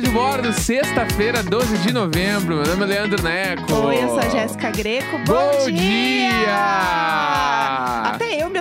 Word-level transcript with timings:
de 0.00 0.08
Bordo, 0.08 0.52
sexta-feira, 0.52 1.42
12 1.42 1.78
de 1.78 1.92
novembro. 1.92 2.56
Meu 2.56 2.66
nome 2.66 2.84
é 2.84 2.86
Leandro 2.86 3.22
Neco. 3.22 3.72
Oi, 3.74 4.02
eu 4.02 4.08
sou 4.08 4.18
a 4.18 4.28
Jéssica 4.28 4.70
Greco. 4.70 5.18
Bom, 5.26 5.34
Bom 5.34 5.70
dia! 5.70 6.30
dia! 6.30 8.11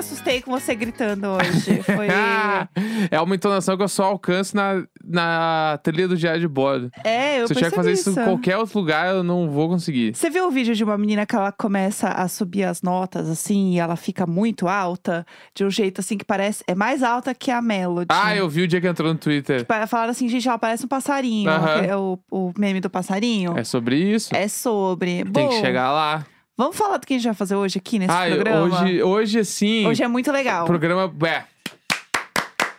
Assustei 0.01 0.41
com 0.41 0.51
você 0.51 0.73
gritando 0.75 1.27
hoje. 1.27 1.81
Foi. 1.83 2.07
é 3.09 3.21
uma 3.21 3.35
entonação 3.35 3.77
que 3.77 3.83
eu 3.83 3.87
só 3.87 4.03
alcanço 4.05 4.55
na, 4.55 4.83
na 5.03 5.79
trilha 5.83 6.07
do 6.07 6.17
diário 6.17 6.41
de 6.41 6.47
bordo. 6.47 6.89
é, 7.03 7.41
eu 7.41 7.47
Se 7.47 7.53
eu 7.53 7.57
tiver 7.57 7.69
que 7.69 7.75
fazer 7.75 7.91
isso 7.93 8.09
isso. 8.09 8.19
em 8.19 8.23
qualquer 8.23 8.57
outro 8.57 8.79
lugar, 8.79 9.07
eu 9.13 9.23
não 9.23 9.49
vou 9.49 9.69
conseguir. 9.69 10.15
Você 10.15 10.29
viu 10.29 10.47
o 10.47 10.51
vídeo 10.51 10.73
de 10.75 10.83
uma 10.83 10.97
menina 10.97 11.25
que 11.25 11.35
ela 11.35 11.51
começa 11.51 12.09
a 12.09 12.27
subir 12.27 12.63
as 12.63 12.81
notas 12.81 13.29
assim 13.29 13.73
e 13.73 13.79
ela 13.79 13.95
fica 13.95 14.25
muito 14.25 14.67
alta, 14.67 15.25
de 15.55 15.63
um 15.63 15.69
jeito 15.69 16.01
assim 16.01 16.17
que 16.17 16.25
parece. 16.25 16.63
É 16.67 16.73
mais 16.75 17.03
alta 17.03 17.33
que 17.33 17.51
a 17.51 17.61
Melody. 17.61 18.07
Ah, 18.09 18.35
eu 18.35 18.49
vi 18.49 18.63
o 18.63 18.67
dia 18.67 18.81
que 18.81 18.87
entrou 18.87 19.11
no 19.13 19.19
Twitter. 19.19 19.65
Pa- 19.65 19.85
Falaram 19.87 20.11
assim, 20.11 20.27
gente, 20.27 20.47
ela 20.47 20.57
parece 20.57 20.85
um 20.85 20.87
passarinho. 20.87 21.49
Aham. 21.49 21.81
É 21.85 21.95
o, 21.95 22.19
o 22.31 22.51
meme 22.57 22.79
do 22.81 22.89
passarinho. 22.89 23.57
É 23.57 23.63
sobre 23.63 23.95
isso. 23.97 24.35
É 24.35 24.47
sobre. 24.47 25.23
Tem 25.25 25.47
que 25.49 25.55
Bom, 25.55 25.61
chegar 25.61 25.91
lá. 25.91 26.25
Vamos 26.61 26.77
falar 26.77 26.97
do 26.97 27.07
que 27.07 27.15
a 27.15 27.17
gente 27.17 27.25
vai 27.25 27.33
fazer 27.33 27.55
hoje 27.55 27.79
aqui 27.79 27.97
nesse 27.97 28.13
Ai, 28.13 28.35
programa? 28.35 28.83
hoje, 28.83 29.01
hoje 29.01 29.39
assim. 29.39 29.87
Hoje 29.87 30.03
é 30.03 30.07
muito 30.07 30.31
legal. 30.31 30.67
Programa. 30.67 31.11
É, 31.27 31.43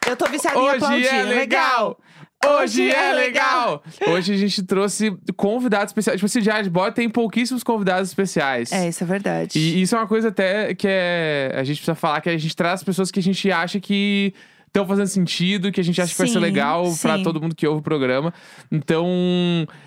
Eu 0.09 0.17
tô 0.17 0.25
viciada 0.27 0.57
em 0.57 0.61
Hoje 0.61 0.77
aplaudir. 0.77 1.07
é 1.07 1.23
legal! 1.25 1.99
Hoje 2.47 2.89
é 2.89 3.13
legal! 3.13 3.83
Hoje 4.07 4.35
a 4.35 4.37
gente 4.37 4.63
trouxe 4.63 5.13
convidados 5.37 5.89
especiais. 5.89 6.21
Tipo 6.21 6.27
assim, 6.27 6.63
de 6.63 6.71
Bordo 6.71 6.95
tem 6.95 7.11
pouquíssimos 7.11 7.65
convidados 7.65 8.09
especiais. 8.09 8.71
É, 8.71 8.89
isso 8.89 9.03
é 9.03 9.07
verdade. 9.07 9.59
E 9.59 9.83
isso 9.83 9.97
é 9.97 9.99
uma 9.99 10.07
coisa 10.07 10.29
até 10.29 10.77
que 10.77 10.87
é, 10.89 11.53
a 11.53 11.65
gente 11.65 11.79
precisa 11.79 11.97
falar, 11.97 12.21
que 12.21 12.31
a 12.31 12.39
gente 12.39 12.55
traz 12.55 12.85
pessoas 12.85 13.11
que 13.11 13.19
a 13.19 13.23
gente 13.23 13.51
acha 13.51 13.81
que 13.81 14.33
estão 14.73 14.87
fazendo 14.87 15.07
sentido, 15.07 15.71
que 15.71 15.81
a 15.81 15.85
gente 15.85 16.01
acha 16.01 16.13
que 16.13 16.19
vai 16.19 16.27
ser 16.27 16.33
Sim, 16.33 16.39
legal 16.41 16.85
pra 17.03 17.19
sim. 17.19 17.23
todo 17.23 17.41
mundo 17.41 17.55
que 17.55 17.67
ouve 17.67 17.81
o 17.81 17.83
programa. 17.83 18.33
Então, 18.71 19.07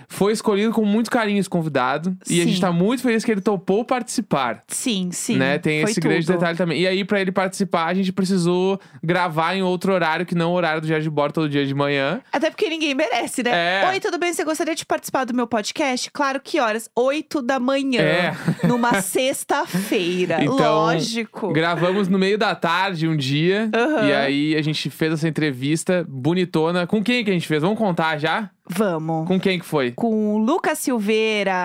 foi 0.08 0.32
escolhido 0.32 0.72
com 0.72 0.86
muito 0.86 1.10
carinho 1.10 1.40
esse 1.40 1.50
convidado. 1.50 2.16
E 2.30 2.40
a 2.40 2.44
Sim. 2.44 2.50
gente 2.50 2.62
tá 2.62 2.72
muito 2.72 3.02
feliz 3.02 3.26
que 3.26 3.32
ele 3.32 3.42
topou 3.42 3.84
participar. 3.84 4.62
Sim, 4.68 5.10
sim. 5.12 5.38
né? 5.38 5.58
Tem 5.58 5.82
esse 5.82 6.00
grande 6.00 6.28
tudo. 6.28 6.36
detalhe 6.36 6.56
também. 6.56 6.80
E 6.82 6.88
aí, 6.88 7.04
pra 7.04 7.20
ele 7.20 7.32
participar, 7.32 7.86
a 7.88 7.94
gente 7.96 8.14
precisou 8.14 8.80
gravar 9.04 9.56
em 9.56 9.64
outro 9.64 9.92
horário 9.92 10.24
que 10.24 10.36
não 10.36 10.52
o 10.52 10.56
horário 10.56 10.82
do 10.82 10.86
Diário 10.88 11.04
de 11.04 11.10
Bordo 11.10 11.34
todo 11.34 11.50
dia 11.50 11.66
de 11.66 11.74
manhã. 11.74 12.22
Até 12.32 12.52
porque 12.52 12.70
ninguém 12.70 12.94
merece, 12.94 13.42
né? 13.42 13.82
É. 13.82 13.90
Oi, 13.90 14.00
tudo 14.00 14.20
bem? 14.20 14.32
Você 14.34 14.44
gostaria 14.44 14.76
de 14.76 14.86
participar 14.86 15.26
do 15.26 15.34
meu 15.34 15.48
podcast? 15.48 16.12
Claro, 16.12 16.40
que 16.40 16.60
horas? 16.60 16.88
Oito 16.96 17.42
da 17.42 17.60
manhã. 17.60 18.02
É. 18.02 18.36
Numa 18.68 19.02
sexta-feira. 19.02 20.44
Então, 20.44 20.76
Lógico. 20.76 21.52
Gravamos 21.52 22.08
no 22.08 22.20
meio 22.20 22.38
da 22.38 22.54
tarde 22.54 23.08
um 23.08 23.18
dia. 23.18 23.70
Aham. 23.74 24.08
E 24.08 24.14
aí 24.14 24.56
a 24.56 24.62
gente 24.62 24.75
fez 24.76 25.14
essa 25.14 25.28
entrevista 25.28 26.06
bonitona. 26.08 26.88
Com 26.88 27.04
quem 27.04 27.24
que 27.24 27.32
a 27.32 27.34
gente 27.34 27.48
fez? 27.48 27.62
Vamos 27.62 27.78
contar 27.78 28.18
já? 28.18 28.52
Vamos. 28.68 29.28
Com 29.28 29.40
quem 29.40 29.60
que 29.60 29.66
foi? 29.66 29.92
Com 29.92 30.36
o 30.36 30.38
Lucas 30.38 30.80
Silveira, 30.80 31.62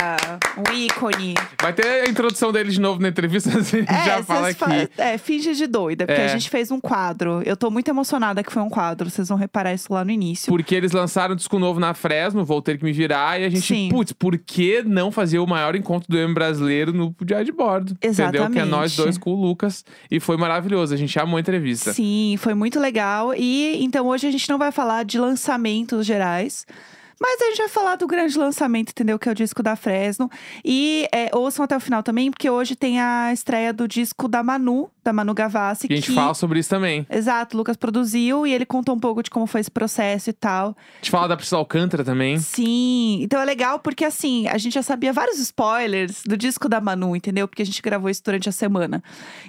um 0.58 0.72
ícone. 0.74 1.34
Vai 1.60 1.72
ter 1.72 1.86
a 1.86 2.08
introdução 2.08 2.52
dele 2.52 2.70
de 2.70 2.80
novo 2.80 3.00
na 3.00 3.08
entrevista, 3.08 3.48
a 3.56 3.62
gente 3.62 3.86
já 3.86 4.16
cês 4.16 4.26
fala 4.26 4.52
fa- 4.54 4.66
aqui. 4.66 4.88
É, 4.98 5.16
finge 5.18 5.54
de 5.54 5.66
doida, 5.66 6.06
porque 6.06 6.20
É. 6.20 6.24
a 6.26 6.28
gente 6.28 6.50
fez 6.50 6.70
um 6.70 6.80
quadro. 6.80 7.42
Eu 7.44 7.56
tô 7.56 7.70
muito 7.70 7.88
emocionada 7.88 8.42
que 8.42 8.52
foi 8.52 8.62
um 8.62 8.68
quadro. 8.68 9.08
Vocês 9.08 9.28
vão 9.28 9.38
reparar 9.38 9.72
isso 9.72 9.92
lá 9.92 10.04
no 10.04 10.10
início. 10.10 10.48
Porque 10.52 10.74
eles 10.74 10.92
lançaram 10.92 11.32
um 11.32 11.36
disco 11.36 11.58
novo 11.58 11.80
na 11.80 11.94
Fresno, 11.94 12.44
vou 12.44 12.60
ter 12.60 12.76
que 12.78 12.84
me 12.84 12.92
virar. 12.92 13.40
E 13.40 13.44
a 13.44 13.48
gente, 13.48 13.66
Sim. 13.66 13.88
putz, 13.90 14.12
por 14.12 14.36
que 14.36 14.82
não 14.82 15.10
fazer 15.10 15.38
o 15.38 15.46
maior 15.46 15.74
encontro 15.74 16.06
do 16.10 16.18
M 16.18 16.34
brasileiro 16.34 16.92
no 16.92 17.14
Diário 17.24 17.46
de 17.46 17.52
Bordo? 17.52 17.92
Entendeu? 18.02 18.50
Que 18.50 18.58
é 18.58 18.64
nós 18.64 18.92
Exatamente. 18.92 18.96
dois 18.96 19.18
com 19.18 19.30
o 19.30 19.40
Lucas. 19.40 19.84
E 20.10 20.20
foi 20.20 20.36
maravilhoso, 20.36 20.92
a 20.92 20.96
gente 20.96 21.18
amou 21.18 21.38
a 21.38 21.40
entrevista. 21.40 21.92
Sim, 21.92 22.36
foi 22.38 22.52
muito 22.54 22.78
legal. 22.78 23.34
E 23.34 23.82
então 23.82 24.06
hoje 24.06 24.26
a 24.26 24.30
gente 24.30 24.48
não 24.50 24.58
vai 24.58 24.70
falar 24.70 25.04
de 25.04 25.18
lançamentos 25.18 26.04
gerais. 26.04 26.66
Mas 27.22 27.38
a 27.42 27.44
gente 27.46 27.58
vai 27.58 27.68
falar 27.68 27.96
do 27.96 28.06
grande 28.06 28.38
lançamento, 28.38 28.90
entendeu? 28.90 29.18
Que 29.18 29.28
é 29.28 29.32
o 29.32 29.34
disco 29.34 29.62
da 29.62 29.76
Fresno. 29.76 30.30
E 30.64 31.06
é, 31.12 31.30
ouçam 31.36 31.62
até 31.62 31.76
o 31.76 31.80
final 31.80 32.02
também, 32.02 32.30
porque 32.30 32.48
hoje 32.48 32.74
tem 32.74 32.98
a 32.98 33.30
estreia 33.30 33.74
do 33.74 33.86
disco 33.86 34.26
da 34.26 34.42
Manu, 34.42 34.90
da 35.04 35.12
Manu 35.12 35.34
Gavassi. 35.34 35.86
E 35.90 35.92
a 35.92 35.96
gente 35.96 36.08
que... 36.08 36.14
fala 36.14 36.32
sobre 36.32 36.58
isso 36.58 36.70
também. 36.70 37.06
Exato, 37.10 37.54
o 37.54 37.58
Lucas 37.58 37.76
produziu 37.76 38.46
e 38.46 38.54
ele 38.54 38.64
contou 38.64 38.94
um 38.94 38.98
pouco 38.98 39.22
de 39.22 39.28
como 39.28 39.46
foi 39.46 39.60
esse 39.60 39.70
processo 39.70 40.30
e 40.30 40.32
tal. 40.32 40.68
A 40.68 40.96
gente 40.96 41.10
fala 41.10 41.28
da 41.28 41.36
Priscila 41.36 41.60
Alcântara 41.60 42.02
também. 42.02 42.38
Sim, 42.38 43.20
então 43.22 43.38
é 43.38 43.44
legal 43.44 43.78
porque 43.80 44.06
assim, 44.06 44.48
a 44.48 44.56
gente 44.56 44.72
já 44.72 44.82
sabia 44.82 45.12
vários 45.12 45.38
spoilers 45.38 46.22
do 46.24 46.38
disco 46.38 46.70
da 46.70 46.80
Manu, 46.80 47.14
entendeu? 47.14 47.46
Porque 47.46 47.60
a 47.60 47.66
gente 47.66 47.82
gravou 47.82 48.08
isso 48.08 48.22
durante 48.24 48.48
a 48.48 48.52
semana. 48.52 49.02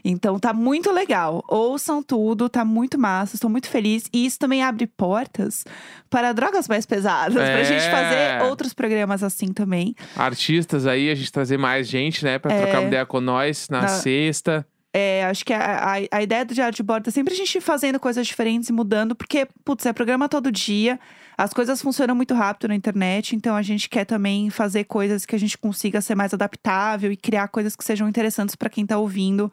Então 0.04 0.38
tá 0.38 0.52
muito 0.52 0.92
legal. 0.92 1.42
Ouçam 1.48 2.04
tudo, 2.04 2.50
tá 2.50 2.66
muito 2.66 3.00
massa, 3.00 3.38
estou 3.38 3.50
muito 3.50 3.70
feliz. 3.70 4.10
E 4.12 4.26
isso 4.26 4.38
também 4.38 4.62
abre 4.62 4.88
portas 4.88 5.64
para 6.10 6.34
drogas 6.34 6.68
mais 6.68 6.86
pesadas, 6.86 7.36
pra 7.68 7.78
gente 7.80 7.88
É. 7.88 7.92
fazer 7.92 8.50
outros 8.50 8.74
programas 8.74 9.24
assim 9.24 9.54
também. 9.54 9.96
Artistas 10.16 10.86
aí, 10.88 11.10
a 11.10 11.16
gente 11.16 11.32
trazer 11.32 11.58
mais 11.58 11.88
gente, 11.88 12.24
né? 12.24 12.38
Pra 12.40 12.54
É. 12.54 12.62
trocar 12.64 12.80
uma 12.80 12.88
ideia 12.88 13.06
com 13.06 13.20
nós 13.22 13.68
na 13.70 13.82
Na- 13.82 13.88
sexta. 13.88 14.66
É, 14.94 15.24
acho 15.26 15.46
que 15.46 15.54
a, 15.54 15.60
a, 15.86 16.18
a 16.18 16.22
ideia 16.22 16.44
do 16.44 16.54
Diário 16.54 16.76
de 16.76 16.84
Bordo 16.84 17.08
é 17.08 17.12
sempre 17.12 17.34
a 17.34 17.38
gente 17.38 17.62
fazendo 17.62 17.98
coisas 17.98 18.28
diferentes 18.28 18.68
e 18.68 18.74
mudando, 18.74 19.16
porque, 19.16 19.48
putz, 19.64 19.86
é 19.86 19.94
programa 19.94 20.28
todo 20.28 20.52
dia, 20.52 21.00
as 21.38 21.54
coisas 21.54 21.82
funcionam 21.82 22.14
muito 22.14 22.34
rápido 22.34 22.68
na 22.68 22.76
internet, 22.76 23.34
então 23.34 23.56
a 23.56 23.62
gente 23.62 23.88
quer 23.88 24.04
também 24.04 24.50
fazer 24.50 24.84
coisas 24.84 25.26
que 25.26 25.34
a 25.34 25.40
gente 25.40 25.58
consiga 25.58 26.02
ser 26.02 26.14
mais 26.14 26.34
adaptável 26.34 27.10
e 27.10 27.16
criar 27.16 27.48
coisas 27.48 27.74
que 27.74 27.86
sejam 27.86 28.10
interessantes 28.10 28.54
pra 28.54 28.70
quem 28.70 28.86
tá 28.86 28.98
ouvindo 28.98 29.50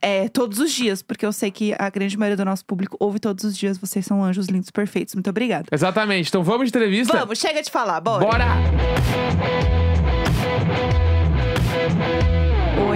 é, 0.00 0.28
todos 0.28 0.58
os 0.58 0.72
dias, 0.72 1.02
porque 1.02 1.24
eu 1.24 1.32
sei 1.32 1.50
que 1.50 1.74
a 1.78 1.90
grande 1.90 2.16
maioria 2.16 2.36
do 2.36 2.44
nosso 2.44 2.64
público 2.64 2.96
ouve 3.00 3.18
todos 3.18 3.44
os 3.44 3.56
dias. 3.56 3.78
Vocês 3.78 4.04
são 4.04 4.22
anjos 4.24 4.46
lindos, 4.46 4.70
perfeitos. 4.70 5.14
Muito 5.14 5.30
obrigada. 5.30 5.66
Exatamente. 5.70 6.28
Então 6.28 6.42
vamos 6.42 6.70
de 6.70 6.76
entrevista? 6.76 7.18
Vamos, 7.18 7.38
chega 7.38 7.62
de 7.62 7.70
falar, 7.70 8.00
bora. 8.00 8.24
Bora! 8.24 8.48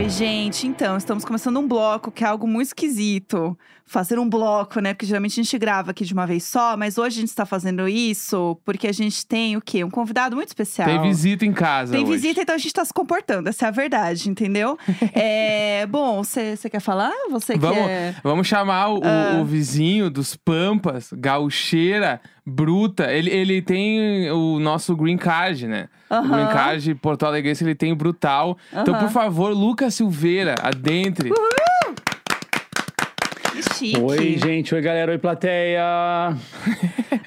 Oi, 0.02 0.08
gente. 0.08 0.66
Então, 0.66 0.96
estamos 0.96 1.24
começando 1.24 1.60
um 1.60 1.68
bloco 1.68 2.10
que 2.10 2.24
é 2.24 2.26
algo 2.26 2.44
muito 2.44 2.66
esquisito. 2.66 3.56
Fazer 3.86 4.18
um 4.18 4.28
bloco, 4.28 4.80
né? 4.80 4.94
Porque 4.94 5.06
geralmente 5.06 5.38
a 5.38 5.42
gente 5.44 5.58
grava 5.58 5.92
aqui 5.92 6.04
de 6.04 6.12
uma 6.12 6.26
vez 6.26 6.42
só, 6.42 6.76
mas 6.76 6.98
hoje 6.98 7.18
a 7.18 7.20
gente 7.20 7.28
está 7.28 7.46
fazendo 7.46 7.86
isso 7.86 8.58
porque 8.64 8.88
a 8.88 8.92
gente 8.92 9.24
tem 9.24 9.56
o 9.56 9.60
quê? 9.60 9.84
Um 9.84 9.90
convidado 9.90 10.34
muito 10.34 10.48
especial. 10.48 10.88
Tem 10.88 11.00
visita 11.00 11.44
em 11.46 11.52
casa. 11.52 11.92
Tem 11.92 12.02
hoje. 12.02 12.12
visita, 12.14 12.40
então 12.42 12.54
a 12.54 12.58
gente 12.58 12.72
tá 12.72 12.84
se 12.84 12.92
comportando, 12.92 13.48
essa 13.48 13.66
é 13.66 13.68
a 13.68 13.70
verdade, 13.70 14.28
entendeu? 14.30 14.76
é, 15.14 15.86
bom, 15.86 16.24
você 16.24 16.56
quer 16.70 16.80
falar? 16.80 17.12
Você 17.30 17.56
Vamos, 17.56 17.84
quer. 17.84 18.16
vamos 18.24 18.46
chamar 18.48 18.88
o, 18.88 18.98
o- 18.98 19.02
Ah. 19.04 19.38
o 19.40 19.44
vizinho 19.44 20.08
dos 20.10 20.34
Pampas, 20.36 21.10
gaucheira, 21.12 22.20
bruta. 22.46 23.12
Ele, 23.12 23.30
ele 23.30 23.62
tem 23.62 24.30
o 24.30 24.58
nosso 24.58 24.94
green 24.96 25.16
card, 25.16 25.66
né? 25.66 25.88
O 26.10 26.22
green 26.28 26.46
card 26.48 26.94
Porto 26.96 27.24
Alegre, 27.24 27.52
ele 27.60 27.74
tem 27.74 27.92
o 27.92 27.96
brutal. 27.96 28.56
Então, 28.72 28.94
por 28.98 29.08
favor, 29.10 29.52
Lucas 29.52 29.94
Silveira, 29.94 30.54
adentre. 30.62 31.30
Que 33.52 33.62
chique. 33.74 34.00
Oi, 34.00 34.38
gente. 34.38 34.74
Oi, 34.74 34.80
galera. 34.80 35.12
Oi, 35.12 35.18
plateia. 35.18 35.82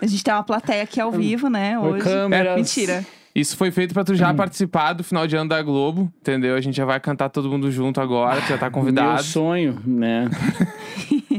A 0.01 0.06
gente 0.07 0.23
tem 0.23 0.33
uma 0.33 0.44
plateia 0.44 0.83
aqui 0.83 1.00
ao 1.00 1.12
vivo, 1.12 1.50
né? 1.50 1.77
Oi, 1.79 1.94
Hoje. 1.94 2.03
câmeras. 2.03 2.56
Mentira. 2.56 3.06
Isso 3.33 3.57
foi 3.57 3.69
feito 3.69 3.94
pra 3.94 4.03
tu 4.06 4.13
Hum. 4.13 4.15
já 4.15 4.33
participar 4.33 4.94
do 4.94 5.03
final 5.03 5.27
de 5.27 5.35
ano 5.35 5.50
da 5.50 5.61
Globo, 5.61 6.09
entendeu? 6.21 6.56
A 6.56 6.61
gente 6.61 6.75
já 6.77 6.85
vai 6.85 7.00
cantar 7.01 7.27
todo 7.29 7.50
mundo 7.50 7.69
junto 7.69 8.00
agora, 8.00 8.39
tu 8.41 8.47
já 8.47 8.57
tá 8.57 8.68
Meu 8.68 8.71
convidado. 8.71 9.23
sonho, 9.23 9.77
né? 9.85 10.29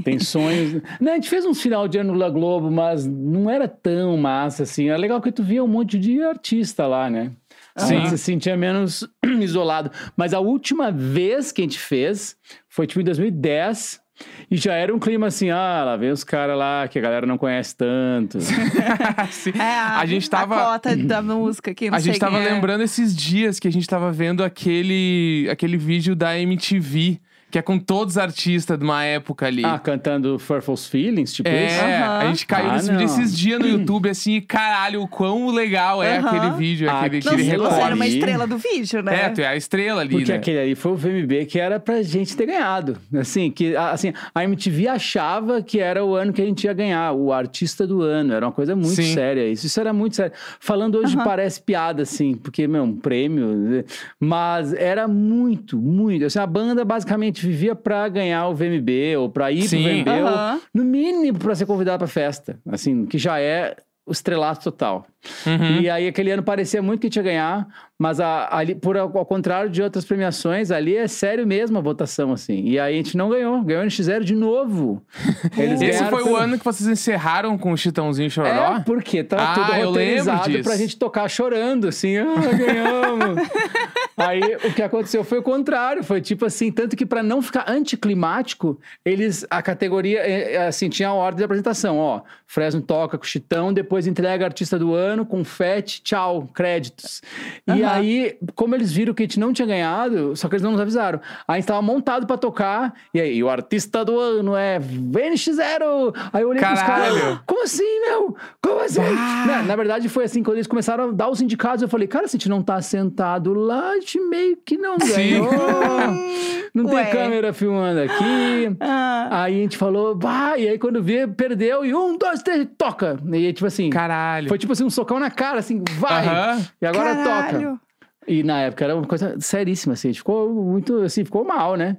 Tem 0.06 0.20
sonhos. 0.20 0.81
Não, 1.00 1.11
a 1.11 1.14
gente 1.17 1.29
fez 1.29 1.44
um 1.44 1.53
final 1.53 1.88
de 1.88 1.99
ano 1.99 2.17
da 2.17 2.31
Globo, 2.31 2.70
mas 2.70 3.05
não 3.05 3.50
era 3.50 3.67
tão 3.67 4.17
massa 4.17 4.62
assim. 4.62 4.88
Era 4.88 4.97
legal 4.97 5.20
que 5.20 5.32
tu 5.32 5.43
via 5.43 5.64
um 5.64 5.67
monte 5.67 5.99
de 5.99 6.23
artista 6.23 6.87
lá, 6.87 7.11
né? 7.11 7.32
Sim. 7.76 8.06
Se 8.06 8.17
sentia 8.17 8.56
menos 8.56 9.05
isolado. 9.41 9.91
Mas 10.17 10.32
a 10.32 10.38
última 10.38 10.93
vez 10.93 11.50
que 11.50 11.61
a 11.61 11.64
gente 11.64 11.81
fez 11.81 12.37
foi 12.69 12.87
tipo 12.87 13.00
em 13.00 13.05
2010. 13.05 14.00
E 14.49 14.56
já 14.56 14.75
era 14.75 14.94
um 14.94 14.99
clima 15.00 15.26
assim, 15.26 15.50
ah, 15.50 15.82
lá 15.85 15.97
vem 15.97 16.11
os 16.11 16.23
caras 16.23 16.56
lá 16.56 16.87
que 16.88 16.99
a 17.00 17.03
galera 17.03 17.26
não 17.26 17.37
conhece 17.37 17.76
tanto. 17.76 18.38
Sim. 19.31 19.50
É, 19.58 19.61
a, 19.61 19.99
A 19.99 20.06
gente 20.06 20.31
tava- 20.31 20.56
A 20.56 20.73
cota 20.73 20.97
da 21.05 21.20
música 21.20 21.73
aqui, 21.73 21.91
não 21.91 21.99
A 21.99 22.00
gente 22.00 22.19
tava 22.19 22.38
é. 22.38 22.53
lembrando 22.55 22.82
esses 22.82 23.14
dias 23.14 23.58
que 23.58 23.67
a 23.67 23.73
gente 23.73 23.87
tava 23.88 24.12
vendo 24.12 24.44
aquele, 24.44 25.49
aquele 25.50 25.76
vídeo 25.76 26.14
da 26.17 26.38
MTV, 26.38 27.20
que 27.56 27.61
é 27.61 27.62
com 27.62 27.79
todos 27.79 28.14
os 28.17 28.19
artistas 28.19 28.79
de 28.79 28.85
uma 28.85 29.03
época 29.03 29.47
ali. 29.47 29.64
ah, 29.64 29.79
cantando 29.79 30.38
Furful's 30.38 30.87
Feelings, 30.87 31.32
tipo 31.32 31.49
É, 31.49 31.67
isso? 31.67 31.81
Aham. 31.81 32.19
a 32.19 32.25
gente 32.26 32.47
caiu 32.47 32.69
Ah, 32.69 32.73
nesse 32.75 32.91
vídeo 32.91 32.99
não. 32.99 33.05
esses 33.06 33.38
dias 33.38 33.58
no 33.58 33.67
YouTube, 33.67 34.11
assim, 34.11 34.32
e 34.35 34.41
caralho, 34.43 35.00
o 35.00 35.08
quão 35.08 35.49
legal 35.49 36.03
é 36.03 36.19
aquele 36.19 36.50
vídeo, 36.50 36.91
Ah, 36.91 37.00
aquele, 37.00 37.19
aquele 37.26 37.43
você, 37.44 37.50
recorte. 37.53 37.75
você 37.76 37.81
era 37.81 37.94
uma 37.94 38.06
estrela 38.06 38.47
do 38.47 38.58
vídeo, 38.58 39.03
né? 39.03 39.14
É, 39.25 39.29
tu 39.31 39.41
é 39.41 39.47
a 39.47 39.56
estrela 39.56 40.03
ali, 40.03 40.11
Porque 40.11 40.32
né? 40.32 40.37
aquele 40.37 40.58
ali 40.58 40.75
foi 40.75 40.93
o 40.93 40.97
VMB 40.97 41.47
que 41.47 41.58
era 41.58 41.81
pra 41.81 42.03
gente 42.03 42.37
ter 42.37 42.44
ganhado. 42.44 42.99
Assim, 43.19 43.50
que, 43.50 43.75
a- 43.75 43.91
assim, 43.93 44.12
a 44.35 44.44
MTV 44.44 44.88
achava 44.88 45.62
que 45.62 45.81
era 45.81 46.05
o 46.05 46.14
ano 46.14 46.35
que 46.35 46.43
a 46.43 46.44
gente 46.44 46.64
ia 46.64 46.75
ganhar, 46.75 47.12
o 47.12 47.32
artista 47.32 47.87
do 47.87 48.03
ano. 48.03 48.35
Era 48.35 48.44
uma 48.44 48.53
coisa 48.53 48.76
muito 48.76 48.91
Sim. 48.97 49.14
séria. 49.14 49.49
Isso, 49.49 49.67
isso 49.67 49.81
era 49.81 49.94
muito 49.94 50.14
sério. 50.17 50.32
Falando 50.61 50.97
hoje 50.99 51.17
parece 51.17 51.62
piada, 51.62 52.03
assim, 52.03 52.35
porque, 52.35 52.69
meu, 52.69 52.82
um 52.82 52.94
prêmio. 52.94 53.82
Mas 54.20 54.75
era 54.75 55.08
muito, 55.08 55.79
muito. 55.79 56.26
Assim, 56.26 56.38
a 56.38 56.47
banda 56.47 56.85
basicamente 56.85 57.45
vivia 57.46 57.75
pra 57.75 58.08
ganhar 58.08 58.48
o 58.48 58.54
VMB 58.54 59.16
ou 59.19 59.28
pra 59.31 59.50
ir 59.52 59.62
Sim. 59.69 59.82
pro 59.82 60.12
VMB, 60.14 60.22
ou, 60.22 60.28
Aham. 60.28 60.60
no 60.75 60.84
mínimo 60.84 61.38
pra 61.38 61.54
ser 61.54 61.66
convidado 61.66 61.98
pra 61.98 62.08
festa. 62.08 62.58
Assim, 62.70 63.06
que 63.06 63.19
já 63.19 63.38
é 63.40 63.76
o 64.08 64.12
estrelato 64.12 64.62
total. 64.62 65.04
Uhum. 65.44 65.81
E 65.81 65.90
aí 65.90 66.06
aquele 66.06 66.31
ano 66.31 66.40
parecia 66.40 66.81
muito 66.81 67.00
que 67.00 67.10
tinha 67.10 67.25
ganhar, 67.25 67.66
mas 67.98 68.20
a- 68.20 68.46
ali, 68.56 68.72
por 68.76 68.96
ao, 68.96 69.19
ao 69.19 69.26
contrário 69.26 69.69
de 69.69 69.82
outras 69.82 70.04
premiações, 70.04 70.70
ali 70.70 70.96
é 70.96 71.08
sério 71.08 71.44
mesmo 71.44 71.76
a 71.76 71.81
votação, 71.81 72.32
assim. 72.32 72.62
E 72.69 72.78
aí 72.78 72.94
a 72.94 72.96
gente 72.96 73.16
não 73.16 73.28
ganhou, 73.28 73.60
ganhou 73.64 73.82
o 73.82 73.87
NX0 73.87 74.22
de 74.22 74.37
novo. 74.37 75.02
Eles 75.58 75.81
Esse 75.82 76.04
foi 76.04 76.22
o 76.22 76.37
ano 76.37 76.56
que 76.56 76.64
vocês 76.64 76.88
encerraram 76.88 77.58
com 77.58 77.72
o 77.72 77.76
Chitãozinho 77.76 78.31
Chororó? 78.31 78.76
É, 78.76 78.81
porque 78.87 79.25
tá 79.25 79.38
Ah, 79.38 79.54
tudo 79.54 79.72
eu 79.72 79.90
lembro 79.90 80.31
roteirizado 80.31 80.62
pra 80.62 80.76
gente 80.76 80.96
tocar 80.96 81.28
chorando, 81.28 81.88
assim, 81.88 82.16
ah, 82.16 82.26
ganhamos. 82.56 83.48
Aí 84.17 84.41
o 84.65 84.73
que 84.73 84.83
aconteceu 84.83 85.23
foi 85.23 85.39
o 85.39 85.43
contrário, 85.43 86.03
foi 86.03 86.21
tipo 86.21 86.47
assim, 86.47 86.73
tanto 86.73 86.97
que 86.97 87.05
pra 87.05 87.23
não 87.23 87.43
ficar 87.43 87.69
anticlimático, 87.69 88.81
eles, 89.05 89.47
a 89.51 89.61
categoria, 89.61 90.21
eh, 90.21 90.55
eh, 90.55 90.67
assim, 90.67 90.89
tinha 90.89 91.09
a 91.09 91.13
ordem 91.15 91.39
de 91.39 91.45
apresentação, 91.45 91.99
ó, 91.99 92.23
Fresno 92.47 92.81
toca 92.81 93.19
com 93.19 93.25
o 93.25 93.27
Chitão, 93.27 93.73
depois 93.73 94.07
entrega 94.07 94.45
artista 94.45 94.79
do 94.79 94.95
ano, 94.95 95.27
confete, 95.27 96.01
tchau, 96.03 96.49
créditos. 96.55 97.21
E 97.67 97.83
Aham. 97.83 97.93
aí, 97.93 98.39
como 98.55 98.75
eles 98.75 98.91
viram 98.93 99.13
que 99.13 99.23
a 99.23 99.27
gente 99.27 99.39
não 99.39 99.53
tinha 99.53 99.67
ganhado, 99.67 100.35
só 100.37 100.49
que 100.49 100.55
eles 100.55 100.63
não 100.63 100.73
nos 100.73 100.81
avisaram, 100.81 101.21
aí 101.47 101.57
a 101.57 101.61
gente 101.61 101.67
tava 101.69 101.83
montado 101.83 102.27
pra 102.27 102.39
tocar, 102.39 102.95
e 103.13 103.21
aí, 103.21 103.43
o 103.43 103.51
artista 103.51 104.05
do 104.05 104.19
ano 104.19 104.57
é 104.57 104.79
VNX0! 104.79 106.15
Aí 106.33 106.43
eu 106.43 106.49
olhei 106.49 106.63
pros 106.63 106.81
Caralho. 106.81 107.21
caras, 107.21 107.39
como 107.47 107.63
assim, 107.65 108.01
meu? 108.01 108.37
Como 108.63 108.81
assim? 108.81 109.01
Ah. 109.03 109.45
Na, 109.47 109.63
na 109.63 109.77
verdade, 109.77 110.09
foi 110.09 110.25
assim, 110.25 110.43
quando 110.43 110.57
eles 110.57 110.67
começaram 110.67 111.11
a 111.11 111.13
dar 111.13 111.29
os 111.29 111.41
indicados, 111.41 111.83
eu 111.83 111.89
falei, 111.89 112.09
cara, 112.09 112.27
se 112.29 112.37
a 112.37 112.39
gente 112.39 112.49
não 112.49 112.63
tá 112.63 112.81
sentado 112.81 113.53
lá, 113.53 113.99
gente 114.06 114.20
meio 114.20 114.56
que 114.64 114.79
não 114.79 114.97
ganhou. 114.97 115.50
não 116.73 116.85
tem 116.85 116.94
Ué. 116.94 117.11
câmera 117.11 117.53
filmando 117.53 118.00
aqui. 118.00 118.76
Ah, 118.81 119.43
Aí 119.43 119.58
a 119.58 119.62
gente 119.62 119.76
falou, 119.76 120.17
vai, 120.17 120.62
e 120.62 120.69
aí 120.69 120.79
quando 120.79 121.03
vê, 121.03 121.26
perdeu, 121.26 121.85
e 121.85 121.93
um, 121.93 122.17
dois, 122.17 122.43
três, 122.43 122.67
toca. 122.79 123.19
E 123.32 123.35
aí, 123.35 123.53
tipo 123.53 123.67
assim, 123.67 123.91
Caralho. 123.91 124.49
foi 124.49 124.56
tipo 124.56 124.73
assim, 124.73 124.85
um 124.85 124.91
socão 124.91 125.19
na 125.19 125.31
cara, 125.31 125.58
assim, 125.58 125.82
vai. 125.99 126.26
Aham. 126.26 126.67
E 126.81 126.87
agora 126.87 127.17
toca. 127.17 127.26
caralho. 127.26 127.81
E 128.29 128.43
na 128.43 128.61
época 128.62 128.85
era 128.85 128.94
uma 128.97 129.06
coisa 129.06 129.37
seríssima, 129.41 129.94
assim, 129.94 130.08
a 130.08 130.11
gente 130.12 130.19
ficou 130.20 130.53
muito, 130.53 130.97
assim, 131.03 131.25
ficou 131.25 131.44
mal, 131.44 131.76
né? 131.76 131.97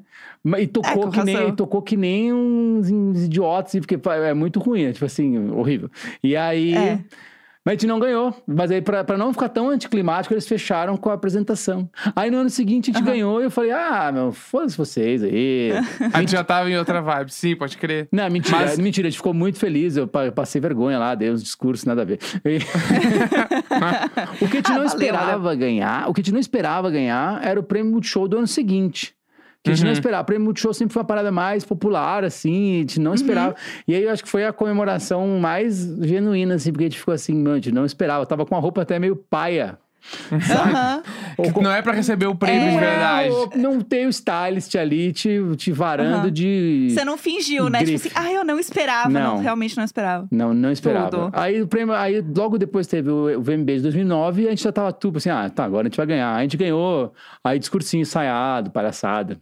E 0.57 0.68
tocou, 0.68 1.07
É, 1.07 1.12
que 1.12 1.24
nem, 1.24 1.56
tocou 1.56 1.81
que 1.81 1.98
nem 1.98 2.33
uns, 2.33 2.89
uns 2.89 3.24
idiotas, 3.24 3.71
assim, 3.71 3.80
porque 3.81 3.98
é 4.09 4.33
muito 4.33 4.59
ruim, 4.59 4.83
é, 4.83 4.94
tipo 4.94 5.06
assim, 5.06 5.50
horrível. 5.51 5.89
E 6.24 6.36
aí... 6.36 6.75
É. 6.75 7.00
Mas 7.68 7.74
a 7.74 7.75
gente 7.80 7.88
não 7.88 8.00
ganhou. 8.00 8.34
Mas 8.48 8.72
aí, 8.72 8.81
pra, 8.81 9.04
pra 9.04 9.18
não 9.18 9.34
ficar 9.34 9.50
tão 9.50 9.69
anticlimático, 9.69 10.34
eles 10.34 10.48
fecharam 10.48 10.96
com 10.96 11.10
a 11.10 11.14
apresentação. 11.14 11.90
Aí 12.16 12.31
no 12.31 12.38
ano 12.38 12.50
seguinte 12.50 12.90
a 12.90 12.94
gente 12.94 13.04
Aham. 13.04 13.12
ganhou 13.12 13.42
e 13.42 13.44
eu 13.44 13.52
falei, 13.52 13.72
ah, 13.72 14.10
meu, 14.14 14.31
foda-se 14.31 14.78
vocês 14.78 15.22
aí. 15.22 15.72
A 16.14 16.22
gente 16.22 16.31
já 16.31 16.46
tava 16.46 16.69
em 16.72 16.78
outra 16.78 17.02
vibe. 17.02 17.34
Sim, 17.34 17.58
pode 17.58 17.78
crer. 17.78 18.08
Não, 18.10 18.30
mentira, 18.30 18.58
Mas- 18.58 18.80
mentira, 18.80 19.10
a 19.10 19.12
gente 19.12 19.18
ficou 19.18 19.34
muito 19.34 19.60
feliz. 19.60 19.98
Eu 19.98 20.08
pa- 20.08 20.31
passei 20.31 20.62
vergonha 20.62 20.98
lá, 20.98 21.14
dei 21.14 21.30
uns 21.30 21.44
discursos, 21.44 21.84
nada 21.84 22.04
a 22.04 22.06
ver. 22.06 22.19
E- 22.46 22.60
o 24.42 24.48
que 24.48 24.58
a 24.58 24.60
gente 24.62 24.68
Ah, 24.72 24.78
não 24.78 24.78
valeu, 24.78 24.86
esperava 24.86 25.54
ganhar, 25.56 26.10
o 26.10 26.14
que 26.14 26.22
a 26.22 26.24
gente 26.24 26.34
não 26.34 26.40
esperava 26.40 26.90
ganhar 26.90 27.44
era 27.46 27.60
o 27.60 27.64
prêmio 27.64 27.92
Multishow 27.92 28.30
do 28.30 28.38
ano 28.38 28.48
seguinte. 28.48 29.14
Que 29.68 29.72
a 29.72 29.75
gente 29.75 29.84
não 29.84 29.90
Uhum. 29.92 29.94
esperava. 29.94 30.24
O 30.24 30.25
prêmio 30.25 30.46
Multishow 30.46 30.74
sempre 30.74 30.94
foi 30.94 31.02
uma 31.02 31.08
parada 31.08 31.31
mais 31.31 31.64
popular, 31.64 32.24
assim, 32.24 32.75
a 32.75 32.80
gente 32.80 32.98
Uhum. 32.98 33.04
não 33.06 33.14
esperava. 33.14 33.56
E 33.88 33.96
aí 33.96 34.04
eu 34.04 34.12
acho 34.12 34.24
que 34.24 34.30
foi 34.30 34.46
a 34.46 34.52
comemoração 34.54 35.28
mais 35.40 35.78
genuína, 36.02 36.56
assim, 36.56 36.72
porque 36.72 36.86
a 36.86 36.90
gente 36.90 37.00
ficou 37.00 37.14
assim, 37.14 37.34
mano, 37.36 37.52
a 37.52 37.56
gente 37.56 37.72
não 37.72 37.86
esperava. 37.86 38.22
Eu 38.24 38.25
tava 38.28 38.46
com 38.46 38.56
a 38.56 38.60
roupa 38.60 38.81
até 38.81 38.98
meio 39.00 39.16
paia. 39.16 39.78
Aham. 40.31 41.03
Com- 41.53 41.61
Não 41.61 41.71
é 41.71 41.81
pra 41.81 41.94
receber 41.94 42.27
o 42.27 42.35
prêmio 42.35 42.67
É. 42.69 42.71
de 42.71 42.77
verdade. 42.77 43.29
Ou 43.29 43.51
não 43.55 43.81
tem 43.81 44.05
o 44.05 44.09
stylist 44.09 44.75
ali 44.75 45.11
te, 45.11 45.39
te 45.57 45.71
varando 45.71 46.15
Aham. 46.27 46.31
de. 46.31 46.88
Você 46.91 47.03
não 47.03 47.17
fingiu, 47.17 47.69
né? 47.69 47.79
Tipo 47.79 47.91
Grife. 47.91 48.07
assim, 48.07 48.17
ah, 48.27 48.31
eu 48.31 48.44
não 48.45 48.59
esperava. 48.59 49.09
Não, 49.09 49.35
Não. 49.35 49.41
realmente 49.41 49.75
não 49.77 49.83
esperava. 49.83 50.27
Não, 50.31 50.53
não 50.53 50.71
esperava. 50.71 51.09
Tudo. 51.09 51.29
Aí 51.33 51.61
o 51.61 51.67
prêmio, 51.67 51.94
aí 51.94 52.23
logo 52.35 52.57
depois 52.57 52.88
teve 52.88 53.09
o, 53.09 53.38
o 53.38 53.41
VMB 53.41 53.75
de 53.77 53.81
2009 53.83 54.44
e 54.44 54.47
a 54.47 54.49
gente 54.51 54.63
já 54.63 54.71
tava 54.71 54.91
tudo 54.94 55.17
assim, 55.17 55.29
ah, 55.29 55.49
tá, 55.49 55.63
agora 55.65 55.88
a 55.88 55.89
gente 55.89 55.97
vai 55.97 56.05
ganhar. 56.05 56.33
A 56.35 56.41
gente 56.41 56.57
ganhou, 56.57 57.13
aí 57.44 57.59
discursinho 57.59 58.01
ensaiado, 58.01 58.71
palhaçada. 58.71 59.38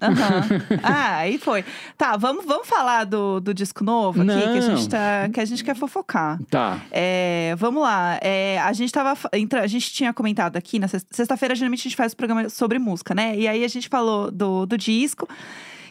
Aham. 0.00 0.42
ah, 0.82 1.16
aí 1.18 1.38
foi. 1.38 1.64
Tá, 1.96 2.16
vamos, 2.16 2.44
vamos 2.44 2.66
falar 2.68 3.04
do, 3.04 3.40
do 3.40 3.52
disco 3.52 3.82
novo 3.84 4.22
aqui, 4.22 4.30
que 4.32 4.58
a, 4.58 4.60
gente 4.60 4.82
Não. 4.82 4.88
tá, 4.88 5.28
que 5.32 5.40
a 5.40 5.44
gente 5.44 5.64
quer 5.64 5.74
fofocar. 5.76 6.38
Tá. 6.50 6.78
É, 6.90 7.54
vamos 7.56 7.82
lá. 7.82 8.18
É, 8.22 8.58
a 8.60 8.72
gente 8.72 8.92
tava. 8.92 9.14
entra- 9.32 9.62
A 9.62 9.66
gente 9.66 9.92
tinha 9.94 10.12
comentado 10.12 10.56
aqui 10.56 10.78
na 10.78 10.88
sexta- 10.88 11.08
sexta-feira, 11.14 11.54
geralmente 11.54 11.80
a 11.80 11.84
gente 11.84 11.96
faz 11.96 12.12
o 12.12 12.16
programa 12.16 12.48
sobre 12.48 12.78
música, 12.78 13.14
né? 13.14 13.36
E 13.38 13.46
aí 13.46 13.64
a 13.64 13.68
gente 13.68 13.88
falou 13.88 14.30
do, 14.30 14.66
do 14.66 14.76
disco. 14.76 15.28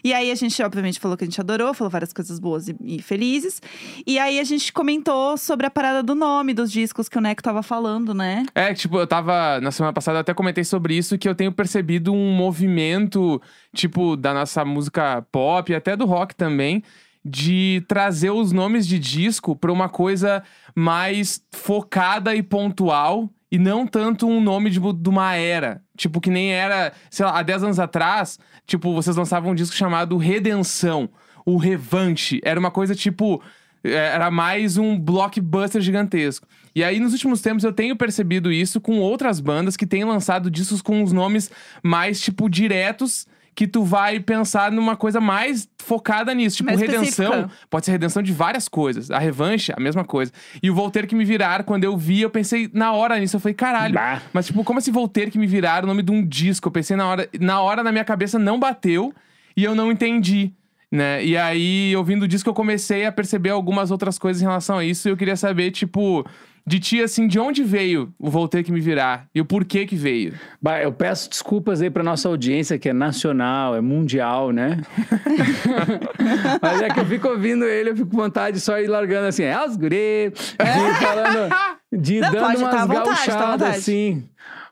E 0.04 0.14
aí 0.14 0.30
a 0.32 0.36
gente, 0.36 0.62
obviamente, 0.62 1.00
falou 1.00 1.16
que 1.16 1.24
a 1.24 1.28
gente 1.28 1.40
adorou, 1.40 1.74
falou 1.74 1.90
várias 1.90 2.12
coisas 2.12 2.38
boas 2.38 2.68
e, 2.68 2.76
e 2.84 3.02
felizes. 3.02 3.62
E 4.06 4.20
aí 4.20 4.38
a 4.38 4.44
gente 4.44 4.74
comentou 4.74 5.38
sobre 5.38 5.66
a 5.66 5.72
parada 5.72 6.04
do 6.04 6.14
nome 6.14 6.54
dos 6.54 6.70
discos 6.70 7.08
que 7.08 7.18
o 7.18 7.22
Neco 7.22 7.42
tava 7.42 7.64
falando, 7.64 8.14
né? 8.14 8.46
É, 8.54 8.74
tipo, 8.74 8.98
eu 8.98 9.08
tava. 9.08 9.62
Na 9.62 9.72
semana 9.72 9.94
passada 9.94 10.20
até 10.20 10.34
comentei 10.34 10.66
sobre 10.66 10.98
isso, 10.98 11.18
que 11.18 11.30
eu 11.30 11.34
tenho 11.34 11.54
percebido 11.54 12.12
um 12.12 12.34
movimento, 12.36 13.42
tipo, 13.74 14.18
da 14.18 14.34
nossa 14.34 14.66
música 14.66 15.26
pop 15.32 15.72
e 15.72 15.76
até 15.76 15.96
do 15.96 16.06
rock 16.06 16.36
também, 16.36 16.84
de 17.24 17.82
trazer 17.88 18.32
os 18.32 18.52
nomes 18.52 18.86
de 18.86 19.00
disco 19.00 19.56
pra 19.56 19.72
uma 19.72 19.88
coisa 19.88 20.44
mais 20.76 21.42
focada 21.54 22.36
e 22.36 22.44
pontual. 22.44 23.30
E 23.54 23.60
não 23.60 23.86
tanto 23.86 24.28
um 24.28 24.42
nome 24.42 24.72
de, 24.72 24.80
de 24.80 25.10
uma 25.10 25.36
era. 25.36 25.80
Tipo, 25.96 26.20
que 26.20 26.32
nem 26.32 26.52
era, 26.52 26.92
sei 27.12 27.24
lá, 27.24 27.38
há 27.38 27.44
10 27.44 27.66
anos 27.66 27.80
atrás, 27.80 28.40
tipo, 28.66 28.92
vocês 28.96 29.16
lançavam 29.16 29.52
um 29.52 29.56
disco 29.56 29.76
chamado 29.76 30.18
Redenção. 30.18 31.08
O 31.46 31.58
Revanche. 31.58 32.42
Era 32.44 32.60
uma 32.60 32.72
coisa 32.72 32.96
tipo. 32.96 33.44
é, 33.84 33.92
Era 33.92 34.32
mais 34.32 34.76
um 34.76 34.98
blockbuster 34.98 35.80
gigantesco. 35.84 36.48
E 36.74 36.84
aí, 36.84 37.00
nos 37.00 37.14
últimos 37.14 37.42
tempos, 37.42 37.64
eu 37.64 37.72
tenho 37.72 37.96
percebido 37.96 38.52
isso 38.52 38.82
com 38.82 38.98
outras 38.98 39.40
bandas 39.40 39.78
que 39.78 39.86
têm 39.86 40.04
lançado 40.04 40.50
discos 40.50 40.82
com 40.82 41.04
os 41.04 41.12
nomes 41.12 41.52
mais, 41.84 42.20
tipo, 42.20 42.50
diretos. 42.50 43.28
Que 43.56 43.68
tu 43.68 43.84
vai 43.84 44.20
pensar 44.20 44.72
numa 44.72 44.96
coisa 44.96 45.22
mais 45.22 45.70
focada 45.78 46.34
nisso. 46.34 46.58
Tipo, 46.58 46.70
Mais 46.70 46.80
redenção. 46.80 47.04
específica. 47.04 47.50
Pode 47.70 47.86
ser 47.86 47.92
redenção 47.92 48.24
de 48.24 48.32
várias 48.34 48.68
coisas. 48.68 49.12
A 49.12 49.20
revanche, 49.20 49.72
a 49.76 49.80
mesma 49.80 50.04
coisa. 50.04 50.32
E 50.62 50.72
o 50.72 50.76
Voltaire 50.76 51.08
que 51.08 51.16
me 51.16 51.24
virar, 51.26 51.64
quando 51.64 51.84
eu 51.84 51.96
vi, 51.96 52.22
eu 52.22 52.30
pensei 52.30 52.70
na 52.74 52.94
hora 52.94 53.20
nisso. 53.20 53.36
Eu 53.36 53.40
falei, 53.40 53.54
caralho. 53.54 53.94
Bah. 53.94 54.22
Mas, 54.34 54.48
tipo, 54.48 54.64
como 54.64 54.80
esse 54.80 54.90
Voltaire 54.92 55.30
que 55.30 55.38
me 55.38 55.46
virar 55.48 55.84
o 55.84 55.88
nome 55.88 56.02
de 56.02 56.12
um 56.12 56.26
disco? 56.26 56.68
Eu 56.68 56.72
pensei 56.72 56.98
na 56.98 57.08
hora. 57.08 57.30
Na 57.40 57.62
hora, 57.62 57.84
na 57.84 57.92
minha 57.92 58.06
cabeça, 58.06 58.40
não 58.40 58.60
bateu. 58.60 59.14
E 59.56 59.64
eu 59.64 59.76
não 59.76 59.92
entendi. 59.92 60.52
Né? 60.92 61.26
E 61.26 61.36
aí, 61.36 61.96
ouvindo 61.96 62.24
o 62.24 62.28
disco, 62.28 62.50
eu 62.50 62.54
comecei 62.54 63.06
a 63.06 63.12
perceber 63.12 63.50
algumas 63.50 63.90
outras 63.90 64.20
coisas 64.20 64.42
em 64.42 64.46
relação 64.46 64.78
a 64.78 64.86
isso. 64.86 65.08
E 65.08 65.12
eu 65.12 65.18
queria 65.18 65.36
saber, 65.36 65.72
tipo, 65.72 66.26
de 66.66 66.80
ti, 66.80 67.02
assim, 67.02 67.28
de 67.28 67.40
onde 67.40 67.64
veio 67.64 68.14
o 68.18 68.30
Voltaire 68.30 68.66
que 68.66 68.72
me 68.72 68.80
virar? 68.80 69.28
E 69.36 69.42
o 69.42 69.46
porquê 69.46 69.86
que 69.86 69.96
veio? 69.96 70.34
Bah, 70.62 70.82
eu 70.82 70.94
peço 70.94 71.30
desculpas 71.30 71.82
aí 71.82 71.90
pra 71.90 72.04
nossa 72.04 72.30
audiência, 72.30 72.80
que 72.80 72.90
é 72.90 72.94
nacional, 72.94 73.76
é 73.76 73.82
mundial, 73.82 74.52
né? 74.52 74.82
Mas 76.62 76.82
é 76.82 76.90
que 76.90 77.00
eu 77.00 77.06
fico 77.06 77.28
ouvindo 77.28 77.66
ele, 77.66 77.90
eu 77.90 77.96
fico 77.96 78.10
com 78.10 78.18
vontade 78.18 78.58
de 78.58 78.62
só 78.62 78.80
ir 78.80 78.88
largando 78.88 79.28
assim, 79.28 79.44
é 79.44 79.66
os 79.66 79.76
guri, 79.76 80.32
e 80.34 80.94
falando, 81.02 81.54
de 81.92 82.20
Não, 82.20 82.32
dando 82.32 82.44
pode, 82.44 82.60
tá 82.60 82.66
umas 82.66 82.76
à 82.76 82.86
vontade, 82.86 83.26
tá 83.60 83.70
assim. 83.70 84.30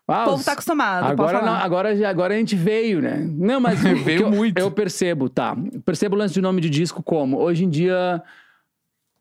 Ah, 0.08 0.24
O 0.24 0.32
povo 0.32 0.44
tá 0.44 0.52
acostumado. 0.54 1.06
Agora, 1.06 1.42
não, 1.42 1.54
agora, 1.54 2.10
agora 2.10 2.34
a 2.34 2.38
gente 2.38 2.56
veio, 2.56 3.02
né? 3.02 3.26
Não, 3.38 3.60
mas 3.62 3.80
Veio 4.04 4.24
eu, 4.24 4.32
muito. 4.32 4.58
Eu 4.58 4.70
percebo, 4.70 5.30
tá. 5.30 5.56
Eu 5.72 5.82
percebo 5.82 6.16
o 6.16 6.20
lance 6.20 6.34
de 6.34 6.42
nome 6.42 6.60
de 6.60 6.70
disco 6.70 7.02
como. 7.02 7.38
Hoje 7.40 7.64
em 7.64 7.70
dia, 7.70 8.22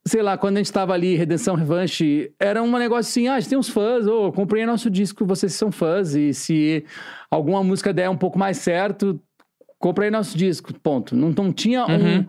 sei 0.04 0.22
lá, 0.22 0.36
quando 0.38 0.56
a 0.56 0.60
gente 0.60 0.72
tava 0.72 0.92
ali, 0.94 1.14
Redenção 1.14 1.54
Revanche, 1.54 2.32
era 2.38 2.62
um 2.62 2.70
negócio 2.78 3.10
assim: 3.10 3.28
ah, 3.28 3.34
a 3.34 3.40
gente 3.40 3.50
tem 3.50 3.58
uns 3.58 3.68
fãs, 3.68 4.06
ô, 4.06 4.32
comprei 4.32 4.64
nosso 4.66 4.90
disco, 4.90 5.24
vocês 5.26 5.52
são 5.54 5.70
fãs, 5.70 6.14
e 6.14 6.32
se 6.34 6.84
alguma 7.30 7.62
música 7.62 7.92
der 7.92 8.08
um 8.10 8.16
pouco 8.16 8.38
mais 8.38 8.56
certo, 8.58 9.20
comprei 9.78 10.10
nosso 10.10 10.36
disco, 10.36 10.72
ponto. 10.80 11.14
Não, 11.16 11.30
não 11.30 11.52
tinha 11.52 11.86
um. 11.86 11.92
Uhum. 11.92 12.26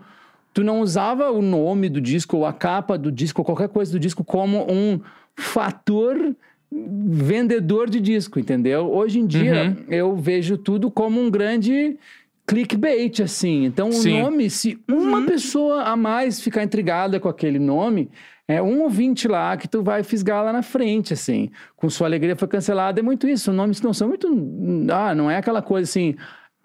Tu 0.54 0.62
não 0.62 0.80
usava 0.80 1.30
o 1.30 1.40
nome 1.40 1.88
do 1.88 1.98
disco, 2.00 2.36
ou 2.36 2.44
a 2.44 2.52
capa 2.52 2.98
do 2.98 3.10
disco, 3.10 3.40
ou 3.40 3.44
qualquer 3.44 3.68
coisa 3.70 3.90
do 3.90 3.98
disco 3.98 4.22
como 4.22 4.70
um 4.70 5.00
fator 5.34 6.36
vendedor 6.70 7.88
de 7.88 8.00
disco, 8.00 8.38
entendeu? 8.38 8.90
Hoje 8.92 9.18
em 9.18 9.26
dia, 9.26 9.64
Uhum. 9.64 9.84
eu 9.88 10.16
vejo 10.16 10.56
tudo 10.58 10.90
como 10.90 11.20
um 11.20 11.30
grande 11.30 11.96
clickbait, 12.46 13.20
assim. 13.22 13.64
Então, 13.64 13.88
o 13.88 13.92
Sim. 13.92 14.20
nome, 14.20 14.50
se 14.50 14.78
uma 14.88 15.22
pessoa 15.22 15.84
a 15.84 15.96
mais 15.96 16.40
ficar 16.40 16.62
intrigada 16.62 17.20
com 17.20 17.28
aquele 17.28 17.58
nome, 17.58 18.10
é 18.48 18.60
um 18.60 18.82
ouvinte 18.82 19.28
lá 19.28 19.56
que 19.56 19.68
tu 19.68 19.82
vai 19.82 20.02
fisgar 20.02 20.44
lá 20.44 20.52
na 20.52 20.62
frente, 20.62 21.12
assim. 21.12 21.50
Com 21.76 21.88
sua 21.88 22.06
alegria 22.06 22.36
foi 22.36 22.48
cancelada, 22.48 23.00
é 23.00 23.02
muito 23.02 23.28
isso. 23.28 23.52
Nomes 23.52 23.78
que 23.78 23.86
não 23.86 23.94
são 23.94 24.08
muito... 24.08 24.28
Ah, 24.92 25.14
não 25.14 25.30
é 25.30 25.36
aquela 25.36 25.62
coisa 25.62 25.88
assim... 25.88 26.16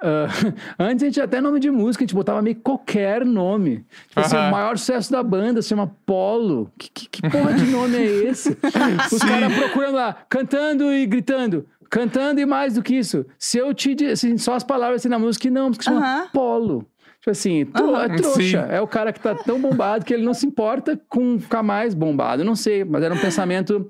ah, 0.01 0.27
antes 0.79 1.03
a 1.03 1.05
gente 1.05 1.21
até 1.21 1.39
nome 1.39 1.59
de 1.59 1.69
música, 1.69 2.03
a 2.03 2.05
gente 2.07 2.15
botava 2.15 2.41
meio 2.41 2.55
qualquer 2.57 3.23
nome. 3.23 3.85
Tipo 4.07 4.19
assim, 4.19 4.35
o 4.35 4.51
maior 4.51 4.77
sucesso 4.77 5.11
da 5.11 5.21
banda 5.21 5.61
se 5.61 5.69
chama 5.69 5.95
Polo. 6.05 6.71
Que, 6.77 6.89
que, 6.89 7.09
que 7.09 7.29
porra 7.29 7.53
de 7.53 7.65
nome 7.65 7.95
é 7.95 8.05
esse? 8.25 8.57
Os 9.13 9.19
caras 9.19 9.53
procurando 9.53 9.95
lá, 9.95 10.17
cantando 10.27 10.91
e 10.91 11.05
gritando. 11.05 11.65
Cantando 11.89 12.39
e 12.39 12.45
mais 12.45 12.73
do 12.75 12.83
que 12.83 12.95
isso. 12.95 13.25
Se 13.37 13.57
eu 13.57 13.73
te 13.73 13.95
disse, 13.95 14.27
assim, 14.27 14.37
só 14.37 14.53
as 14.53 14.63
palavras 14.63 15.01
assim 15.01 15.09
na 15.09 15.19
música, 15.19 15.49
não, 15.49 15.71
porque 15.71 15.85
chama 15.85 15.99
Aham. 15.99 16.27
Polo. 16.33 16.85
Tipo 17.19 17.31
assim, 17.31 17.67
Aham. 17.75 18.03
é 18.03 18.15
trouxa. 18.15 18.41
Sim. 18.41 18.73
É 18.73 18.79
o 18.79 18.87
cara 18.87 19.11
que 19.11 19.19
tá 19.19 19.35
tão 19.35 19.59
bombado 19.59 20.05
que 20.05 20.13
ele 20.13 20.23
não 20.23 20.33
se 20.33 20.45
importa 20.45 20.99
com 21.09 21.37
ficar 21.39 21.63
mais 21.63 21.93
bombado. 21.93 22.43
Não 22.43 22.55
sei, 22.55 22.85
mas 22.85 23.03
era 23.03 23.13
um 23.13 23.17
pensamento 23.17 23.89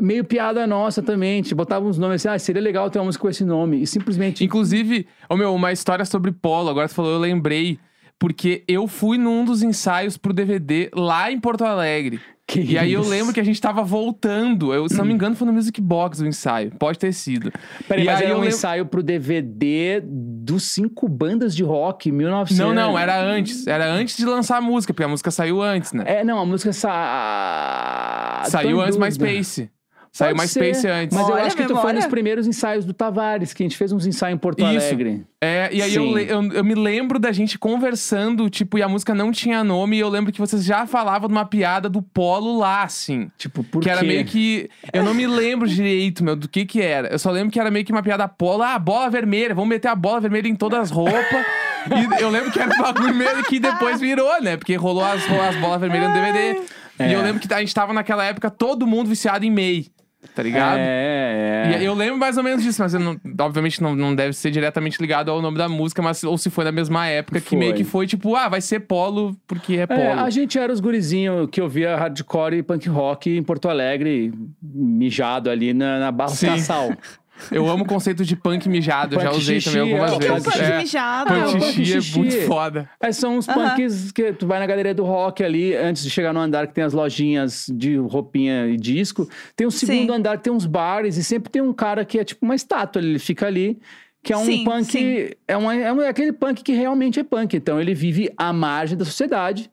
meio 0.00 0.24
piada 0.24 0.66
nossa 0.66 1.02
também. 1.02 1.40
Tipo, 1.40 1.56
botava 1.56 1.86
uns 1.86 1.98
nomes 1.98 2.16
assim, 2.26 2.34
ah, 2.34 2.38
seria 2.38 2.60
legal 2.60 2.90
ter 2.90 2.98
uma 2.98 3.06
música 3.06 3.22
com 3.22 3.28
esse 3.28 3.44
nome. 3.44 3.80
E 3.80 3.86
simplesmente. 3.86 4.44
Inclusive, 4.44 5.06
ô 5.30 5.36
meu, 5.36 5.54
uma 5.54 5.72
história 5.72 6.04
sobre 6.04 6.32
polo, 6.32 6.68
agora 6.68 6.88
você 6.88 6.94
falou, 6.94 7.12
eu 7.12 7.18
lembrei. 7.18 7.78
Porque 8.18 8.62
eu 8.68 8.86
fui 8.86 9.18
num 9.18 9.44
dos 9.44 9.62
ensaios 9.62 10.16
pro 10.16 10.32
DVD 10.32 10.88
lá 10.94 11.30
em 11.32 11.38
Porto 11.40 11.64
Alegre. 11.64 12.20
Que 12.46 12.60
E 12.60 12.78
aí 12.78 12.92
eu 12.92 13.02
lembro 13.02 13.32
que 13.32 13.40
a 13.40 13.44
gente 13.44 13.58
tava 13.60 13.82
voltando. 13.82 14.74
Eu, 14.74 14.86
se 14.86 14.96
não 14.96 15.04
me 15.04 15.14
engano, 15.14 15.34
foi 15.34 15.46
no 15.46 15.52
Music 15.52 15.80
Box 15.80 16.20
o 16.20 16.26
ensaio. 16.26 16.72
Pode 16.78 16.98
ter 16.98 17.12
sido. 17.12 17.50
Peraí, 17.88 18.04
e 18.04 18.06
mas 18.06 18.18
aí 18.18 18.24
era 18.26 18.34
um 18.34 18.40
lembro- 18.40 18.54
ensaio 18.54 18.84
pro 18.86 19.02
DVD 19.02 20.02
dos 20.04 20.64
cinco 20.64 21.08
bandas 21.08 21.56
de 21.56 21.62
rock, 21.62 22.12
1900. 22.12 22.58
Não, 22.58 22.74
não, 22.74 22.98
era 22.98 23.18
antes. 23.18 23.66
Era 23.66 23.90
antes 23.90 24.16
de 24.16 24.26
lançar 24.26 24.58
a 24.58 24.60
música, 24.60 24.92
porque 24.92 25.04
a 25.04 25.08
música 25.08 25.30
saiu 25.30 25.62
antes, 25.62 25.92
né? 25.94 26.04
É, 26.06 26.22
não, 26.22 26.38
a 26.38 26.44
música 26.44 26.70
sa... 26.74 28.42
saiu 28.46 28.76
tô 28.76 28.82
antes 28.82 28.96
dúvida. 28.96 29.24
MySpace. 29.26 29.70
Saiu 30.16 30.36
MySpace 30.36 30.74
ser, 30.82 30.90
antes. 30.92 31.16
Mas 31.18 31.28
eu 31.28 31.34
Olha 31.34 31.42
acho 31.44 31.56
que 31.56 31.64
tu 31.64 31.74
foi 31.76 31.92
nos 31.92 32.06
primeiros 32.06 32.46
ensaios 32.46 32.84
do 32.84 32.94
Tavares, 32.94 33.52
que 33.52 33.64
a 33.64 33.66
gente 33.66 33.76
fez 33.76 33.90
uns 33.90 34.06
ensaios 34.06 34.36
em 34.36 34.38
Porto 34.38 34.60
Isso. 34.60 34.86
Alegre. 34.86 35.26
É, 35.40 35.68
e 35.72 35.82
aí 35.82 35.92
eu, 35.92 36.04
Sim. 36.04 36.14
le- 36.14 36.30
eu, 36.30 36.52
eu 36.52 36.64
me 36.64 36.74
lembro 36.76 37.18
da 37.18 37.32
gente 37.32 37.58
conversando, 37.58 38.48
tipo, 38.48 38.78
e 38.78 38.82
a 38.82 38.88
música 38.88 39.12
não 39.12 39.32
tinha 39.32 39.64
nome, 39.64 39.96
e 39.96 40.00
eu 40.00 40.08
lembro 40.08 40.32
que 40.32 40.38
vocês 40.38 40.64
já 40.64 40.86
falavam 40.86 41.26
de 41.28 41.34
uma 41.34 41.44
piada 41.44 41.88
do 41.88 42.00
polo 42.00 42.56
lá, 42.58 42.84
assim. 42.84 43.28
Tipo, 43.36 43.64
por 43.64 43.82
que 43.82 43.90
era 43.90 44.02
quê? 44.02 44.06
meio 44.06 44.24
que. 44.24 44.70
Eu 44.92 45.02
não 45.02 45.12
me 45.14 45.26
lembro 45.26 45.66
direito, 45.66 46.22
meu, 46.22 46.36
do 46.36 46.48
que 46.48 46.64
que 46.64 46.80
era. 46.80 47.08
Eu 47.08 47.18
só 47.18 47.32
lembro 47.32 47.50
que 47.50 47.58
era 47.58 47.68
meio 47.68 47.84
que 47.84 47.90
uma 47.90 48.02
piada 48.02 48.28
polo. 48.28 48.62
Ah, 48.62 48.78
bola 48.78 49.10
vermelha, 49.10 49.52
vamos 49.52 49.68
meter 49.68 49.88
a 49.88 49.96
bola 49.96 50.20
vermelha 50.20 50.46
em 50.46 50.54
todas 50.54 50.78
as 50.78 50.90
roupas. 50.92 51.44
e 51.90 52.22
eu 52.22 52.30
lembro 52.30 52.52
que 52.52 52.60
era 52.60 52.72
um 52.72 52.78
bagulho 52.80 53.12
meio 53.12 53.42
que 53.44 53.58
depois 53.58 54.00
virou, 54.00 54.40
né? 54.40 54.56
Porque 54.56 54.76
rolou 54.76 55.04
as, 55.04 55.26
rolou 55.26 55.42
as 55.44 55.56
bolas 55.56 55.80
vermelhas 55.80 56.08
no 56.08 56.14
DVD. 56.14 56.60
É. 56.98 57.08
E 57.10 57.12
eu 57.12 57.20
lembro 57.22 57.40
que 57.40 57.52
a 57.52 57.58
gente 57.58 57.74
tava 57.74 57.92
naquela 57.92 58.24
época 58.24 58.48
todo 58.48 58.86
mundo 58.86 59.08
viciado 59.08 59.44
em 59.44 59.50
MEI. 59.50 59.88
Tá 60.34 60.42
ligado? 60.42 60.78
É, 60.78 61.72
é. 61.76 61.82
E 61.82 61.84
eu 61.84 61.94
lembro 61.94 62.18
mais 62.18 62.36
ou 62.36 62.42
menos 62.42 62.62
disso, 62.62 62.80
mas 62.82 62.92
não- 62.94 63.16
obviamente 63.40 63.82
não, 63.82 63.94
não 63.94 64.14
deve 64.14 64.32
ser 64.32 64.50
diretamente 64.50 65.00
ligado 65.00 65.30
ao 65.30 65.40
nome 65.42 65.56
da 65.58 65.68
música, 65.68 66.00
mas 66.02 66.22
ou 66.24 66.36
se 66.38 66.50
foi 66.50 66.64
na 66.64 66.72
mesma 66.72 67.06
época, 67.06 67.40
que 67.40 67.50
Foi. 67.50 67.58
meio 67.58 67.74
que 67.74 67.84
foi 67.84 68.06
tipo, 68.06 68.34
ah, 68.34 68.48
vai 68.48 68.60
ser 68.60 68.80
polo 68.80 69.36
porque 69.46 69.76
é 69.76 69.86
polo. 69.86 70.00
É, 70.00 70.12
a 70.12 70.30
gente 70.30 70.58
era 70.58 70.72
os 70.72 70.80
gurizinhos 70.80 71.48
que 71.50 71.60
ouvia 71.60 71.96
hardcore 71.96 72.56
e 72.56 72.62
punk 72.62 72.88
rock 72.88 73.36
em 73.36 73.42
Porto 73.42 73.68
Alegre, 73.68 74.32
mijado 74.62 75.50
ali 75.50 75.72
na, 75.72 75.98
na 76.00 76.12
Barra 76.12 76.30
Sim. 76.30 76.46
Cassal. 76.46 76.92
Eu 77.50 77.68
amo 77.68 77.84
o 77.84 77.86
conceito 77.86 78.24
de 78.24 78.36
punk 78.36 78.68
mijado, 78.68 79.16
já 79.16 79.28
Punk 79.30 79.38
usei 79.38 79.60
xixi, 79.60 79.76
também 79.76 79.92
algumas 79.98 80.12
é, 80.12 80.14
O 80.14 80.18
que, 80.18 80.24
que 80.24 80.30
é 80.30 80.32
um 80.32 80.34
vezes. 80.36 80.52
punk 80.52 80.62
É. 80.64 80.78
mijado? 80.78 81.26
Punk 81.28 81.40
Ah, 81.42 81.48
o 81.48 81.52
punk 81.52 81.64
xixi 81.72 81.80
é 81.96 82.00
xixi. 82.00 82.18
muito 82.18 82.40
foda. 82.46 82.90
Aí 83.00 83.12
são 83.12 83.36
os 83.38 83.48
Aham. 83.48 83.70
punks 83.70 84.12
que 84.12 84.32
tu 84.32 84.46
vai 84.46 84.58
na 84.60 84.66
galeria 84.66 84.94
do 84.94 85.04
rock 85.04 85.42
ali, 85.42 85.74
antes 85.74 86.02
de 86.04 86.10
chegar 86.10 86.32
no 86.32 86.40
andar 86.40 86.66
que 86.68 86.74
tem 86.74 86.84
as 86.84 86.92
lojinhas 86.92 87.66
de 87.72 87.96
roupinha 87.96 88.66
e 88.68 88.76
disco. 88.76 89.28
Tem 89.56 89.66
o 89.66 89.70
segundo 89.70 90.12
Sim. 90.12 90.18
andar 90.18 90.38
que 90.38 90.44
tem 90.44 90.52
uns 90.52 90.64
bares 90.66 91.16
e 91.16 91.24
sempre 91.24 91.50
tem 91.50 91.60
um 91.60 91.72
cara 91.72 92.04
que 92.04 92.18
é 92.18 92.24
tipo 92.24 92.44
uma 92.44 92.54
estátua, 92.54 93.02
ele 93.02 93.18
fica 93.18 93.46
ali. 93.46 93.78
Que 94.22 94.32
é 94.32 94.36
um 94.38 94.44
Sim, 94.46 94.64
punk. 94.64 94.84
sim. 94.90 95.28
É, 95.46 95.54
uma, 95.56 95.74
é 95.76 95.92
um- 95.92 96.00
é 96.00 96.08
aquele 96.08 96.32
punk 96.32 96.62
que 96.62 96.72
realmente 96.72 97.20
é 97.20 97.22
punk. 97.24 97.54
Então 97.56 97.78
ele 97.78 97.94
vive 97.94 98.30
à 98.38 98.52
margem 98.54 98.96
da 98.96 99.04
sociedade, 99.04 99.70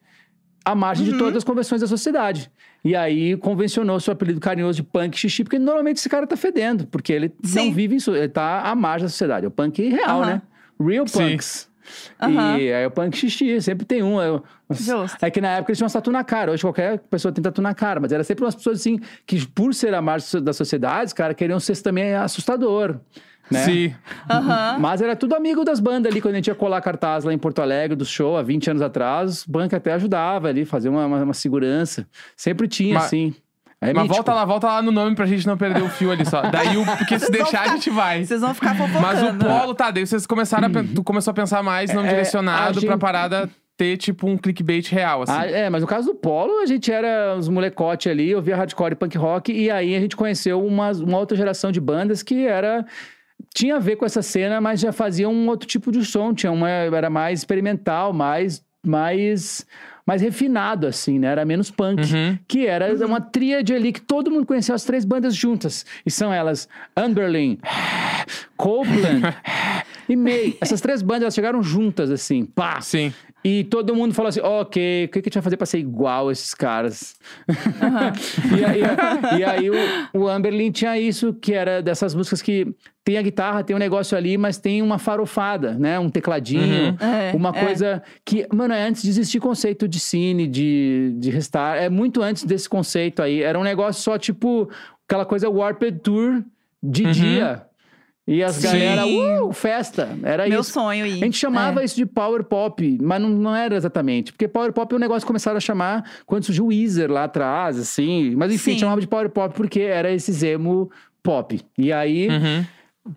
à 0.66 0.76
margem 0.76 1.06
Uhum. 1.06 1.14
de 1.14 1.18
todas 1.20 1.38
as 1.38 1.44
convenções 1.46 1.80
da 1.80 1.88
sociedade. 1.88 2.52
E 2.84 2.96
aí 2.96 3.38
convencionou 3.38 4.00
seu 4.00 4.14
apelido 4.14 4.40
carinhoso 4.40 4.78
de 4.78 4.84
punk 4.84 5.18
xixi, 5.18 5.44
porque 5.44 5.60
normalmente 5.60 5.98
esse 5.98 6.10
cara 6.10 6.26
tá 6.26 6.36
fedendo, 6.36 6.88
porque 6.88 7.14
ele 7.14 7.32
Sim. 7.44 7.68
não 7.68 7.74
vive 7.74 7.96
isso, 7.96 8.16
ele 8.16 8.30
tá 8.30 8.62
à 8.62 8.76
margem 8.76 9.06
da 9.06 9.10
sociedade. 9.10 9.46
É 9.46 9.48
o 9.48 9.52
punk 9.52 9.88
real, 9.88 10.22
Aham. 10.22 10.26
né? 10.26 10.42
Real 10.80 11.08
Sim. 11.08 11.30
punks. 11.30 11.70
E 12.60 12.72
aí 12.72 12.86
o 12.86 12.92
punk 12.92 13.18
xixi, 13.18 13.62
sempre 13.62 13.86
tem 13.86 14.02
um. 14.02 14.22
É, 14.22 14.42
Justo. 14.70 15.18
é 15.24 15.30
que 15.30 15.42
na 15.42 15.58
época 15.58 15.72
eles 15.72 15.78
tinham 15.78 15.90
tatu 15.90 16.12
na 16.12 16.24
cara. 16.24 16.52
Hoje 16.52 16.62
qualquer 16.62 17.00
pessoa 17.00 17.32
tem 17.32 17.42
tatu 17.44 17.62
na 17.62 17.74
cara. 17.74 18.00
Mas 18.00 18.12
era 18.12 18.24
sempre 18.24 18.46
umas 18.46 18.56
pessoas 18.56 18.80
assim, 18.80 19.00
que 19.26 19.46
por 19.48 19.74
ser 19.74 19.94
a 19.94 20.02
margem 20.02 20.42
da 20.42 20.54
sociedade, 20.54 21.08
os 21.08 21.14
caras 21.14 21.36
queriam 21.36 21.60
ser 21.60 21.78
também 21.82 22.14
assustador. 22.16 23.00
Né? 23.52 23.64
Sim. 23.64 23.96
Aham. 24.30 24.78
Mas 24.80 25.02
era 25.02 25.16
tudo 25.16 25.36
amigo 25.36 25.64
das 25.66 25.80
bandas 25.80 26.12
ali, 26.12 26.22
quando 26.22 26.34
a 26.36 26.38
gente 26.38 26.48
ia 26.48 26.56
colar 26.56 26.82
cartaz 26.82 27.24
lá 27.24 27.34
em 27.34 27.38
Porto 27.38 27.62
Alegre, 27.62 27.96
do 27.96 28.06
show, 28.06 28.38
há 28.38 28.42
20 28.42 28.70
anos 28.70 28.82
atrás, 28.82 29.44
o 29.46 29.52
banco 29.52 29.76
até 29.76 29.94
ajudava 29.94 30.48
ali, 30.48 30.64
fazer 30.66 30.90
uma, 30.90 31.06
uma, 31.06 31.24
uma 31.24 31.34
segurança. 31.34 32.08
Sempre 32.36 32.68
tinha, 32.68 32.96
Mas- 32.96 33.06
assim. 33.06 33.34
É 33.84 33.88
Mas 33.94 34.04
mítico. 34.04 34.14
volta 34.18 34.34
lá, 34.36 34.46
volta 34.46 34.68
lá 34.68 34.80
no 34.84 34.92
nome 34.92 35.16
pra 35.16 35.26
gente 35.26 35.48
não 35.48 35.58
perder 35.58 35.82
o 35.82 35.90
fio 35.90 36.12
ali 36.12 36.24
só. 36.24 36.44
Daí, 36.44 36.78
o, 36.78 36.86
porque 36.86 37.18
se 37.18 37.32
deixar, 37.32 37.62
a 37.62 37.64
ficar- 37.64 37.74
gente 37.74 37.90
vai. 37.90 38.24
Vocês 38.24 38.40
vão 38.40 38.54
ficar 38.54 38.76
fofocando. 38.76 39.02
Mas 39.02 39.24
o 39.24 39.34
polo, 39.34 39.74
tá, 39.74 39.90
daí 39.90 40.06
vocês 40.06 40.28
começaram 40.28 40.68
a, 40.68 40.70
pen- 40.70 40.86
tu 40.86 41.04
começou 41.04 41.32
a 41.32 41.34
pensar 41.34 41.64
mais 41.64 41.92
nome 41.92 42.08
É, 42.08 42.12
direcionado 42.12 42.62
a 42.62 42.72
pra 42.74 42.80
gente- 42.92 43.00
parada 43.00 43.50
ter, 43.76 43.98
tipo, 43.98 44.28
um 44.28 44.38
clickbait 44.38 44.88
real, 44.92 45.24
assim. 45.24 45.34
Ah, 45.36 45.48
é, 45.48 45.68
mas 45.68 45.82
no 45.82 45.88
caso 45.88 46.10
do 46.10 46.14
Polo, 46.14 46.60
a 46.62 46.68
gente 46.68 46.92
era 46.92 47.36
os 47.36 47.50
molecote 47.50 48.08
ali, 48.08 48.30
eu 48.30 48.40
via 48.40 48.56
hardcore 48.56 48.92
e 48.92 48.96
punk 48.96 49.18
rock, 49.18 49.52
e 49.52 49.72
aí 49.72 49.96
a 49.96 50.00
gente 50.00 50.16
conheceu 50.16 50.64
uma, 50.64 50.92
uma 50.92 51.18
outra 51.18 51.36
geração 51.36 51.72
de 51.72 51.82
bandas 51.82 52.22
que 52.22 52.46
era. 52.46 52.86
Tinha 53.54 53.76
a 53.76 53.80
ver 53.80 53.96
com 53.96 54.06
essa 54.06 54.22
cena, 54.22 54.60
mas 54.62 54.80
já 54.80 54.92
fazia 54.92 55.28
um 55.30 55.48
outro 55.48 55.68
tipo 55.68 55.92
de 55.92 56.06
som, 56.06 56.34
tinha 56.34 56.52
uma, 56.52 56.70
era 56.70 57.10
mais 57.10 57.40
experimental, 57.40 58.14
mais, 58.14 58.64
mais, 58.86 59.66
mais 60.06 60.22
refinado, 60.22 60.88
assim, 60.88 61.20
né? 61.20 61.28
Era 61.28 61.46
menos 61.46 61.72
punk. 61.72 62.02
Uhum. 62.02 62.38
Que 62.48 62.68
era 62.68 62.94
uma 63.06 63.22
tríade 63.22 63.74
ali 63.74 63.92
que 63.92 64.02
todo 64.02 64.32
mundo 64.32 64.46
conhecia 64.46 64.76
as 64.76 64.84
três 64.84 65.06
bandas 65.06 65.36
juntas. 65.36 65.86
E 66.06 66.12
são 66.12 66.34
elas 66.34 66.68
Underling, 66.98 67.60
Copeland 68.58 69.22
e 70.08 70.16
May. 70.16 70.58
Essas 70.62 70.82
três 70.82 71.02
bandas 71.02 71.24
elas 71.24 71.36
chegaram 71.36 71.62
juntas, 71.64 72.10
assim, 72.10 72.46
pá! 72.46 72.82
Sim. 72.82 73.14
E 73.44 73.64
todo 73.64 73.96
mundo 73.96 74.14
falou 74.14 74.30
assim: 74.30 74.40
ok, 74.42 75.06
o 75.06 75.10
que, 75.10 75.22
que 75.22 75.28
a 75.28 75.30
gente 75.30 75.34
vai 75.34 75.44
fazer 75.44 75.58
pra 75.58 75.66
ser 75.66 75.80
igual 75.80 76.30
a 76.30 76.32
esses 76.32 76.54
caras? 76.54 77.16
e 78.58 78.66
aí, 78.66 78.82
e 79.40 79.44
aí 79.44 79.70
o, 79.70 79.76
o 80.14 80.28
Amberlin 80.28 80.72
tinha 80.72 80.98
isso, 81.00 81.34
que 81.34 81.54
era 81.54 81.82
dessas 81.82 82.14
músicas 82.14 82.42
que 82.42 82.68
tem 83.04 83.18
a 83.18 83.22
guitarra, 83.22 83.64
tem 83.64 83.76
um 83.76 83.80
negócio 83.80 84.16
ali, 84.16 84.38
mas 84.38 84.58
tem 84.60 84.82
uma 84.82 85.00
farofada, 85.00 85.74
né? 85.74 85.98
Um 86.00 86.10
tecladinho, 86.10 86.62
Uhum. 86.92 86.98
É, 87.08 87.32
uma 87.36 87.50
é. 87.50 87.66
coisa 87.66 88.04
que, 88.24 88.46
mano, 88.54 88.74
é 88.74 88.84
antes 88.88 89.02
de 89.02 89.10
existir 89.10 89.40
conceito 89.40 89.88
de 89.88 90.00
cine, 90.00 90.46
de, 90.48 91.16
de 91.18 91.30
restar, 91.32 91.78
é 91.78 91.90
muito 91.90 92.22
antes 92.22 92.44
desse 92.44 92.70
conceito 92.70 93.22
aí. 93.24 93.42
Era 93.42 93.58
um 93.60 93.64
negócio 93.64 94.02
só 94.04 94.18
tipo 94.20 94.70
aquela 95.08 95.26
coisa 95.26 95.50
Warped 95.50 96.00
Tour 96.04 96.44
de 96.82 97.06
Uhum. 97.06 97.12
dia. 97.12 97.64
E 98.28 98.44
as 98.44 98.56
Sim. 98.56 98.68
galera, 98.68 99.06
uh, 99.08 99.52
festa. 99.52 100.18
Era 100.24 100.48
Meu 100.48 100.62
isso. 100.62 100.72
sonho 100.72 101.06
ir. 101.06 101.14
A 101.22 101.26
gente 101.26 101.38
chamava 101.38 101.82
É. 101.82 101.86
isso 101.86 101.96
de 101.96 102.06
power 102.06 102.44
pop, 102.44 102.98
mas 103.02 103.20
não, 103.22 103.30
não 103.30 103.56
era 103.56 103.76
exatamente. 103.76 104.32
Porque 104.32 104.48
power 104.48 104.72
pop 104.72 104.94
é 104.94 104.96
um 104.96 105.00
negócio 105.00 105.22
que 105.22 105.28
começaram 105.28 105.58
a 105.58 105.62
chamar 105.62 106.04
quando 106.26 106.44
surgiu 106.46 106.66
o 106.66 106.68
Weezer 106.68 107.12
lá 107.12 107.24
atrás, 107.24 107.80
assim. 107.80 108.36
Mas 108.36 108.54
enfim, 108.54 108.74
Sim. 108.74 108.80
chamava 108.80 109.02
de 109.02 109.08
power 109.08 109.30
pop 109.30 109.54
porque 109.56 109.80
era 109.82 110.12
esse 110.12 110.46
emo 110.46 110.90
pop. 111.24 111.60
E 111.78 111.92
aí, 111.92 112.28
Uhum. 112.30 112.66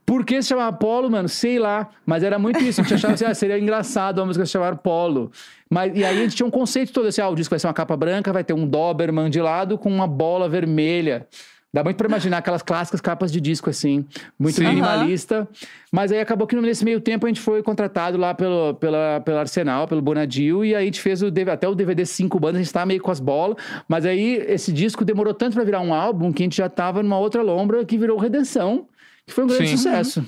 por 0.07 0.25
que 0.25 0.41
se 0.43 0.49
chamava 0.49 0.75
Polo, 0.75 1.11
mano? 1.11 1.29
Sei 1.29 1.59
lá. 1.59 1.91
Mas 2.07 2.23
era 2.23 2.39
muito 2.39 2.63
isso. 2.63 2.81
A 2.81 2.85
gente 2.85 2.95
achava 2.95 3.13
assim, 3.15 3.27
ah, 3.27 3.35
seria 3.35 3.59
engraçado 3.59 4.23
a 4.23 4.25
música 4.27 4.47
se 4.47 4.53
chamar 4.53 4.77
Polo. 4.79 5.31
Mas, 5.71 5.93
e 5.95 6.03
aí 6.03 6.17
a 6.19 6.23
gente 6.23 6.35
tinha 6.35 6.47
um 6.47 6.51
conceito 6.51 6.93
todo 6.93 7.07
assim, 7.09 7.21
ah, 7.21 7.29
o 7.29 7.35
disco 7.35 7.51
vai 7.51 7.59
ser 7.59 7.67
uma 7.67 7.75
capa 7.75 7.95
branca, 7.97 8.33
vai 8.33 8.43
ter 8.43 8.55
um 8.55 8.67
Doberman 8.67 9.29
de 9.29 9.41
lado 9.43 9.77
com 9.77 9.91
uma 9.91 10.07
bola 10.07 10.49
vermelha. 10.49 11.27
Dá 11.75 11.83
muito 11.83 11.97
pra 11.97 12.07
imaginar 12.07 12.39
aquelas 12.39 12.63
clássicas 12.63 13.01
capas 13.01 13.33
de 13.33 13.41
disco, 13.41 13.69
assim, 13.69 14.07
muito 14.39 14.55
Sim. 14.55 14.69
minimalista. 14.69 15.49
Mas 15.91 16.13
aí 16.13 16.21
acabou 16.21 16.47
que 16.47 16.55
nesse 16.55 16.85
meio 16.85 17.01
tempo 17.01 17.27
a 17.27 17.29
gente 17.29 17.41
foi 17.41 17.65
contratado 17.65 18.17
lá 18.17 18.33
pelo, 18.33 18.75
pela, 18.75 19.21
pelo 19.25 19.39
Arsenal, 19.39 19.89
pelo 19.89 20.01
Bonadil, 20.01 20.65
e 20.65 20.73
aí 20.73 20.83
a 20.83 20.85
gente 20.85 21.01
fez 21.01 21.21
o, 21.21 21.27
até 21.51 21.67
o 21.67 21.75
DVD 21.75 22.07
cinco 22.07 22.39
bandas, 22.39 22.61
a 22.61 22.63
gente 22.63 22.73
tava 22.73 22.87
meio 22.87 23.03
com 23.03 23.11
as 23.11 23.19
bolas. 23.19 23.57
Mas 23.89 24.07
aí 24.07 24.37
esse 24.47 24.73
disco 24.73 25.05
demorou 25.05 25.35
tanto 25.35 25.55
pra 25.55 25.65
virar 25.65 25.81
um 25.81 25.93
álbum 25.93 26.33
que 26.33 26.45
a 26.45 26.47
gente 26.47 26.57
já 26.57 26.69
tava 26.69 27.03
numa 27.03 27.19
outra 27.19 27.43
lombra 27.43 27.85
que 27.85 27.99
virou 27.99 28.19
Redenção, 28.19 28.87
que 29.27 29.35
foi 29.35 29.43
um 29.43 29.49
grande 29.49 29.71
Sim. 29.71 29.77
sucesso. 29.77 30.25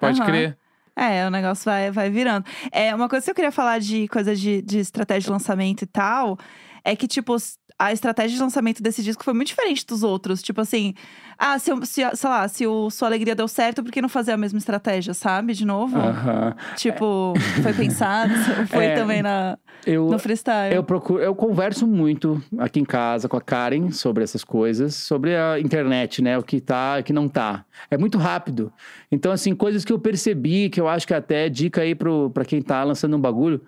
Pode 0.00 0.20
Aham. 0.20 0.28
crer. 0.28 0.58
É, 0.96 1.24
o 1.24 1.30
negócio 1.30 1.64
vai, 1.64 1.92
vai 1.92 2.10
virando. 2.10 2.44
É, 2.72 2.92
uma 2.92 3.08
coisa 3.08 3.24
que 3.24 3.30
eu 3.30 3.34
queria 3.36 3.52
falar 3.52 3.78
de 3.78 4.08
coisa 4.08 4.34
de, 4.34 4.60
de 4.60 4.80
estratégia 4.80 5.28
de 5.28 5.30
lançamento 5.30 5.82
e 5.82 5.86
tal, 5.86 6.36
é 6.84 6.96
que, 6.96 7.06
tipo, 7.06 7.36
a 7.78 7.92
estratégia 7.92 8.36
de 8.36 8.42
lançamento 8.42 8.82
desse 8.82 9.02
disco 9.02 9.24
foi 9.24 9.34
muito 9.34 9.48
diferente 9.48 9.84
dos 9.86 10.02
outros. 10.02 10.40
Tipo 10.42 10.60
assim, 10.60 10.94
ah, 11.38 11.58
se, 11.58 11.70
eu- 11.72 11.84
se 11.84 12.02
sei 12.14 12.30
lá, 12.30 12.46
se 12.48 12.66
o 12.66 12.88
Sua 12.90 13.08
Alegria 13.08 13.34
deu 13.34 13.48
certo, 13.48 13.82
por 13.82 13.90
que 13.90 14.00
não 14.00 14.08
fazer 14.08 14.32
a 14.32 14.36
mesma 14.36 14.58
estratégia, 14.58 15.12
sabe? 15.12 15.52
De 15.54 15.64
novo? 15.64 15.98
Aham. 15.98 16.54
Tipo, 16.76 17.34
foi 17.62 17.72
pensado, 17.74 18.32
foi 18.68 18.86
É, 18.86 18.94
também 18.94 19.22
na, 19.22 19.58
Eu, 19.84 20.08
no 20.08 20.18
freestyle. 20.18 20.74
Eu 20.74 20.84
procuro, 20.84 21.20
eu 21.20 21.34
converso 21.34 21.86
muito 21.86 22.40
aqui 22.58 22.78
em 22.78 22.84
casa 22.84 23.28
com 23.28 23.36
a 23.36 23.40
Karen 23.40 23.90
sobre 23.90 24.22
essas 24.22 24.44
coisas, 24.44 24.94
sobre 24.94 25.34
a 25.36 25.58
internet, 25.58 26.22
né? 26.22 26.38
O 26.38 26.42
que 26.42 26.60
tá, 26.60 26.98
o 27.00 27.02
que 27.02 27.12
não 27.12 27.28
tá. 27.28 27.64
É 27.90 27.98
muito 27.98 28.18
rápido. 28.18 28.72
Então, 29.10 29.32
assim, 29.32 29.54
coisas 29.54 29.84
que 29.84 29.92
eu 29.92 29.98
percebi, 29.98 30.70
que 30.70 30.80
eu 30.80 30.86
acho 30.88 31.06
que 31.06 31.12
até 31.14 31.46
é 31.46 31.48
dica 31.48 31.80
aí 31.82 31.94
pro, 31.94 32.30
pra 32.30 32.44
quem 32.44 32.62
tá 32.62 32.84
lançando 32.84 33.16
um 33.16 33.20
bagulho. 33.20 33.60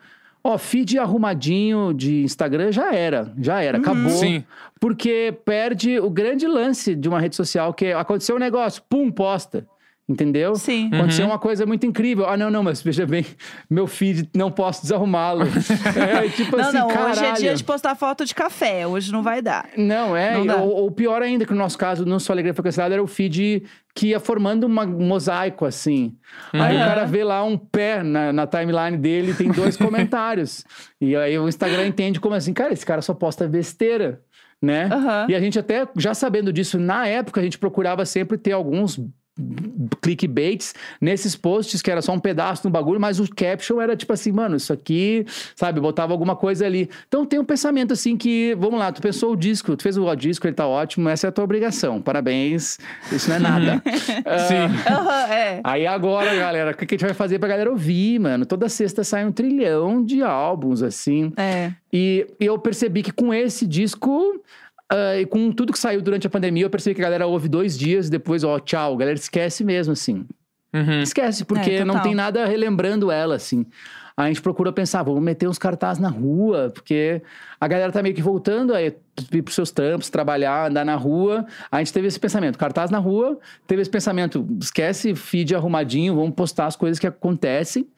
Ó, 0.49 0.57
feed 0.57 0.97
arrumadinho 0.97 1.93
de 1.93 2.23
Instagram 2.23 2.71
já 2.71 2.95
era, 2.95 3.35
já 3.37 3.61
era, 3.61 3.79
acabou. 3.79 4.11
Sim. 4.11 4.45
Porque 4.79 5.37
perde 5.45 5.99
o 5.99 6.09
grande 6.09 6.47
lance 6.47 6.95
de 6.95 7.09
uma 7.09 7.19
rede 7.19 7.35
social, 7.35 7.75
que 7.75 7.87
é, 7.87 7.95
aconteceu 7.95 8.37
um 8.37 8.38
negócio, 8.38 8.81
pum, 8.88 9.11
posta. 9.11 9.67
Entendeu? 10.09 10.55
Sim. 10.55 10.89
Aconteceu 10.95 11.25
Uhum. 11.25 11.33
uma 11.33 11.39
coisa 11.39 11.67
muito 11.67 11.85
incrível. 11.85 12.29
Ah, 12.29 12.37
não, 12.37 12.49
não, 12.49 12.63
mas 12.63 12.81
veja 12.81 13.05
bem, 13.05 13.27
meu 13.69 13.89
feed 13.89 14.29
não 14.37 14.53
posso 14.53 14.83
desarrumá-lo. 14.83 15.43
é 15.99 16.29
tipo 16.29 16.57
não, 16.57 16.65
assim, 16.65 16.79
não, 16.79 16.87
caralho. 16.87 17.11
hoje 17.11 17.25
é 17.25 17.33
dia 17.33 17.55
de 17.57 17.65
postar 17.65 17.97
foto 17.97 18.25
de 18.25 18.33
café, 18.33 18.87
hoje 18.87 19.11
não 19.11 19.21
vai 19.21 19.43
dar. 19.43 19.69
Não, 19.77 20.17
é. 20.17 20.39
Não 20.45 20.63
ou, 20.69 20.77
ou 20.85 20.91
pior 20.93 21.23
ainda, 21.23 21.45
que 21.45 21.53
no 21.53 21.59
nosso 21.59 21.77
caso, 21.77 22.07
não 22.07 22.21
só 22.21 22.33
Alegria 22.33 22.55
foi 22.55 22.63
cancelado, 22.63 22.95
era 22.95 23.03
o 23.03 23.07
feed 23.09 23.65
que 23.97 24.09
ia 24.09 24.21
formando 24.21 24.65
uma- 24.65 24.85
um 24.85 25.07
mosaico, 25.07 25.65
assim. 25.65 26.15
Aí 26.53 26.77
o 26.77 26.79
Uhum. 26.79 26.85
cara 26.87 27.05
vê 27.05 27.25
lá 27.25 27.43
um 27.43 27.59
pé 27.59 28.03
na, 28.05 28.33
na 28.33 28.47
timeline 28.47 28.97
dele 28.97 29.33
e 29.33 29.35
tem 29.35 29.51
dois 29.51 29.77
comentários. 29.77 30.65
E 31.01 31.17
aí 31.17 31.37
o 31.37 31.49
Instagram 31.49 31.85
entende 31.87 32.21
como 32.21 32.35
assim, 32.37 32.53
cara, 32.53 32.73
esse 32.73 32.87
cara 32.87 33.03
só 33.03 33.13
posta 33.13 33.49
besteira. 33.49 34.21
Né? 34.63 34.89
Aham. 34.91 35.27
E 35.29 35.35
a 35.35 35.41
gente 35.41 35.59
até, 35.59 35.87
já 35.99 36.15
sabendo 36.15 36.51
disso, 36.53 36.79
na 36.79 37.07
época 37.07 37.41
a 37.41 37.45
gente 37.45 37.59
procurava 37.59 38.07
sempre 38.07 38.39
ter 38.39 38.53
alguns 38.53 38.99
clickbaits 40.00 40.75
nesses 41.00 41.37
posts 41.37 41.83
que 41.83 41.90
era 41.90 42.00
só 42.00 42.12
um 42.12 42.19
pedaço 42.19 42.62
do 42.62 42.71
bagulho, 42.71 43.00
mas 43.00 43.21
o 43.21 43.28
caption 43.28 43.81
era 43.81 43.97
tipo 43.97 44.12
assim, 44.12 44.33
mano, 44.33 44.57
isso 44.57 44.73
aqui, 44.73 45.26
sabe, 45.55 45.81
botava 45.81 46.12
alguma 46.12 46.35
coisa 46.35 46.64
ali. 46.64 46.88
Então 47.07 47.26
tem 47.26 47.38
um 47.38 47.45
pensamento 47.45 47.93
assim 47.93 48.16
que, 48.16 48.57
vamos 48.59 48.78
lá, 48.78 48.90
tu 48.90 49.02
pensou 49.02 49.33
o 49.33 49.37
disco, 49.37 49.76
tu 49.76 49.83
fez 49.83 49.97
o 49.97 50.14
disco, 50.14 50.47
ele 50.47 50.55
tá 50.55 50.66
ótimo, 50.66 51.09
essa 51.09 51.26
é 51.26 51.28
a 51.28 51.33
tua 51.33 51.45
obrigação, 51.45 52.00
parabéns, 52.00 52.78
isso 53.12 53.28
não 53.28 53.37
é 53.37 53.38
nada. 53.38 53.83
Sim. 54.49 54.93
Aham, 54.93 55.33
é. 55.33 55.61
Aí 55.62 55.87
agora, 55.87 56.35
galera, 56.35 56.71
o 56.71 56.75
que 56.75 56.87
que 56.87 56.95
a 56.95 56.99
gente 56.99 57.07
vai 57.07 57.14
fazer 57.14 57.38
pra 57.38 57.49
galera 57.49 57.71
ouvir, 57.71 58.19
mano? 58.19 58.47
Toda 58.47 58.69
sexta 58.69 59.05
sai 59.05 59.26
um 59.26 59.33
trilhão 59.33 60.02
de 60.02 60.23
álbuns, 60.23 60.83
assim. 60.83 61.33
É. 61.37 61.73
E 61.93 62.26
eu 62.38 62.59
percebi 62.59 63.02
que 63.02 63.12
com 63.12 63.33
esse 63.33 63.66
disco, 63.66 64.40
ah, 64.90 65.16
e 65.21 65.26
com 65.26 65.50
tudo 65.50 65.73
que 65.73 65.78
saiu 65.78 66.00
durante 66.00 66.26
a 66.26 66.31
pandemia, 66.31 66.64
eu 66.64 66.71
percebi 66.71 66.95
que 66.95 67.02
a 67.02 67.05
galera 67.05 67.26
ouve 67.26 67.49
dois 67.49 67.76
dias, 67.76 68.09
depois, 68.09 68.45
ó, 68.45 68.59
tchau. 68.59 68.95
A 68.95 68.97
galera 68.99 69.19
esquece 69.19 69.64
mesmo, 69.64 69.93
assim. 69.93 70.25
Uhum. 70.73 71.02
Esquece, 71.02 71.45
porque 71.45 71.71
É, 71.71 71.85
não 71.85 72.00
tem 72.00 72.14
nada 72.14 72.45
relembrando 72.47 73.11
ela, 73.11 73.35
assim. 73.35 73.66
A 74.16 74.28
gente 74.28 74.40
procura 74.40 74.73
pensar, 74.73 75.02
vamos 75.02 75.23
meter 75.23 75.47
uns 75.47 75.59
cartazes 75.59 76.00
na 76.00 76.09
rua, 76.09 76.71
porque 76.73 77.21
a 77.61 77.66
galera 77.69 77.90
tá 77.92 78.03
meio 78.03 78.14
que 78.14 78.23
voltando 78.23 78.75
a 78.75 78.83
ir 78.83 78.97
pros 79.42 79.55
seus 79.55 79.71
trampos, 79.71 80.11
trabalhar, 80.11 80.71
andar 80.71 80.85
na 80.85 80.95
rua. 80.95 81.47
A 81.71 81.79
gente 81.79 81.90
teve 81.92 82.07
esse 82.07 82.21
pensamento, 82.21 82.59
cartaz 82.59 82.90
na 82.90 82.99
rua, 82.99 83.38
teve 83.66 83.81
esse 83.81 83.90
pensamento, 83.90 84.47
esquece 84.61 85.14
feed 85.14 85.55
arrumadinho, 85.55 86.14
vamos 86.14 86.35
postar 86.35 86.66
as 86.66 86.77
coisas 86.77 86.99
que 86.99 87.07
acontecem. 87.07 87.88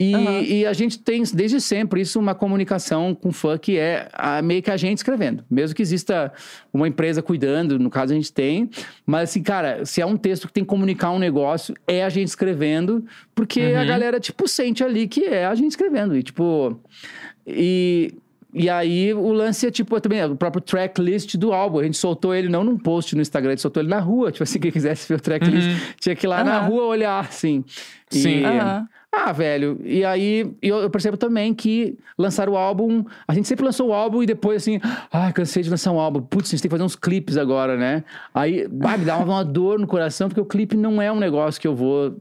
E, 0.00 0.14
Aham. 0.14 0.40
e 0.40 0.66
a 0.66 0.72
gente 0.72 0.98
tem, 0.98 1.22
desde 1.34 1.60
sempre, 1.60 2.00
isso, 2.00 2.18
uma 2.18 2.34
comunicação 2.34 3.14
com 3.14 3.30
fã 3.32 3.58
que 3.58 3.76
é 3.78 4.08
a- 4.14 4.40
meio 4.40 4.62
que 4.62 4.70
a 4.70 4.76
gente 4.78 4.96
escrevendo. 4.96 5.44
Mesmo 5.50 5.76
que 5.76 5.82
exista 5.82 6.32
uma 6.72 6.88
empresa 6.88 7.20
cuidando, 7.22 7.78
no 7.78 7.90
caso 7.90 8.12
a 8.12 8.16
gente 8.16 8.32
tem. 8.32 8.70
Mas 9.04 9.28
assim, 9.28 9.42
cara, 9.42 9.84
se 9.84 10.00
é 10.00 10.06
um 10.06 10.16
texto 10.16 10.46
que 10.46 10.54
tem 10.54 10.64
que 10.64 10.68
comunicar 10.70 11.10
um 11.10 11.18
negócio, 11.18 11.74
é 11.86 12.02
a 12.02 12.08
gente 12.08 12.28
escrevendo, 12.28 13.04
porque 13.34 13.60
a 13.60 13.80
Uhum. 13.82 13.86
galera, 13.86 14.18
tipo, 14.18 14.48
sente 14.48 14.82
ali 14.82 15.06
que 15.06 15.24
é 15.26 15.44
a 15.44 15.54
gente 15.54 15.70
escrevendo. 15.72 16.16
E, 16.16 16.22
tipo. 16.22 16.80
E. 17.46 18.14
E 18.54 18.68
aí, 18.68 19.14
o 19.14 19.32
lance 19.32 19.66
é, 19.66 19.70
tipo, 19.70 19.98
também, 20.00 20.22
o 20.24 20.36
próprio 20.36 20.60
tracklist 20.60 21.36
do 21.36 21.52
álbum. 21.52 21.78
A 21.78 21.84
gente 21.84 21.96
soltou 21.96 22.34
ele 22.34 22.48
não 22.48 22.62
num 22.62 22.76
post 22.76 23.14
no 23.16 23.22
Instagram, 23.22 23.50
a 23.50 23.52
gente 23.54 23.62
soltou 23.62 23.82
ele 23.82 23.88
na 23.90 23.98
rua. 24.00 24.30
Tipo 24.30 24.42
assim, 24.42 24.58
quem 24.60 24.70
quisesse 24.70 25.08
ver 25.08 25.14
o 25.18 25.20
tracklist, 25.20 25.68
Uhum. 25.68 25.76
tinha 25.98 26.14
que 26.14 26.26
ir 26.26 26.28
lá 26.28 26.44
na 26.44 26.58
Aham. 26.58 26.66
rua 26.68 26.84
olhar, 26.84 27.20
assim. 27.24 27.64
E- 28.12 28.18
Sim. 28.18 28.44
Aham. 28.44 28.86
ah, 29.10 29.32
velho, 29.32 29.80
e 29.84 30.04
aí 30.04 30.54
eu, 30.60 30.88
percebo 30.90 31.16
também 31.16 31.54
que 31.54 31.96
lançar 32.18 32.48
o 32.48 32.56
álbum. 32.56 33.04
A 33.26 33.32
gente 33.34 33.48
sempre 33.48 33.64
lançou 33.64 33.88
o 33.88 33.92
álbum 33.94 34.22
e 34.22 34.26
depois 34.26 34.62
assim, 34.62 34.78
ah, 35.10 35.32
cansei 35.32 35.62
de 35.62 35.70
lançar 35.70 35.90
um 35.92 35.98
álbum. 35.98 36.20
Putz, 36.20 36.48
a 36.48 36.50
gente 36.50 36.60
tem 36.62 36.68
que 36.68 36.74
fazer 36.74 36.84
uns 36.84 36.96
clipes 36.96 37.38
agora, 37.38 37.76
né? 37.76 38.04
Aí, 38.34 38.68
bah, 38.68 38.98
me 38.98 39.04
dá 39.06 39.16
uma, 39.16 39.24
uma 39.36 39.44
dor 39.44 39.78
no 39.78 39.86
coração, 39.86 40.28
porque 40.28 40.40
o 40.40 40.44
clipe 40.44 40.76
não 40.76 41.00
é 41.00 41.10
um 41.10 41.18
negócio 41.18 41.58
que 41.60 41.66
eu 41.66 41.74
vou 41.74 42.16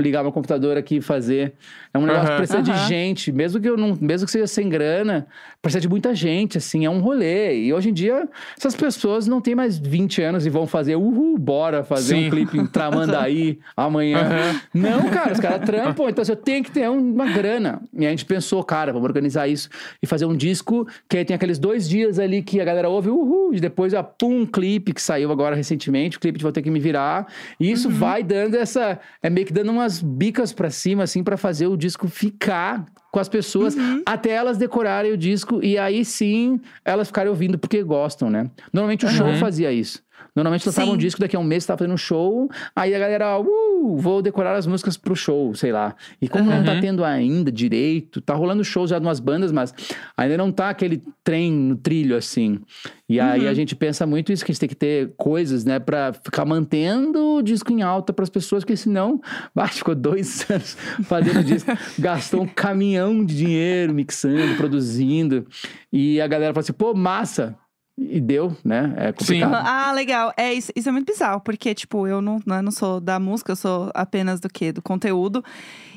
ligar 0.00 0.22
meu 0.22 0.32
computador 0.32 0.76
aqui 0.76 0.96
e 0.96 1.00
fazer. 1.00 1.52
É 1.92 1.98
um 1.98 2.02
negócio 2.06 2.26
que 2.26 2.30
Aham. 2.32 2.36
precisa 2.38 2.62
de 2.62 2.70
Aham. 2.70 2.86
gente, 2.88 3.32
mesmo 3.32 3.60
que 3.60 3.68
eu 3.68 3.76
não, 3.76 3.96
mesmo 4.00 4.26
que 4.26 4.32
seja 4.32 4.46
sem 4.46 4.68
grana, 4.68 5.26
precisa 5.62 5.80
de 5.80 5.88
muita 5.88 6.14
gente, 6.14 6.58
assim, 6.58 6.84
é 6.84 6.90
um 6.90 7.00
rolê. 7.00 7.58
E 7.64 7.72
hoje 7.72 7.90
em 7.90 7.92
dia, 7.92 8.28
essas 8.56 8.74
pessoas 8.74 9.26
não 9.26 9.40
têm 9.40 9.54
mais 9.54 9.78
20 9.78 10.22
anos 10.22 10.46
e 10.46 10.50
vão 10.50 10.66
fazer, 10.66 10.96
uhul, 10.96 11.38
bora 11.38 11.82
fazer 11.82 12.14
Sim. 12.16 12.26
um 12.26 12.30
clipe 12.30 12.58
em 12.58 12.66
Tramandaí 12.66 13.58
amanhã. 13.76 14.20
Aham. 14.20 14.60
Não, 14.74 15.08
cara, 15.10 15.32
os 15.32 15.40
caras 15.40 15.64
trampam, 15.64 16.08
então 16.08 16.22
assim, 16.22 16.32
eu 16.32 16.36
tenho 16.36 16.62
que 16.64 16.70
ter 16.70 16.88
um- 16.88 17.12
uma 17.14 17.26
grana. 17.26 17.80
E 17.92 18.06
a 18.06 18.10
gente 18.10 18.24
pensou, 18.24 18.62
cara, 18.62 18.92
vamos 18.92 19.06
organizar 19.08 19.48
isso 19.48 19.68
e 20.02 20.06
fazer 20.06 20.26
um 20.26 20.36
disco 20.36 20.86
que 21.08 21.16
aí 21.18 21.24
tem 21.24 21.34
aqueles 21.34 21.58
dois 21.58 21.88
dias 21.88 22.18
ali 22.18 22.42
que 22.42 22.60
a 22.60 22.64
galera 22.64 22.88
ouve, 22.88 23.08
uhul, 23.10 23.54
e 23.54 23.60
depois, 23.60 23.92
ó, 23.94 24.02
pum, 24.02 24.38
um 24.40 24.46
clipe 24.46 24.92
que 24.92 25.02
saiu 25.02 25.32
agora 25.32 25.56
recentemente, 25.56 26.16
o 26.16 26.20
clipe 26.20 26.38
de 26.38 26.42
Vou 26.42 26.52
Ter 26.52 26.62
Que 26.62 26.70
Me 26.70 26.78
Virar. 26.78 27.26
E 27.58 27.70
isso 27.70 27.88
vai 27.90 28.22
dando 28.22 28.54
essa, 28.56 29.00
é 29.22 29.28
meio 29.30 29.46
que 29.46 29.52
dando 29.58 29.72
umas 29.72 30.00
bicas 30.00 30.52
pra 30.52 30.70
cima, 30.70 31.02
assim, 31.02 31.24
pra 31.24 31.36
fazer 31.36 31.66
o 31.66 31.76
disco 31.76 32.06
ficar 32.06 32.86
com 33.10 33.18
as 33.18 33.28
pessoas 33.28 33.74
até 34.06 34.30
elas 34.30 34.56
decorarem 34.56 35.10
o 35.12 35.16
disco 35.16 35.60
e 35.64 35.76
aí 35.76 36.04
sim 36.04 36.60
elas 36.84 37.08
ficarem 37.08 37.28
ouvindo 37.30 37.58
porque 37.58 37.82
gostam, 37.82 38.30
né? 38.30 38.48
Normalmente 38.72 39.04
o 39.04 39.08
show 39.08 39.26
Uhum. 39.26 39.38
fazia 39.38 39.72
isso. 39.72 40.00
Normalmente 40.42 40.66
lançava 40.66 40.90
um 40.90 40.96
disco, 40.96 41.20
daqui 41.20 41.36
a 41.36 41.38
um 41.38 41.44
mês 41.44 41.64
tava 41.66 41.78
fazendo 41.78 41.94
um 41.94 41.98
show, 41.98 42.48
aí 42.74 42.94
a 42.94 42.98
galera, 42.98 43.38
uh, 43.38 43.96
vou 43.96 44.22
decorar 44.22 44.54
as 44.54 44.66
músicas 44.66 44.96
pro 44.96 45.14
show, 45.16 45.54
sei 45.54 45.72
lá. 45.72 45.94
E 46.20 46.28
como 46.28 46.50
não 46.50 46.62
tá 46.64 46.72
Uhum. 46.74 46.80
tendo 46.80 47.04
ainda 47.04 47.50
direito, 47.52 48.20
tá 48.20 48.34
rolando 48.34 48.62
shows 48.64 48.90
já 48.90 48.98
de 48.98 49.06
umas 49.06 49.20
bandas, 49.20 49.50
mas 49.52 49.74
ainda 50.16 50.36
não 50.36 50.50
tá 50.52 50.70
aquele 50.70 51.02
trem 51.24 51.52
no 51.52 51.76
trilho 51.76 52.16
assim. 52.16 52.60
E 53.08 53.18
aí 53.18 53.44
Uhum. 53.44 53.48
a 53.50 53.54
gente 53.54 53.74
pensa 53.74 54.06
muito 54.06 54.32
isso, 54.32 54.44
que 54.44 54.50
a 54.50 54.54
gente 54.54 54.60
tem 54.60 54.68
que 54.68 54.74
ter 54.76 55.12
coisas, 55.16 55.64
né, 55.64 55.78
pra 55.78 56.12
ficar 56.12 56.44
mantendo 56.44 57.36
o 57.36 57.42
disco 57.42 57.72
em 57.72 57.82
alta 57.82 58.12
pras 58.12 58.28
pessoas, 58.30 58.62
porque 58.64 58.76
senão, 58.76 59.20
bah, 59.54 59.66
ficou 59.68 59.94
dois 59.94 60.44
anos 60.50 60.76
fazendo 61.04 61.42
disco, 61.44 61.70
gastou 61.98 62.42
um 62.42 62.46
caminhão 62.48 63.24
de 63.24 63.36
dinheiro 63.36 63.94
mixando, 63.94 64.54
produzindo, 64.56 65.46
e 65.92 66.20
a 66.20 66.26
galera 66.26 66.52
fala 66.52 66.60
assim, 66.62 66.72
pô, 66.72 66.94
massa. 66.94 67.56
E 68.00 68.20
deu, 68.20 68.56
né? 68.64 68.94
É 68.96 69.12
complicado. 69.12 69.54
Aham. 69.54 69.64
Ah, 69.88 69.92
legal. 69.92 70.32
É, 70.36 70.54
isso, 70.54 70.70
isso 70.76 70.88
é 70.88 70.92
muito 70.92 71.06
bizarro, 71.10 71.40
porque, 71.40 71.74
tipo, 71.74 72.06
eu 72.06 72.22
não, 72.22 72.40
né, 72.46 72.62
não 72.62 72.70
sou 72.70 73.00
da 73.00 73.18
música, 73.18 73.52
eu 73.52 73.56
sou 73.56 73.90
apenas 73.92 74.38
do 74.38 74.48
quê? 74.48 74.70
Do 74.70 74.80
conteúdo. 74.80 75.44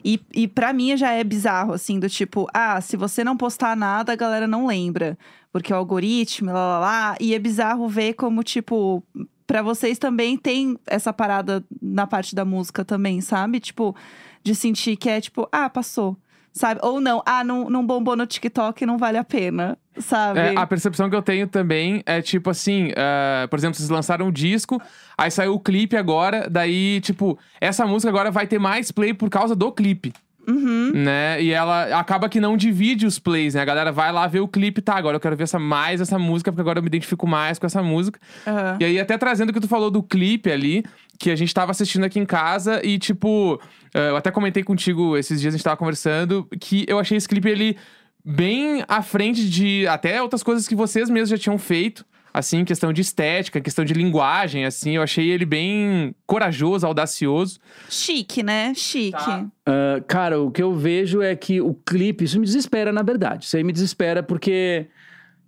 E, 0.04 0.20
e 0.34 0.48
para 0.48 0.74
mim 0.74 0.98
já 0.98 1.12
é 1.12 1.24
bizarro, 1.24 1.74
assim, 1.74 2.00
do 2.00 2.10
tipo, 2.10 2.48
ah, 2.54 2.82
se 2.82 2.98
você 2.98 3.24
não 3.24 3.38
postar 3.38 3.78
nada, 3.78 4.14
a 4.14 4.16
galera 4.16 4.48
não 4.48 4.66
lembra. 4.66 5.16
Porque 5.52 5.72
o 5.72 5.76
algoritmo, 5.76 6.52
lá, 6.52 6.54
lá, 6.54 6.80
lá. 6.80 7.18
E 7.20 7.36
é 7.36 7.40
bizarro 7.40 7.88
ver 7.88 8.14
como, 8.14 8.42
tipo, 8.44 9.04
pra 9.46 9.62
vocês 9.62 10.00
também 10.00 10.38
tem 10.38 10.78
essa 10.88 11.14
parada 11.14 11.64
na 11.82 12.08
parte 12.08 12.34
da 12.34 12.44
música 12.44 12.84
também, 12.84 13.22
sabe? 13.22 13.60
Tipo, 13.60 13.96
de 14.44 14.56
sentir 14.56 14.96
que 14.98 15.10
é 15.10 15.22
tipo, 15.22 15.48
ah, 15.52 15.70
passou. 15.70 16.18
Sabe? 16.54 16.82
Ou 16.84 17.00
não, 17.00 17.24
ah, 17.26 17.44
não, 17.44 17.70
não 17.70 17.86
bombou 17.86 18.16
no 18.16 18.26
TikTok, 18.26 18.86
não 18.86 18.98
vale 18.98 19.18
a 19.18 19.24
pena, 19.24 19.78
sabe? 19.98 20.40
É, 20.40 20.54
a 20.58 20.68
percepção 20.68 21.10
que 21.10 21.16
eu 21.16 21.22
tenho 21.22 21.48
também 21.48 22.04
é 22.06 22.22
tipo 22.22 22.50
assim, 22.50 22.92
ah, 22.98 23.48
por 23.50 23.58
exemplo, 23.58 23.78
vocês 23.78 23.90
lançaram 23.90 24.28
um 24.28 24.32
disco, 24.32 24.82
aí 25.18 25.32
saiu 25.32 25.54
o 25.54 25.60
clipe 25.60 25.96
agora, 25.96 26.50
daí, 26.50 27.00
tipo, 27.02 27.40
essa 27.60 27.86
música 27.86 28.10
agora 28.10 28.32
vai 28.32 28.48
ter 28.48 28.60
mais 28.60 28.92
play 28.92 29.14
por 29.14 29.30
causa 29.30 29.56
do 29.56 29.72
clipe. 29.72 30.12
Uhum. 30.48 30.92
Né? 30.94 31.42
E 31.42 31.52
ela 31.52 32.00
acaba 32.00 32.28
que 32.28 32.40
não 32.40 32.58
divide 32.58 33.06
os 33.06 33.20
plays, 33.20 33.54
né? 33.54 33.62
A 33.62 33.66
galera 33.66 33.92
vai 33.92 34.12
lá 34.12 34.26
ver 34.28 34.40
o 34.40 34.48
clipe, 34.48 34.82
tá? 34.82 34.96
Agora 34.96 35.16
eu 35.16 35.20
quero 35.20 35.36
ver 35.36 35.44
essa, 35.44 35.60
mais 35.60 36.02
essa 36.02 36.18
música, 36.18 36.52
porque 36.52 36.62
agora 36.62 36.80
eu 36.80 36.84
me 36.84 36.88
identifico 36.88 37.28
mais 37.28 37.60
com 37.60 37.66
essa 37.66 37.82
música. 37.84 38.20
Aham. 38.46 38.78
E 38.80 38.86
aí, 38.86 39.00
até 39.00 39.18
trazendo 39.18 39.50
o 39.50 39.54
que 39.54 39.60
tu 39.60 39.68
falou 39.68 39.92
do 39.92 40.02
clipe 40.02 40.52
ali, 40.52 40.84
que 41.20 41.30
a 41.30 41.36
gente 41.36 41.54
tava 41.54 41.72
assistindo 41.72 42.04
aqui 42.04 42.20
em 42.20 42.26
casa 42.26 42.82
e, 42.84 42.98
tipo, 42.98 43.62
eh, 43.94 44.10
eu 44.10 44.16
até 44.16 44.32
comentei 44.32 44.64
contigo 44.64 45.16
esses 45.16 45.40
dias, 45.40 45.54
a 45.54 45.58
gente 45.58 45.64
tava 45.64 45.78
conversando, 45.78 46.48
que 46.60 46.86
eu 46.88 46.98
achei 46.98 47.18
esse 47.18 47.28
clipe 47.28 47.48
ele 47.48 47.78
bem 48.24 48.84
à 48.88 49.02
frente 49.02 49.48
de 49.50 49.88
até 49.88 50.22
outras 50.22 50.44
coisas 50.44 50.68
que 50.68 50.76
vocês 50.76 51.10
mesmos 51.10 51.30
já 51.30 51.38
tinham 51.38 51.58
feito. 51.58 52.06
Assim, 52.34 52.64
questão 52.64 52.94
de 52.94 53.02
estética, 53.02 53.60
questão 53.60 53.84
de 53.84 53.94
linguagem, 53.94 54.66
assim, 54.66 54.96
eu 54.96 55.02
achei 55.02 55.30
ele 55.30 55.46
bem 55.46 56.16
corajoso, 56.26 56.88
audacioso. 56.88 57.60
Chique, 57.90 58.42
né? 58.42 58.74
Chique. 58.74 59.12
Tá. 59.12 59.46
Ah, 59.66 60.02
cara, 60.08 60.42
o 60.42 60.50
que 60.50 60.64
eu 60.64 60.74
vejo 60.74 61.22
é 61.22 61.36
que 61.36 61.60
o 61.60 61.74
clipe, 61.74 62.24
isso 62.24 62.40
me 62.40 62.46
desespera, 62.46 62.92
na 62.92 63.02
verdade. 63.02 63.46
Isso 63.46 63.58
aí 63.58 63.64
me 63.64 63.74
desespera 63.74 64.24
porque 64.24 64.88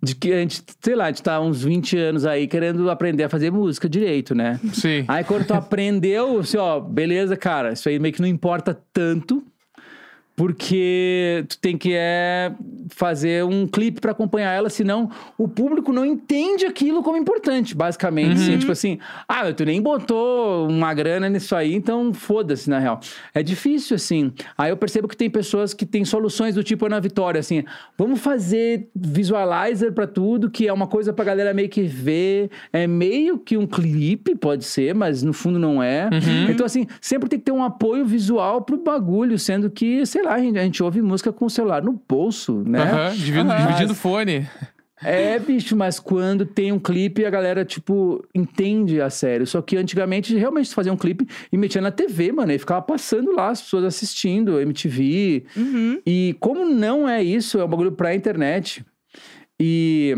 de 0.04 0.14
que 0.14 0.32
a 0.32 0.36
gente, 0.36 0.62
sei 0.80 0.94
lá, 0.94 1.04
a 1.04 1.08
gente 1.08 1.22
tá 1.22 1.36
há 1.36 1.40
uns 1.40 1.64
20 1.64 1.96
anos 1.96 2.26
aí 2.26 2.46
querendo 2.46 2.90
aprender 2.90 3.24
a 3.24 3.28
fazer 3.28 3.50
música 3.50 3.88
direito, 3.88 4.34
né? 4.34 4.60
Sim. 4.72 5.04
Aí 5.08 5.24
quando 5.24 5.46
tu 5.46 5.54
aprendeu, 5.54 6.40
assim, 6.40 6.58
ó, 6.58 6.78
beleza, 6.78 7.36
cara, 7.36 7.72
isso 7.72 7.88
aí 7.88 7.98
meio 7.98 8.12
que 8.12 8.20
não 8.20 8.28
importa 8.28 8.78
tanto. 8.92 9.42
Porque 10.36 11.44
tu 11.48 11.58
tem 11.58 11.76
que 11.78 11.92
é, 11.94 12.52
fazer 12.90 13.44
um 13.44 13.66
clipe 13.66 14.00
pra 14.00 14.12
acompanhar 14.12 14.52
ela, 14.52 14.68
senão 14.68 15.10
o 15.38 15.46
público 15.46 15.92
não 15.92 16.04
entende 16.04 16.66
aquilo 16.66 17.02
como 17.02 17.16
importante, 17.16 17.74
basicamente. 17.74 18.32
assim, 18.34 18.52
Uhum. 18.52 18.58
tipo 18.58 18.72
assim, 18.72 18.98
ah, 19.28 19.52
tu 19.52 19.64
nem 19.64 19.80
botou 19.80 20.68
uma 20.68 20.92
grana 20.92 21.28
nisso 21.28 21.54
aí, 21.54 21.74
então 21.74 22.12
foda-se, 22.12 22.68
na 22.68 22.78
real. 22.78 23.00
É 23.32 23.42
difícil, 23.42 23.94
assim. 23.96 24.32
Aí 24.58 24.70
eu 24.70 24.76
percebo 24.76 25.06
que 25.08 25.16
tem 25.16 25.30
pessoas 25.30 25.72
que 25.72 25.86
têm 25.86 26.04
soluções 26.04 26.54
do 26.54 26.62
tipo 26.64 26.86
Ana 26.86 27.00
Vitória, 27.00 27.38
assim, 27.38 27.64
vamos 27.96 28.20
fazer 28.20 28.88
visualizer 28.94 29.92
pra 29.92 30.06
tudo, 30.06 30.50
que 30.50 30.66
é 30.66 30.72
uma 30.72 30.86
coisa 30.86 31.12
pra 31.12 31.24
galera 31.24 31.54
meio 31.54 31.68
que 31.68 31.82
ver, 31.82 32.50
é 32.72 32.86
meio 32.86 33.38
que 33.38 33.56
um 33.56 33.66
clipe, 33.66 34.34
pode 34.34 34.64
ser, 34.64 34.94
mas 34.94 35.22
no 35.22 35.32
fundo 35.32 35.58
não 35.58 35.82
é. 35.82 36.04
Uhum. 36.12 36.50
Então, 36.50 36.66
assim, 36.66 36.86
sempre 37.00 37.28
tem 37.28 37.38
que 37.38 37.44
ter 37.44 37.52
um 37.52 37.62
apoio 37.62 38.04
visual 38.04 38.62
pro 38.62 38.76
bagulho, 38.76 39.38
sendo 39.38 39.70
que, 39.70 40.04
sei 40.06 40.22
lá, 40.24 40.34
a 40.34 40.38
gente, 40.40 40.58
a 40.58 40.62
gente 40.62 40.82
ouve 40.82 41.00
música 41.02 41.32
com 41.32 41.46
o 41.46 41.50
celular 41.50 41.82
no 41.82 42.00
bolso, 42.08 42.62
né? 42.66 42.82
Aham, 42.82 43.14
dividindo, 43.14 43.54
dividindo 43.56 43.94
fone. 43.94 44.48
É, 45.02 45.38
bicho, 45.38 45.76
mas 45.76 46.00
quando 46.00 46.46
tem 46.46 46.72
um 46.72 46.78
clipe, 46.78 47.26
a 47.26 47.30
galera, 47.30 47.64
tipo, 47.64 48.24
entende 48.34 49.00
a 49.00 49.10
sério. 49.10 49.46
Só 49.46 49.60
que 49.60 49.76
antigamente, 49.76 50.34
realmente, 50.36 50.70
tu 50.70 50.74
fazia 50.74 50.92
um 50.92 50.96
clipe 50.96 51.26
e 51.52 51.58
metia 51.58 51.80
na 51.82 51.90
TV, 51.90 52.32
mano, 52.32 52.52
e 52.52 52.58
ficava 52.58 52.80
passando 52.80 53.32
lá, 53.32 53.50
as 53.50 53.60
pessoas 53.60 53.84
assistindo, 53.84 54.58
MTV. 54.60 55.44
Uhum. 55.56 56.00
E 56.06 56.34
como 56.40 56.64
não 56.64 57.06
é 57.08 57.22
isso, 57.22 57.58
é 57.58 57.64
um 57.64 57.68
bagulho 57.68 57.92
pra 57.92 58.14
internet. 58.14 58.84
E 59.60 60.16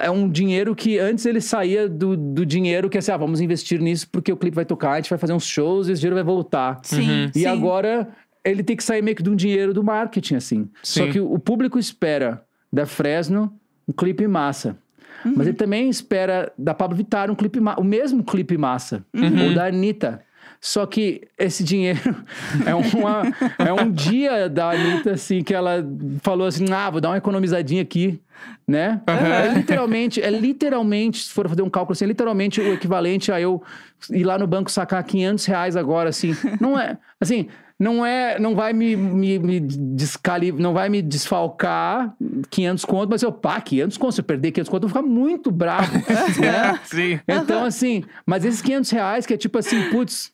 é 0.00 0.10
um 0.10 0.28
dinheiro 0.28 0.74
que 0.74 0.98
antes 0.98 1.26
ele 1.26 1.40
saía 1.40 1.88
do, 1.88 2.16
do 2.16 2.46
dinheiro 2.46 2.88
que 2.88 2.96
é 2.96 3.00
assim, 3.00 3.12
ah, 3.12 3.16
vamos 3.16 3.40
investir 3.40 3.80
nisso 3.80 4.08
porque 4.10 4.32
o 4.32 4.36
clipe 4.36 4.54
vai 4.54 4.64
tocar, 4.64 4.92
a 4.92 4.96
gente 4.96 5.10
vai 5.10 5.18
fazer 5.18 5.32
uns 5.32 5.46
shows 5.46 5.88
e 5.88 5.92
esse 5.92 6.00
dinheiro 6.00 6.16
vai 6.16 6.24
voltar. 6.24 6.80
Sim, 6.82 7.24
Uhum. 7.24 7.30
E 7.34 7.40
sim. 7.40 7.46
agora 7.46 8.08
ele 8.50 8.62
tem 8.62 8.76
que 8.76 8.84
sair 8.84 9.02
meio 9.02 9.16
que 9.16 9.22
de 9.22 9.30
um 9.30 9.36
dinheiro 9.36 9.74
do 9.74 9.82
marketing, 9.82 10.36
assim. 10.36 10.68
Só 10.82 11.04
Sim. 11.04 11.12
que 11.12 11.20
o 11.20 11.38
público 11.38 11.78
espera 11.78 12.42
da 12.72 12.86
Fresno 12.86 13.52
um 13.88 13.92
clipe 13.92 14.26
massa. 14.26 14.76
Uhum. 15.24 15.34
Mas 15.36 15.46
ele 15.46 15.56
também 15.56 15.88
espera 15.88 16.52
da 16.58 16.74
Pablo 16.74 16.96
Vittar 16.96 17.30
um 17.30 17.34
clipe 17.34 17.58
o 17.58 17.84
mesmo 17.84 18.22
clipe 18.22 18.56
massa. 18.56 19.04
Uhum. 19.14 19.48
Ou 19.48 19.54
da 19.54 19.66
Anitta. 19.66 20.22
Só 20.60 20.86
que 20.86 21.28
esse 21.38 21.62
dinheiro 21.62 22.16
é, 22.66 22.74
uma, 22.74 23.22
é 23.58 23.72
um 23.72 23.90
dia 23.90 24.48
da 24.48 24.70
Anitta, 24.70 25.12
assim, 25.12 25.42
que 25.42 25.54
ela 25.54 25.84
falou 26.22 26.46
assim: 26.46 26.64
ah, 26.72 26.90
vou 26.90 27.00
dar 27.00 27.10
uma 27.10 27.16
economizadinha 27.16 27.82
aqui, 27.82 28.20
né? 28.66 29.00
Aham. 29.06 29.28
É 29.28 29.54
literalmente, 29.54 30.20
é 30.20 30.30
literalmente, 30.30 31.24
se 31.24 31.32
for 31.32 31.48
fazer 31.48 31.62
um 31.62 31.70
cálculo 31.70 31.92
assim, 31.92 32.04
é 32.04 32.08
literalmente 32.08 32.60
o 32.60 32.72
equivalente 32.72 33.30
a 33.30 33.40
eu 33.40 33.62
ir 34.10 34.24
lá 34.24 34.38
no 34.38 34.46
banco 34.46 34.70
sacar 34.70 35.02
500 35.04 35.44
reais 35.46 35.76
agora, 35.76 36.08
assim. 36.08 36.34
Não 36.60 36.78
é, 36.78 36.98
assim, 37.20 37.48
não 37.78 38.04
é, 38.04 38.38
não 38.38 38.54
vai 38.54 38.72
me, 38.72 38.96
me, 38.96 39.38
me 39.38 39.60
descali, 39.60 40.50
não 40.50 40.72
vai 40.72 40.88
me 40.88 41.02
desfalcar 41.02 42.14
500 42.50 42.84
conto, 42.84 43.10
mas 43.10 43.22
eu, 43.22 43.30
pá, 43.30 43.60
500 43.60 43.98
conto, 43.98 44.12
se 44.12 44.20
eu 44.20 44.24
perder 44.24 44.52
500 44.52 44.70
conto, 44.70 44.84
eu 44.84 44.88
vou 44.88 45.02
ficar 45.02 45.06
muito 45.06 45.50
bravo, 45.50 45.92
né? 46.40 46.80
Sim. 46.84 47.20
Então, 47.28 47.64
assim, 47.64 48.02
mas 48.24 48.44
esses 48.44 48.62
500 48.62 48.90
reais, 48.90 49.26
que 49.26 49.34
é 49.34 49.36
tipo 49.36 49.58
assim, 49.58 49.82
putz, 49.90 50.32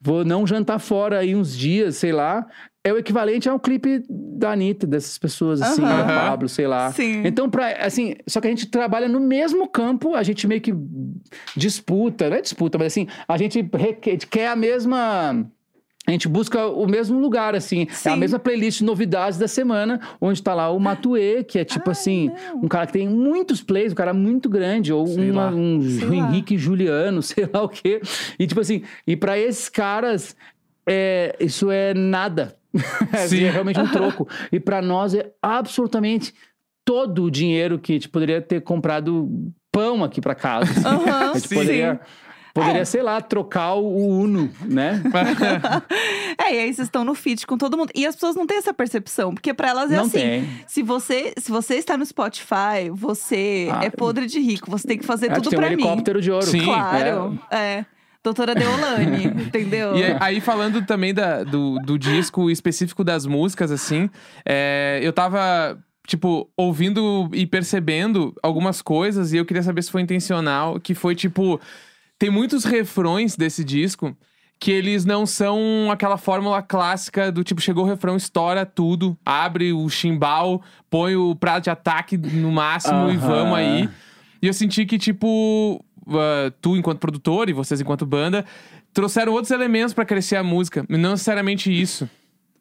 vou 0.00 0.24
não 0.24 0.46
jantar 0.46 0.78
fora 0.78 1.20
aí 1.20 1.34
uns 1.34 1.56
dias, 1.56 1.96
sei 1.96 2.12
lá, 2.12 2.46
é 2.84 2.92
o 2.92 2.98
equivalente 2.98 3.48
a 3.48 3.54
um 3.54 3.58
clipe 3.58 4.04
da 4.10 4.50
Anitta, 4.50 4.86
dessas 4.86 5.16
pessoas, 5.16 5.62
assim, 5.62 5.84
Aham. 5.84 5.98
da 5.98 6.04
Pablo, 6.04 6.48
sei 6.48 6.66
lá. 6.66 6.90
Sim. 6.90 7.22
Então, 7.24 7.48
pra, 7.48 7.68
assim, 7.86 8.16
só 8.26 8.40
que 8.40 8.48
a 8.48 8.50
gente 8.50 8.66
trabalha 8.66 9.08
no 9.08 9.20
mesmo 9.20 9.68
campo, 9.68 10.14
a 10.14 10.22
gente 10.22 10.46
meio 10.48 10.60
que 10.60 10.74
disputa, 11.56 12.28
não 12.28 12.36
é 12.36 12.40
disputa, 12.40 12.76
mas 12.78 12.88
assim, 12.88 13.06
a 13.26 13.38
gente 13.38 13.62
quer 14.28 14.48
a 14.48 14.56
mesma. 14.56 15.46
A 16.06 16.10
gente 16.10 16.26
busca 16.26 16.66
o 16.66 16.84
mesmo 16.86 17.20
lugar, 17.20 17.54
assim. 17.54 17.82
É 17.82 17.92
a 17.92 17.94
Sim. 17.94 18.16
mesma 18.16 18.38
playlist 18.38 18.78
de 18.78 18.84
novidades 18.84 19.38
da 19.38 19.46
semana, 19.46 20.00
onde 20.20 20.42
tá 20.42 20.52
lá 20.52 20.68
o 20.70 20.80
Matuê, 20.80 21.44
que 21.44 21.60
é 21.60 21.64
tipo 21.64 21.90
assim, 21.90 22.28
não. 22.52 22.62
um 22.64 22.68
cara 22.68 22.86
que 22.86 22.92
tem 22.92 23.08
muitos 23.08 23.62
plays, 23.62 23.92
um 23.92 23.94
cara 23.94 24.12
muito 24.12 24.48
grande, 24.48 24.92
ou 24.92 25.06
uma- 25.08 25.44
lá. 25.44 25.50
um 25.54 25.80
Sei 25.80 26.08
lá. 26.08 26.14
Henrique 26.16 26.58
Juliano, 26.58 27.22
sei 27.22 27.48
lá 27.52 27.62
o 27.62 27.68
quê. 27.68 28.00
E 28.36 28.46
tipo 28.48 28.60
assim, 28.60 28.82
e 29.06 29.14
para 29.16 29.38
esses 29.38 29.68
caras, 29.68 30.34
é, 30.84 31.36
isso 31.38 31.70
é 31.70 31.94
nada. 31.94 32.56
Assim, 33.12 33.36
Sim. 33.36 33.44
é 33.44 33.50
realmente 33.50 33.78
um 33.78 33.86
troco. 33.86 34.26
E 34.50 34.58
para 34.58 34.80
nós 34.82 35.14
é 35.14 35.30
absolutamente 35.42 36.32
todo 36.84 37.24
o 37.24 37.30
dinheiro 37.30 37.78
que 37.78 37.92
a 37.92 37.94
gente 37.94 38.08
poderia 38.08 38.40
ter 38.42 38.60
comprado 38.62 39.28
pão 39.70 40.02
aqui 40.02 40.20
para 40.20 40.34
casa. 40.34 40.70
assim. 40.70 40.86
Aham, 40.86 41.30
A 41.30 41.34
gente 41.34 41.48
sim. 41.48 41.54
poderia, 41.54 42.00
poderia 42.54 42.84
sei 42.84 43.02
lá, 43.02 43.20
trocar 43.20 43.74
o 43.74 44.20
Uno, 44.20 44.50
né? 44.64 45.02
É, 46.38 46.54
e 46.54 46.58
aí 46.60 46.74
vocês 46.74 46.88
estão 46.88 47.04
no 47.04 47.14
feed 47.14 47.46
com 47.46 47.56
todo 47.56 47.76
mundo. 47.76 47.90
E 47.94 48.06
as 48.06 48.14
pessoas 48.14 48.34
não 48.34 48.46
têm 48.46 48.58
essa 48.58 48.74
percepção, 48.74 49.32
porque 49.34 49.52
pra 49.54 49.68
elas 49.68 49.90
é 49.92 49.96
Não 49.96 50.04
assim. 50.04 50.18
tem. 50.18 50.48
Se 50.66 50.82
você, 50.82 51.32
se 51.38 51.50
você 51.50 51.74
está 51.76 51.96
no 51.96 52.04
Spotify, 52.04 52.90
você 52.92 53.68
Ah, 53.70 53.84
é 53.84 53.90
podre 53.90 54.26
de 54.26 54.40
rico. 54.40 54.70
Você 54.70 54.88
tem 54.88 54.98
que 54.98 55.04
fazer 55.06 55.30
Ah, 55.30 55.34
tudo 55.34 55.50
tem 55.50 55.58
um 55.58 55.62
mim. 55.62 55.68
helicóptero 55.68 56.20
de 56.20 56.30
ouro. 56.30 56.46
Sim. 56.46 56.64
Claro. 56.64 57.38
É. 57.50 57.84
Doutora 58.24 58.54
Deolane, 58.54 59.26
entendeu? 59.46 59.96
E 59.96 60.04
aí, 60.20 60.40
falando 60.40 60.84
também 60.86 61.12
da- 61.12 61.42
do, 61.44 61.78
do 61.80 61.98
disco 61.98 62.50
específico 62.50 63.02
das 63.04 63.26
músicas, 63.26 63.70
assim, 63.72 64.08
é, 64.46 65.00
eu 65.02 65.12
tava, 65.12 65.76
tipo, 66.06 66.48
ouvindo 66.56 67.28
e 67.32 67.46
percebendo 67.46 68.32
algumas 68.42 68.80
coisas 68.80 69.32
e 69.32 69.36
eu 69.38 69.44
queria 69.44 69.62
saber 69.62 69.82
se 69.82 69.90
foi 69.90 70.02
intencional, 70.02 70.78
que 70.80 70.94
foi, 70.94 71.14
tipo, 71.16 71.60
tem 72.22 72.30
muitos 72.30 72.64
refrões 72.64 73.34
desse 73.34 73.64
disco 73.64 74.16
que 74.60 74.70
eles 74.70 75.04
não 75.04 75.26
são 75.26 75.90
aquela 75.90 76.16
fórmula 76.16 76.62
clássica 76.62 77.32
do 77.32 77.42
tipo, 77.42 77.60
chegou 77.60 77.82
o 77.82 77.88
refrão, 77.88 78.14
estoura 78.14 78.64
tudo, 78.64 79.18
abre 79.26 79.72
o 79.72 79.88
chimbal, 79.88 80.62
põe 80.88 81.16
o 81.16 81.34
prato 81.34 81.64
de 81.64 81.70
ataque 81.70 82.16
no 82.16 82.52
máximo 82.52 83.10
e 83.10 83.16
vamos 83.16 83.58
aí. 83.58 83.88
E 84.40 84.46
eu 84.46 84.54
senti 84.54 84.86
que, 84.86 84.98
tipo, 84.98 85.84
ah, 86.10 86.52
tu 86.60 86.76
enquanto 86.76 87.00
produtor 87.00 87.48
e 87.48 87.52
vocês 87.52 87.80
enquanto 87.80 88.06
banda, 88.06 88.44
trouxeram 88.94 89.32
outros 89.32 89.50
elementos 89.50 89.92
pra 89.92 90.04
crescer 90.04 90.36
a 90.36 90.44
música, 90.44 90.86
e 90.88 90.96
não 90.96 91.10
necessariamente 91.10 91.72
isso. 91.72 92.08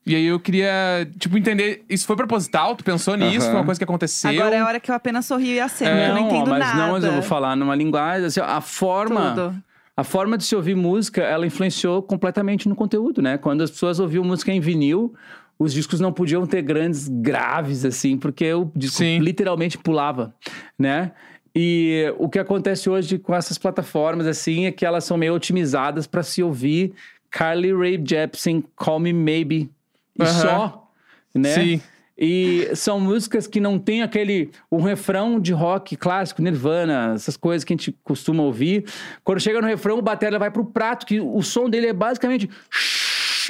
E 0.05 0.15
aí 0.15 0.25
eu 0.25 0.39
queria, 0.39 1.07
tipo, 1.19 1.37
entender, 1.37 1.83
isso 1.87 2.07
foi 2.07 2.15
proposital? 2.15 2.75
Tu 2.75 2.83
pensou 2.83 3.15
nisso? 3.15 3.45
Foi 3.45 3.55
uma 3.55 3.65
coisa 3.65 3.79
que 3.79 3.83
aconteceu? 3.83 4.31
Agora 4.31 4.55
é 4.55 4.59
a 4.59 4.65
hora 4.65 4.79
que 4.79 4.89
eu 4.89 4.95
apenas 4.95 5.25
sorrio 5.27 5.53
e 5.53 5.59
aceno, 5.59 5.91
É, 5.91 6.09
eu 6.09 6.15
não 6.15 6.21
entendo 6.27 6.49
mas 6.49 6.59
nada. 6.59 6.77
não, 6.77 6.91
mas 6.93 7.03
eu 7.03 7.11
vou 7.13 7.21
falar 7.21 7.55
numa 7.55 7.75
linguagem. 7.75 8.25
assim, 8.25 8.39
a 8.39 8.61
forma. 8.61 9.29
Tudo. 9.35 9.63
A 9.95 10.03
forma 10.03 10.37
de 10.37 10.43
se 10.45 10.55
ouvir 10.55 10.75
música, 10.75 11.21
ela 11.21 11.45
influenciou 11.45 12.01
completamente 12.01 12.67
no 12.67 12.75
conteúdo, 12.75 13.21
né? 13.21 13.37
Quando 13.37 13.61
as 13.61 13.69
pessoas 13.69 13.99
ouviam 13.99 14.23
música 14.23 14.51
em 14.51 14.59
vinil, 14.59 15.13
os 15.59 15.71
discos 15.73 15.99
não 15.99 16.11
podiam 16.11 16.47
ter 16.47 16.63
grandes 16.63 17.07
graves, 17.07 17.85
assim, 17.85 18.17
porque 18.17 18.51
o 18.53 18.71
disco 18.75 18.97
Sim. 18.97 19.19
literalmente 19.19 19.77
pulava, 19.77 20.33
né? 20.79 21.11
E 21.53 22.11
o 22.17 22.29
que 22.29 22.39
acontece 22.39 22.89
hoje 22.89 23.19
com 23.19 23.35
essas 23.35 23.57
plataformas, 23.59 24.25
assim, 24.25 24.65
é 24.65 24.71
que 24.71 24.85
elas 24.85 25.03
são 25.03 25.17
meio 25.17 25.35
otimizadas 25.35 26.07
para 26.07 26.23
se 26.23 26.41
ouvir 26.41 26.93
Carly 27.29 27.71
Rae 27.73 28.01
Jepsen, 28.03 28.63
Call 28.75 28.99
Me 29.01 29.13
Maybe, 29.13 29.69
e 30.19 30.25
só, 30.25 30.89
né? 31.33 31.53
Sim. 31.53 31.81
E 32.23 32.69
são 32.75 32.99
músicas 32.99 33.47
que 33.47 33.59
não 33.59 33.79
tem 33.79 34.03
aquele. 34.03 34.51
um 34.71 34.81
refrão 34.81 35.39
de 35.39 35.53
rock 35.53 35.95
clássico, 35.95 36.39
Nirvana, 36.39 37.13
essas 37.15 37.35
coisas 37.35 37.63
que 37.63 37.73
a 37.73 37.75
gente 37.75 37.91
costuma 38.03 38.43
ouvir. 38.43 38.85
Quando 39.23 39.39
chega 39.39 39.59
no 39.59 39.65
refrão, 39.65 39.97
o 39.97 40.01
batera 40.03 40.37
vai 40.37 40.51
pro 40.51 40.63
prato, 40.63 41.05
que 41.05 41.19
o 41.19 41.41
som 41.41 41.67
dele 41.67 41.87
é 41.87 41.93
basicamente. 41.93 42.47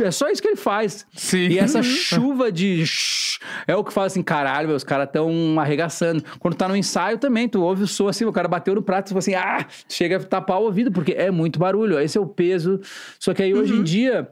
É 0.01 0.09
só 0.09 0.29
isso 0.29 0.41
que 0.41 0.47
ele 0.47 0.55
faz. 0.55 1.05
Sim. 1.13 1.49
E 1.49 1.59
essa 1.59 1.83
chuva 1.83 2.49
de. 2.49 2.85
É 3.67 3.75
o 3.75 3.83
que 3.83 3.91
fala 3.91 4.07
assim, 4.07 4.23
caralho, 4.23 4.67
meu, 4.67 4.77
os 4.77 4.85
caras 4.85 5.09
tão 5.11 5.59
arregaçando. 5.59 6.23
Quando 6.39 6.55
tá 6.55 6.69
no 6.69 6.75
ensaio 6.75 7.17
também, 7.17 7.49
tu 7.49 7.61
ouve 7.61 7.83
o 7.83 7.87
som 7.87 8.07
assim, 8.07 8.23
o 8.23 8.31
cara 8.31 8.47
bateu 8.47 8.73
no 8.73 8.81
prato 8.81 9.07
e 9.07 9.09
fala 9.09 9.19
assim, 9.19 9.33
ah, 9.33 9.65
chega 9.89 10.15
a 10.15 10.19
tapar 10.23 10.59
o 10.59 10.63
ouvido, 10.63 10.91
porque 10.93 11.11
é 11.11 11.29
muito 11.29 11.59
barulho. 11.59 11.99
Esse 11.99 12.17
é 12.17 12.21
o 12.21 12.25
peso. 12.25 12.79
Só 13.19 13.33
que 13.33 13.43
aí 13.43 13.53
hoje 13.53 13.73
em 13.73 13.83
dia. 13.83 14.29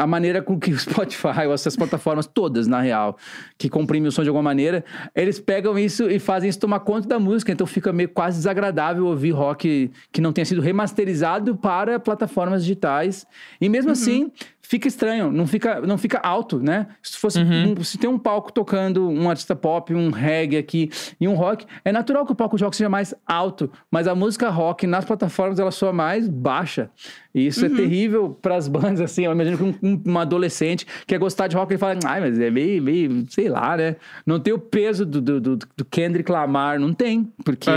A 0.00 0.06
maneira 0.06 0.40
com 0.40 0.58
que 0.58 0.72
o 0.72 0.78
Spotify 0.78 1.46
ou 1.46 1.52
essas 1.52 1.76
plataformas 1.76 2.26
todas, 2.26 2.66
na 2.66 2.80
real, 2.80 3.18
que 3.60 3.68
comprimem 3.68 4.08
o 4.08 4.12
som 4.12 4.22
de 4.22 4.30
alguma 4.30 4.42
maneira, 4.42 4.82
eles 5.14 5.38
pegam 5.38 5.78
isso 5.78 6.08
e 6.10 6.18
fazem 6.18 6.48
isso 6.48 6.58
tomar 6.58 6.80
conta 6.80 7.06
da 7.06 7.18
música. 7.18 7.52
Então 7.52 7.66
fica 7.66 7.92
meio 7.92 8.08
quase 8.08 8.38
desagradável 8.38 9.04
ouvir 9.04 9.32
rock 9.32 9.90
que 10.10 10.20
não 10.22 10.32
tenha 10.32 10.46
sido 10.46 10.62
remasterizado 10.62 11.54
para 11.54 12.00
plataformas 12.00 12.62
digitais. 12.62 13.26
E 13.60 13.68
mesmo 13.68 13.90
assim, 13.90 14.32
fica 14.62 14.88
estranho, 14.88 15.30
não 15.30 15.46
fica, 15.46 15.80
não 15.82 15.98
fica 15.98 16.18
alto, 16.22 16.58
né? 16.58 16.86
Se 17.02 17.18
fosse 17.18 17.38
um- 17.78 17.84
se 17.84 17.98
tem 17.98 18.08
um 18.08 18.18
palco 18.18 18.50
tocando 18.52 19.06
um 19.10 19.28
artista 19.28 19.54
pop, 19.54 19.92
um 19.92 20.10
reggae 20.10 20.56
aqui 20.56 20.88
e 21.20 21.28
um 21.28 21.34
rock, 21.34 21.66
é 21.84 21.92
natural 21.92 22.24
que 22.24 22.32
o 22.32 22.34
palco 22.34 22.56
de 22.56 22.64
rock 22.64 22.74
seja 22.76 22.88
mais 22.88 23.12
alto, 23.26 23.70
mas 23.90 24.06
a 24.08 24.14
música 24.14 24.48
rock 24.48 24.86
nas 24.86 25.04
plataformas 25.04 25.58
ela 25.58 25.70
soa 25.72 25.92
mais 25.92 26.26
baixa. 26.28 26.88
E 27.34 27.46
isso 27.46 27.64
é 27.66 27.68
terrível 27.68 28.30
para 28.40 28.56
as 28.56 28.68
bandas 28.96 29.00
assim. 29.00 29.24
Eu 29.26 29.32
imagino 29.32 29.56
que 29.58 29.64
um, 29.64 29.74
um- 29.82 30.02
um 30.06 30.18
adolescente 30.18 30.86
quer 31.06 31.18
gostar 31.18 31.46
de 31.48 31.56
rock 31.56 31.74
e 31.74 31.78
fala, 31.78 31.98
ai, 32.06 32.20
mas 32.20 32.38
é 32.38 32.50
meio, 32.50 32.80
meio, 32.82 33.24
sei 33.28 33.48
lá, 33.50 33.76
né? 33.76 33.96
Não 34.24 34.40
tem 34.40 34.52
o 34.52 34.58
peso 34.58 35.04
do, 35.04 35.20
do, 35.20 35.40
do- 35.40 35.56
do 35.56 35.84
Kendrick 35.84 36.30
Lamar, 36.30 36.78
não 36.80 36.92
tem, 36.94 37.30
porque 37.44 37.70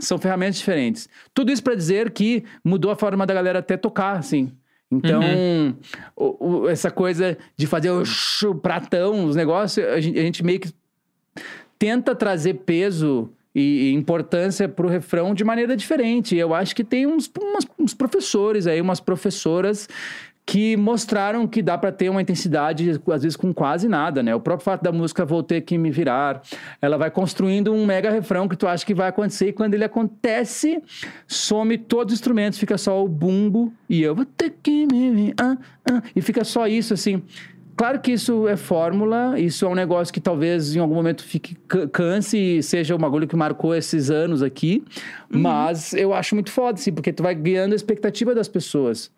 são 0.00 0.18
ferramentas 0.18 0.56
diferentes. 0.56 1.08
Tudo 1.34 1.52
isso 1.52 1.62
para 1.62 1.74
dizer 1.74 2.10
que 2.10 2.44
mudou 2.64 2.90
a 2.90 2.96
forma 2.96 3.26
da 3.26 3.34
galera 3.34 3.58
até 3.58 3.76
tocar, 3.76 4.16
assim. 4.18 4.50
Então, 4.90 5.20
Uhum. 5.20 5.74
o- 6.16 6.46
o- 6.62 6.68
essa 6.68 6.90
coisa 6.90 7.36
de 7.56 7.66
fazer 7.66 7.90
o, 7.90 8.02
o 8.46 8.54
pratão, 8.54 9.26
os 9.26 9.36
negócios, 9.36 9.84
a 9.86 10.00
gente, 10.00 10.18
a 10.18 10.22
gente 10.22 10.42
meio 10.42 10.60
que 10.60 10.72
tenta 11.78 12.14
trazer 12.14 12.54
peso 12.54 13.30
e, 13.54 13.90
e 13.90 13.94
importância 13.94 14.68
pro 14.68 14.88
refrão 14.88 15.34
de 15.34 15.44
maneira 15.44 15.76
diferente. 15.76 16.36
Eu 16.36 16.54
acho 16.54 16.74
que 16.74 16.84
tem 16.84 17.06
uns, 17.06 17.30
umas- 17.40 17.66
uns 17.78 17.94
professores 17.94 18.66
aí, 18.66 18.80
umas 18.80 19.00
professoras 19.00 19.88
que 20.50 20.78
mostraram 20.78 21.46
que 21.46 21.60
dá 21.60 21.76
pra 21.76 21.92
ter 21.92 22.08
uma 22.08 22.22
intensidade, 22.22 22.88
às 22.90 23.22
vezes 23.22 23.36
com 23.36 23.52
quase 23.52 23.86
nada, 23.86 24.22
né? 24.22 24.34
O 24.34 24.40
próprio 24.40 24.64
fato 24.64 24.82
da 24.82 24.90
música 24.90 25.22
Vou 25.26 25.42
Ter 25.42 25.60
Que 25.60 25.76
Me 25.76 25.90
Virar, 25.90 26.40
ela 26.80 26.96
vai 26.96 27.10
construindo 27.10 27.70
um 27.70 27.84
mega 27.84 28.10
refrão 28.10 28.48
que 28.48 28.56
tu 28.56 28.66
acha 28.66 28.84
que 28.86 28.94
vai 28.94 29.08
acontecer 29.08 29.48
e 29.48 29.52
quando 29.52 29.74
ele 29.74 29.84
acontece, 29.84 30.82
some 31.26 31.76
todos 31.76 32.14
os 32.14 32.18
instrumentos, 32.20 32.58
fica 32.58 32.78
só 32.78 33.04
o 33.04 33.06
bumbo 33.06 33.70
e 33.90 34.02
eu 34.02 34.14
vou 34.14 34.24
ter 34.24 34.54
que 34.62 34.86
me 34.86 35.10
virar, 35.10 35.58
ah, 35.84 36.02
e 36.16 36.22
fica 36.22 36.42
só 36.44 36.66
isso, 36.66 36.94
assim. 36.94 37.22
Claro 37.76 38.00
que 38.00 38.12
isso 38.12 38.48
é 38.48 38.56
fórmula, 38.56 39.38
isso 39.38 39.66
é 39.66 39.68
um 39.68 39.74
negócio 39.74 40.14
que 40.14 40.18
talvez 40.20 40.74
em 40.74 40.80
algum 40.80 40.94
momento 40.94 41.22
fique 41.22 41.56
ca- 41.68 41.86
canse 41.88 42.38
e 42.38 42.62
seja 42.62 42.96
um 42.96 42.98
bagulho 42.98 43.28
que 43.28 43.36
marcou 43.36 43.74
esses 43.74 44.10
anos 44.10 44.42
aqui, 44.42 44.82
mas 45.28 45.92
eu 45.92 46.14
acho 46.14 46.34
muito 46.34 46.50
foda, 46.50 46.78
assim, 46.78 46.90
porque 46.90 47.12
tu 47.12 47.22
vai 47.22 47.34
guiando 47.34 47.74
a 47.74 47.76
expectativa 47.76 48.34
das 48.34 48.48
pessoas. 48.48 49.10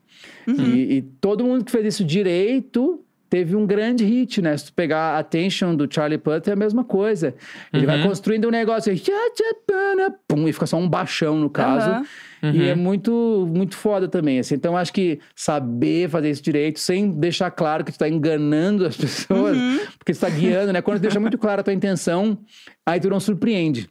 E, 0.49 0.97
e 0.97 1.03
todo 1.21 1.45
mundo 1.45 1.65
que 1.65 1.71
fez 1.71 1.87
isso 1.87 2.05
direito 2.05 3.05
teve 3.29 3.55
um 3.55 3.65
grande 3.65 4.05
hit, 4.05 4.43
né? 4.43 4.57
Se 4.57 4.67
tu 4.67 4.73
pegar 4.73 5.17
Attention 5.17 5.77
do 5.77 5.87
Charlie 5.89 6.19
Puth 6.19 6.49
é 6.49 6.53
a 6.53 6.57
mesma 6.57 6.83
coisa. 6.83 7.33
Ele 7.73 7.87
vai 7.87 7.97
Uhum. 8.01 8.09
construindo 8.09 8.49
um 8.49 8.51
negócio 8.51 8.93
e 8.93 8.97
pum, 10.29 10.49
e 10.49 10.53
fica 10.53 10.67
só 10.67 10.77
um 10.77 10.89
baixão 10.89 11.39
no 11.39 11.49
caso. 11.49 11.91
Aham. 11.91 12.05
E 12.43 12.47
Uhum. 12.47 12.65
é 12.69 12.75
muito, 12.75 13.47
muito 13.53 13.77
foda 13.77 14.09
também, 14.09 14.39
assim. 14.39 14.55
Então, 14.55 14.75
acho 14.77 14.93
que 14.95 15.21
saber 15.37 16.09
fazer 16.09 16.31
isso 16.31 16.43
direito, 16.43 16.81
sem 16.81 17.11
deixar 17.11 17.51
claro 17.51 17.85
que 17.85 17.93
tu 17.93 17.99
tá 17.99 18.09
enganando 18.09 18.87
as 18.87 18.97
pessoas, 18.97 19.59
porque 19.99 20.13
tu 20.15 20.21
tá 20.21 20.31
guiando, 20.31 20.73
né? 20.73 20.81
Quando 20.81 20.99
tu 20.99 21.03
deixa 21.03 21.21
muito 21.21 21.37
clara 21.37 21.61
a 21.61 21.65
tua 21.65 21.75
intenção, 21.75 22.39
aí 22.87 22.99
tu 22.99 23.11
não 23.11 23.21
surpreende. 23.21 23.89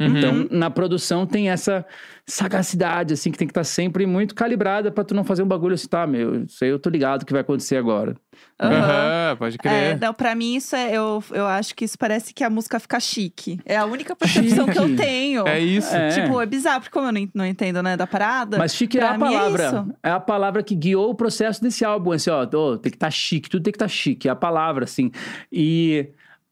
Uhum. 0.00 0.16
Então, 0.18 0.46
na 0.50 0.70
produção 0.70 1.26
tem 1.26 1.50
essa 1.50 1.84
sagacidade, 2.26 3.12
assim, 3.14 3.30
que 3.30 3.36
tem 3.38 3.46
que 3.46 3.50
estar 3.52 3.64
sempre 3.64 4.06
muito 4.06 4.34
calibrada 4.34 4.90
pra 4.90 5.04
tu 5.04 5.14
não 5.14 5.24
fazer 5.24 5.42
um 5.42 5.46
bagulho 5.46 5.74
assim, 5.74 5.88
tá, 5.88 6.06
meu, 6.06 6.44
isso 6.44 6.62
aí 6.64 6.70
eu 6.70 6.78
tô 6.78 6.88
ligado 6.88 7.26
que 7.26 7.32
vai 7.32 7.42
acontecer 7.42 7.76
agora. 7.76 8.14
Aham. 8.58 8.76
Aham, 8.76 9.36
pode 9.36 9.56
É, 9.56 9.58
crer. 9.58 10.00
não, 10.00 10.14
pra 10.14 10.34
mim 10.34 10.54
isso 10.54 10.74
é. 10.76 10.92
Eu, 10.96 11.22
eu 11.32 11.46
acho 11.46 11.74
que 11.74 11.84
isso 11.84 11.98
parece 11.98 12.32
que 12.32 12.42
a 12.44 12.48
música 12.50 12.78
fica 12.78 12.98
chique. 13.00 13.58
É 13.66 13.76
a 13.76 13.84
única 13.84 14.14
percepção 14.16 14.66
que 14.66 14.78
eu 14.78 14.96
tenho. 14.96 15.46
É 15.46 15.58
isso. 15.58 15.94
É. 15.94 16.08
Tipo, 16.10 16.40
é 16.40 16.46
bizarro, 16.46 16.80
porque 16.80 16.92
como 16.92 17.08
eu 17.08 17.12
não, 17.12 17.28
não 17.34 17.46
entendo, 17.46 17.82
né, 17.82 17.96
da 17.96 18.06
parada. 18.06 18.56
Mas 18.58 18.74
chique 18.74 18.98
é 18.98 19.04
a 19.06 19.12
mim 19.14 19.18
palavra. 19.20 19.64
isso. 19.66 19.94
É, 20.02 20.10
a 20.10 20.20
palavra 20.20 20.62
que 20.62 20.74
guiou 20.74 21.10
o 21.10 21.14
processo 21.14 21.60
desse 21.60 21.84
álbum. 21.84 22.12
Assim, 22.12 22.30
ó, 22.30 22.46
tem 22.46 22.90
que 22.90 22.96
estar 22.96 23.10
chique, 23.10 23.50
tudo 23.50 23.62
tem 23.62 23.72
que 23.72 23.76
estar 23.76 23.88
chique. 23.88 24.28
É 24.28 24.30
a 24.30 24.36
palavra, 24.36 24.84
assim. 24.84 25.10
E 25.52 26.08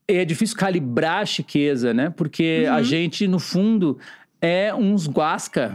é 0.09 0.25
difícil 0.25 0.57
calibrar 0.57 1.23
a 1.23 1.27
chiqueza, 1.27 1.93
né? 1.93 2.11
Porque 2.17 2.65
Uhum. 2.67 2.75
a 2.75 2.83
gente, 2.83 3.29
no 3.29 3.39
fundo, 3.39 3.99
é 4.41 4.75
uns 4.75 5.07
guasca. 5.07 5.75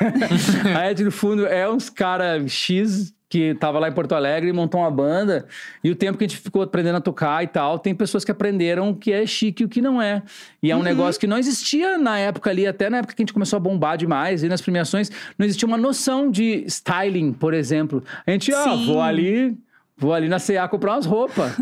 a 0.80 0.88
gente, 0.88 1.04
no 1.04 1.10
fundo, 1.12 1.46
é 1.46 1.68
uns 1.70 1.90
cara 1.90 2.46
X 2.48 3.12
que 3.28 3.52
tava 3.56 3.80
lá 3.80 3.88
em 3.88 3.92
Porto 3.92 4.14
Alegre 4.14 4.48
e 4.50 4.52
montou 4.52 4.80
uma 4.80 4.90
banda. 4.90 5.44
E 5.82 5.90
o 5.90 5.96
tempo 5.96 6.16
que 6.16 6.24
a 6.24 6.28
gente 6.28 6.38
ficou 6.40 6.62
aprendendo 6.62 6.96
a 6.98 7.00
tocar 7.00 7.42
e 7.42 7.48
tal, 7.48 7.80
tem 7.80 7.92
pessoas 7.92 8.24
que 8.24 8.30
aprenderam 8.30 8.90
o 8.90 8.94
que 8.94 9.10
é 9.12 9.26
chique 9.26 9.64
e 9.64 9.66
o 9.66 9.68
que 9.68 9.82
não 9.82 10.00
é. 10.00 10.22
E 10.62 10.70
é 10.70 10.76
um 10.76 10.82
negócio 10.84 11.20
que 11.20 11.26
não 11.26 11.36
existia 11.36 11.98
na 11.98 12.16
época 12.16 12.50
ali, 12.50 12.64
até 12.64 12.88
na 12.88 12.98
época 12.98 13.12
que 13.12 13.22
a 13.22 13.24
gente 13.24 13.32
começou 13.32 13.56
a 13.56 13.60
bombar 13.60 13.96
demais, 13.98 14.44
e 14.44 14.48
nas 14.48 14.60
premiações, 14.62 15.10
não 15.36 15.44
existia 15.44 15.66
uma 15.66 15.76
noção 15.76 16.30
de 16.30 16.62
styling, 16.68 17.32
por 17.32 17.54
exemplo. 17.54 18.04
A 18.24 18.30
gente, 18.30 18.52
ó, 18.52 18.76
Sim. 18.76 18.86
vou 18.86 19.02
ali, 19.02 19.58
vou 19.96 20.12
ali 20.12 20.28
na 20.28 20.38
C&A 20.38 20.66
comprar 20.68 20.92
umas 20.94 21.06
roupas. 21.06 21.52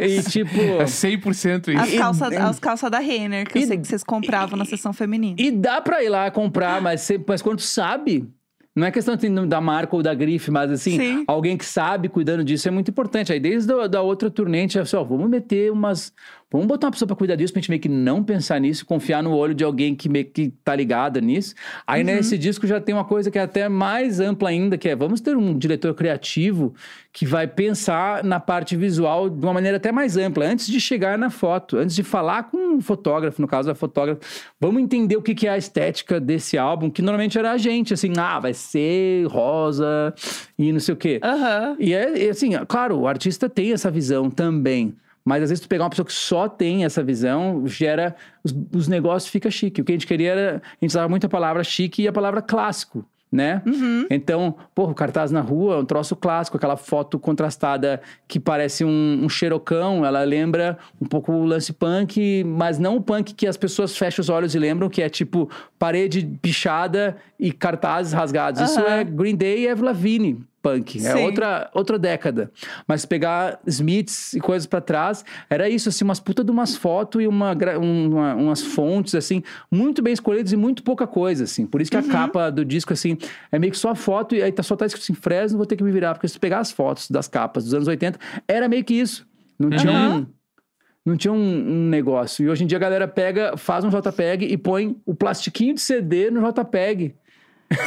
e 0.00 0.22
tipo... 0.30 0.58
É 0.60 0.84
100% 0.84 1.68
isso. 1.68 1.78
As 1.82 1.94
calças 1.94 2.32
as 2.36 2.58
calça 2.58 2.90
da 2.90 2.98
Renner, 2.98 3.48
que 3.48 3.58
E- 3.58 3.62
eu 3.62 3.68
sei 3.68 3.78
que 3.78 3.86
vocês 3.86 4.04
compravam 4.04 4.56
na 4.58 4.64
seção 4.64 4.92
feminina. 4.92 5.36
E 5.38 5.50
dá 5.50 5.80
pra 5.80 6.02
ir 6.02 6.08
lá 6.08 6.30
comprar, 6.30 6.80
mas, 6.80 7.00
você- 7.02 7.22
mas 7.26 7.42
quando 7.42 7.58
tu 7.58 7.62
sabe, 7.64 8.28
não 8.76 8.86
é 8.86 8.90
questão 8.90 9.14
assim, 9.14 9.32
da 9.46 9.60
marca 9.60 9.94
ou 9.94 10.02
da 10.02 10.12
grife, 10.14 10.50
mas 10.50 10.70
assim, 10.70 10.98
Sim. 10.98 11.24
alguém 11.28 11.56
que 11.56 11.64
sabe 11.64 12.08
cuidando 12.08 12.42
disso 12.44 12.66
é 12.66 12.70
muito 12.70 12.90
importante. 12.90 13.32
Aí 13.32 13.38
desde 13.40 13.72
a, 13.72 13.86
da 13.86 14.02
outra 14.02 14.30
turnê, 14.30 14.58
a 14.58 14.60
gente 14.62 14.78
assim, 14.78 14.96
ó, 14.96 15.04
vamos 15.04 15.28
meter 15.30 15.70
umas. 15.70 16.12
Vamos 16.54 16.68
botar 16.68 16.86
uma 16.86 16.92
pessoa 16.92 17.08
pra 17.08 17.16
cuidar 17.16 17.34
disso, 17.34 17.52
pra 17.52 17.60
gente 17.60 17.68
meio 17.68 17.82
que 17.82 17.88
não 17.88 18.22
pensar 18.22 18.60
nisso, 18.60 18.86
confiar 18.86 19.24
no 19.24 19.34
olho 19.34 19.52
de 19.52 19.64
alguém 19.64 19.92
que 19.92 20.08
meio 20.08 20.24
que 20.26 20.52
tá 20.64 20.76
ligada 20.76 21.20
nisso. 21.20 21.52
Aí 21.84 22.00
Uhum. 22.02 22.06
nesse 22.06 22.38
disco 22.38 22.64
já 22.64 22.80
tem 22.80 22.94
uma 22.94 23.04
coisa 23.04 23.28
que 23.28 23.36
é 23.36 23.42
até 23.42 23.68
mais 23.68 24.20
ampla 24.20 24.50
ainda, 24.50 24.78
que 24.78 24.88
é 24.88 24.94
vamos 24.94 25.20
ter 25.20 25.36
um 25.36 25.58
diretor 25.58 25.92
criativo 25.94 26.72
que 27.12 27.26
vai 27.26 27.48
pensar 27.48 28.22
na 28.22 28.38
parte 28.38 28.76
visual 28.76 29.28
de 29.28 29.44
uma 29.44 29.52
maneira 29.52 29.78
até 29.78 29.90
mais 29.90 30.16
ampla, 30.16 30.44
antes 30.46 30.68
de 30.68 30.80
chegar 30.80 31.18
na 31.18 31.28
foto, 31.28 31.76
antes 31.76 31.96
de 31.96 32.04
falar 32.04 32.44
com 32.44 32.76
um 32.76 32.80
fotógrafo, 32.80 33.42
no 33.42 33.48
caso 33.48 33.68
da 33.68 33.74
fotógrafa, 33.74 34.20
vamos 34.60 34.80
entender 34.80 35.16
o 35.16 35.22
que 35.22 35.34
que 35.34 35.48
é 35.48 35.50
a 35.50 35.58
estética 35.58 36.20
desse 36.20 36.56
álbum, 36.56 36.88
que 36.88 37.02
normalmente 37.02 37.36
era 37.36 37.50
a 37.50 37.58
gente, 37.58 37.92
assim, 37.92 38.12
ah, 38.16 38.38
vai 38.38 38.54
ser 38.54 39.26
rosa 39.26 40.14
e 40.56 40.72
não 40.72 40.78
sei 40.78 40.94
o 40.94 40.96
quê. 40.96 41.18
Aham. 41.20 41.76
E 41.80 41.92
é, 41.92 42.26
e 42.26 42.28
assim, 42.28 42.52
claro, 42.68 42.96
o 43.00 43.08
artista 43.08 43.48
tem 43.48 43.72
essa 43.72 43.90
visão 43.90 44.30
também. 44.30 44.94
Mas 45.24 45.42
às 45.42 45.48
vezes 45.48 45.62
tu 45.62 45.68
pegar 45.68 45.84
uma 45.84 45.90
pessoa 45.90 46.04
que 46.04 46.12
só 46.12 46.48
tem 46.48 46.84
essa 46.84 47.02
visão, 47.02 47.66
gera. 47.66 48.14
Os, 48.42 48.54
os 48.74 48.88
negócios 48.88 49.32
fica 49.32 49.50
chique. 49.50 49.80
O 49.80 49.84
que 49.84 49.92
a 49.92 49.94
gente 49.94 50.06
queria 50.06 50.32
era. 50.32 50.56
A 50.56 50.84
gente 50.84 50.90
usava 50.90 51.08
muito 51.08 51.24
a 51.26 51.30
palavra 51.30 51.64
chique 51.64 52.02
e 52.02 52.08
a 52.08 52.12
palavra 52.12 52.42
clássico, 52.42 53.06
né? 53.32 53.62
Uhum. 53.64 54.06
Então, 54.10 54.54
porra, 54.74 54.92
o 54.92 54.94
cartaz 54.94 55.30
na 55.30 55.40
rua 55.40 55.76
é 55.76 55.78
um 55.78 55.84
troço 55.84 56.14
clássico, 56.14 56.58
aquela 56.58 56.76
foto 56.76 57.18
contrastada 57.18 58.02
que 58.28 58.38
parece 58.38 58.84
um, 58.84 59.20
um 59.24 59.28
xerocão, 59.28 60.04
ela 60.04 60.22
lembra 60.24 60.76
um 61.00 61.06
pouco 61.06 61.32
o 61.32 61.44
lance 61.44 61.72
punk, 61.72 62.44
mas 62.44 62.78
não 62.78 62.96
o 62.96 63.00
punk 63.00 63.32
que 63.32 63.46
as 63.46 63.56
pessoas 63.56 63.96
fecham 63.96 64.22
os 64.22 64.28
olhos 64.28 64.54
e 64.54 64.58
lembram, 64.58 64.90
que 64.90 65.00
é 65.00 65.08
tipo 65.08 65.50
parede 65.78 66.38
pichada 66.42 67.16
e 67.40 67.50
cartazes 67.50 68.12
rasgados. 68.12 68.60
Isso 68.60 68.78
Aham. 68.78 68.88
é 68.88 69.04
Green 69.04 69.36
Day 69.36 69.62
e 69.62 69.68
Avril 69.70 69.86
Lavigne 69.86 70.44
punk. 70.64 70.96
É 71.06 71.12
Sim. 71.12 71.22
outra, 71.24 71.70
outra 71.74 71.98
década. 71.98 72.50
Mas 72.88 73.04
pegar 73.04 73.60
Smiths 73.66 74.32
e 74.32 74.40
coisas 74.40 74.66
pra 74.66 74.80
trás, 74.80 75.22
era 75.50 75.68
isso, 75.68 75.88
assim, 75.90 76.02
umas 76.04 76.18
puta 76.18 76.42
de 76.42 76.50
umas 76.50 76.74
fotos 76.74 77.22
e 77.22 77.26
uma, 77.26 77.52
uma- 77.78 78.34
umas 78.34 78.62
fontes, 78.62 79.14
assim, 79.14 79.42
muito 79.70 80.02
bem 80.02 80.14
escolhidas 80.14 80.52
e 80.52 80.56
muito 80.56 80.82
pouca 80.82 81.06
coisa, 81.06 81.44
assim. 81.44 81.66
Por 81.66 81.82
isso 81.82 81.90
que 81.90 81.96
a 81.98 82.02
capa 82.02 82.50
do 82.50 82.64
disco, 82.64 82.92
assim, 82.94 83.18
é 83.52 83.58
meio 83.58 83.70
que 83.72 83.78
só 83.78 83.90
a 83.90 83.94
foto 83.94 84.34
e 84.34 84.42
aí 84.42 84.50
tá, 84.50 84.62
só 84.62 84.74
tá 84.74 84.86
escrito 84.86 85.02
assim, 85.04 85.14
Fresno, 85.14 85.58
vou 85.58 85.66
ter 85.66 85.76
que 85.76 85.84
me 85.84 85.92
virar. 85.92 86.14
Porque 86.14 86.26
se 86.26 86.38
pegar 86.38 86.60
as 86.60 86.72
fotos 86.72 87.10
das 87.10 87.28
capas 87.28 87.64
dos 87.64 87.74
anos 87.74 87.86
80, 87.86 88.18
era 88.48 88.66
meio 88.68 88.82
que 88.82 88.94
isso. 88.94 89.26
Não 89.58 89.68
tinha 89.70 89.92
Aham. 89.92 90.16
um... 90.20 90.26
Não 91.06 91.18
tinha 91.18 91.32
um, 91.34 91.36
um 91.36 91.88
negócio. 91.90 92.42
E 92.46 92.48
hoje 92.48 92.64
em 92.64 92.66
dia 92.66 92.78
a 92.78 92.80
galera 92.80 93.06
pega, 93.06 93.58
faz 93.58 93.84
um 93.84 93.90
JPEG 93.90 94.46
e 94.46 94.56
põe 94.56 94.96
o 95.04 95.14
plastiquinho 95.14 95.74
de 95.74 95.80
CD 95.82 96.30
no 96.30 96.40
JPEG. 96.50 97.14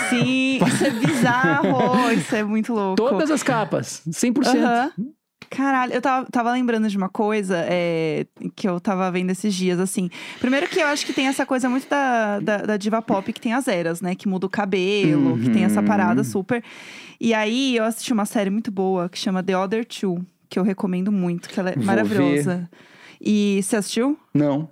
Sim, 0.09 0.59
isso 0.65 0.85
é 0.85 0.89
bizarro. 0.89 2.11
isso 2.11 2.35
é 2.35 2.43
muito 2.43 2.73
louco. 2.73 2.95
Todas 2.95 3.31
as 3.31 3.43
capas. 3.43 4.01
100%. 4.07 4.47
Aham. 4.47 4.91
Caralho, 5.49 5.93
eu 5.93 6.01
tava, 6.01 6.27
tava 6.29 6.51
lembrando 6.51 6.89
de 6.89 6.97
uma 6.97 7.07
coisa 7.07 7.63
é, 7.69 8.25
que 8.53 8.67
eu 8.67 8.81
tava 8.81 9.09
vendo 9.09 9.29
esses 9.29 9.55
dias, 9.55 9.79
assim. 9.79 10.09
Primeiro 10.41 10.67
que 10.67 10.77
eu 10.77 10.87
acho 10.87 11.05
que 11.05 11.13
tem 11.13 11.27
essa 11.27 11.45
coisa 11.45 11.69
muito 11.69 11.87
da, 11.87 12.39
da, 12.41 12.57
da 12.57 12.77
diva 12.77 13.01
pop 13.01 13.31
que 13.31 13.39
tem 13.39 13.53
as 13.53 13.65
eras, 13.67 14.01
né? 14.01 14.13
Que 14.13 14.27
muda 14.27 14.45
o 14.45 14.49
cabelo, 14.49 15.37
que 15.39 15.49
tem 15.49 15.63
essa 15.63 15.81
parada 15.81 16.19
Uhum. 16.19 16.25
super. 16.25 16.61
E 17.21 17.33
aí 17.33 17.77
eu 17.77 17.85
assisti 17.85 18.11
uma 18.11 18.25
série 18.25 18.49
muito 18.49 18.69
boa 18.71 19.07
que 19.07 19.17
chama 19.17 19.41
The 19.41 19.57
Other 19.57 19.85
Two, 19.85 20.19
que 20.49 20.59
eu 20.59 20.63
recomendo 20.63 21.13
muito, 21.13 21.47
que 21.47 21.57
ela 21.57 21.69
é 21.69 21.75
Vou 21.75 21.83
maravilhosa. 21.85 22.69
E 23.21 23.61
você 23.63 23.77
assistiu? 23.77 24.19
Não. 24.33 24.69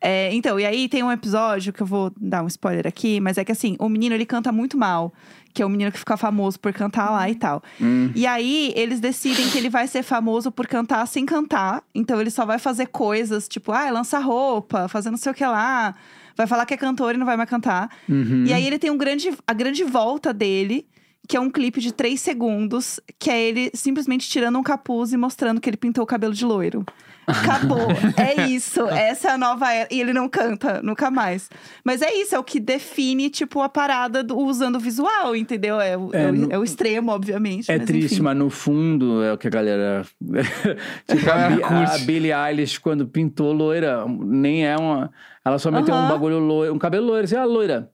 É, 0.00 0.32
então, 0.32 0.58
e 0.58 0.64
aí 0.64 0.88
tem 0.88 1.02
um 1.02 1.12
episódio 1.12 1.72
que 1.72 1.82
eu 1.82 1.86
vou 1.86 2.12
dar 2.18 2.42
um 2.42 2.46
spoiler 2.46 2.86
aqui, 2.86 3.20
mas 3.20 3.38
é 3.38 3.44
que 3.44 3.52
assim, 3.52 3.76
o 3.78 3.88
menino 3.88 4.14
ele 4.14 4.24
canta 4.24 4.50
muito 4.50 4.78
mal, 4.78 5.12
que 5.52 5.62
é 5.62 5.66
o 5.66 5.68
menino 5.68 5.92
que 5.92 5.98
fica 5.98 6.16
famoso 6.16 6.58
por 6.58 6.72
cantar 6.72 7.10
lá 7.10 7.28
e 7.28 7.34
tal. 7.34 7.62
Hum. 7.80 8.10
E 8.14 8.26
aí 8.26 8.72
eles 8.76 9.00
decidem 9.00 9.48
que 9.50 9.58
ele 9.58 9.68
vai 9.68 9.86
ser 9.86 10.02
famoso 10.02 10.50
por 10.50 10.66
cantar 10.66 11.06
sem 11.06 11.26
cantar, 11.26 11.82
então 11.94 12.20
ele 12.20 12.30
só 12.30 12.46
vai 12.46 12.58
fazer 12.58 12.86
coisas 12.86 13.46
tipo, 13.46 13.72
ah, 13.72 13.90
lança 13.90 14.18
roupa, 14.18 14.88
fazer 14.88 15.10
não 15.10 15.18
sei 15.18 15.32
o 15.32 15.34
que 15.34 15.44
lá, 15.44 15.94
vai 16.36 16.46
falar 16.46 16.64
que 16.64 16.74
é 16.74 16.76
cantor 16.76 17.14
e 17.14 17.18
não 17.18 17.26
vai 17.26 17.36
mais 17.36 17.48
cantar. 17.48 17.90
Uhum. 18.08 18.44
E 18.46 18.52
aí 18.52 18.66
ele 18.66 18.78
tem 18.78 18.90
um 18.90 18.96
grande, 18.96 19.30
a 19.46 19.52
grande 19.52 19.84
volta 19.84 20.32
dele. 20.32 20.86
Que 21.28 21.36
é 21.36 21.40
um 21.40 21.50
clipe 21.50 21.80
de 21.80 21.92
três 21.92 22.20
segundos, 22.20 22.98
que 23.16 23.30
é 23.30 23.40
ele 23.40 23.70
simplesmente 23.72 24.28
tirando 24.28 24.58
um 24.58 24.64
capuz 24.64 25.12
e 25.12 25.16
mostrando 25.16 25.60
que 25.60 25.70
ele 25.70 25.76
pintou 25.76 26.02
o 26.02 26.06
cabelo 26.06 26.34
de 26.34 26.44
loiro. 26.44 26.84
Acabou. 27.30 27.88
é 28.16 28.46
isso. 28.48 28.82
Essa 28.88 29.28
é 29.28 29.30
a 29.32 29.38
nova 29.38 29.72
era. 29.72 29.88
E 29.90 30.00
ele 30.00 30.12
não 30.12 30.28
canta 30.28 30.80
nunca 30.82 31.10
mais. 31.10 31.48
Mas 31.84 32.02
é 32.02 32.12
isso, 32.14 32.34
é 32.34 32.38
o 32.38 32.44
que 32.44 32.58
define, 32.60 33.30
tipo, 33.30 33.60
a 33.60 33.68
parada 33.68 34.22
do, 34.22 34.36
usando 34.38 34.76
o 34.76 34.80
visual, 34.80 35.34
entendeu? 35.34 35.80
É, 35.80 35.96
o- 35.96 36.10
É, 36.12 36.22
é 36.24 36.32
no- 36.32 36.52
é 36.52 36.58
o 36.58 36.64
extremo, 36.64 37.12
obviamente. 37.12 37.70
É 37.70 37.78
mas 37.78 37.86
triste, 37.86 38.14
enfim. 38.14 38.22
mas 38.22 38.36
no 38.36 38.50
fundo 38.50 39.22
é 39.22 39.32
o 39.32 39.38
que 39.38 39.46
a 39.46 39.50
galera. 39.50 40.02
tipo, 41.06 41.30
a, 41.30 41.48
Bi- 41.50 41.62
a. 41.62 41.98
Billie 42.04 42.32
Eilish, 42.32 42.78
quando 42.78 43.06
pintou 43.06 43.52
loira, 43.52 44.04
nem 44.08 44.66
é 44.66 44.76
uma. 44.76 45.10
Ela 45.44 45.58
só 45.58 45.70
meteu 45.70 45.94
um 45.94 45.98
Aham. 45.98 46.08
bagulho 46.08 46.38
loiro, 46.38 46.74
um 46.74 46.78
cabelo 46.78 47.06
loiro, 47.06 47.24
assim, 47.24 47.36
ah, 47.36 47.44
loira. 47.44 47.90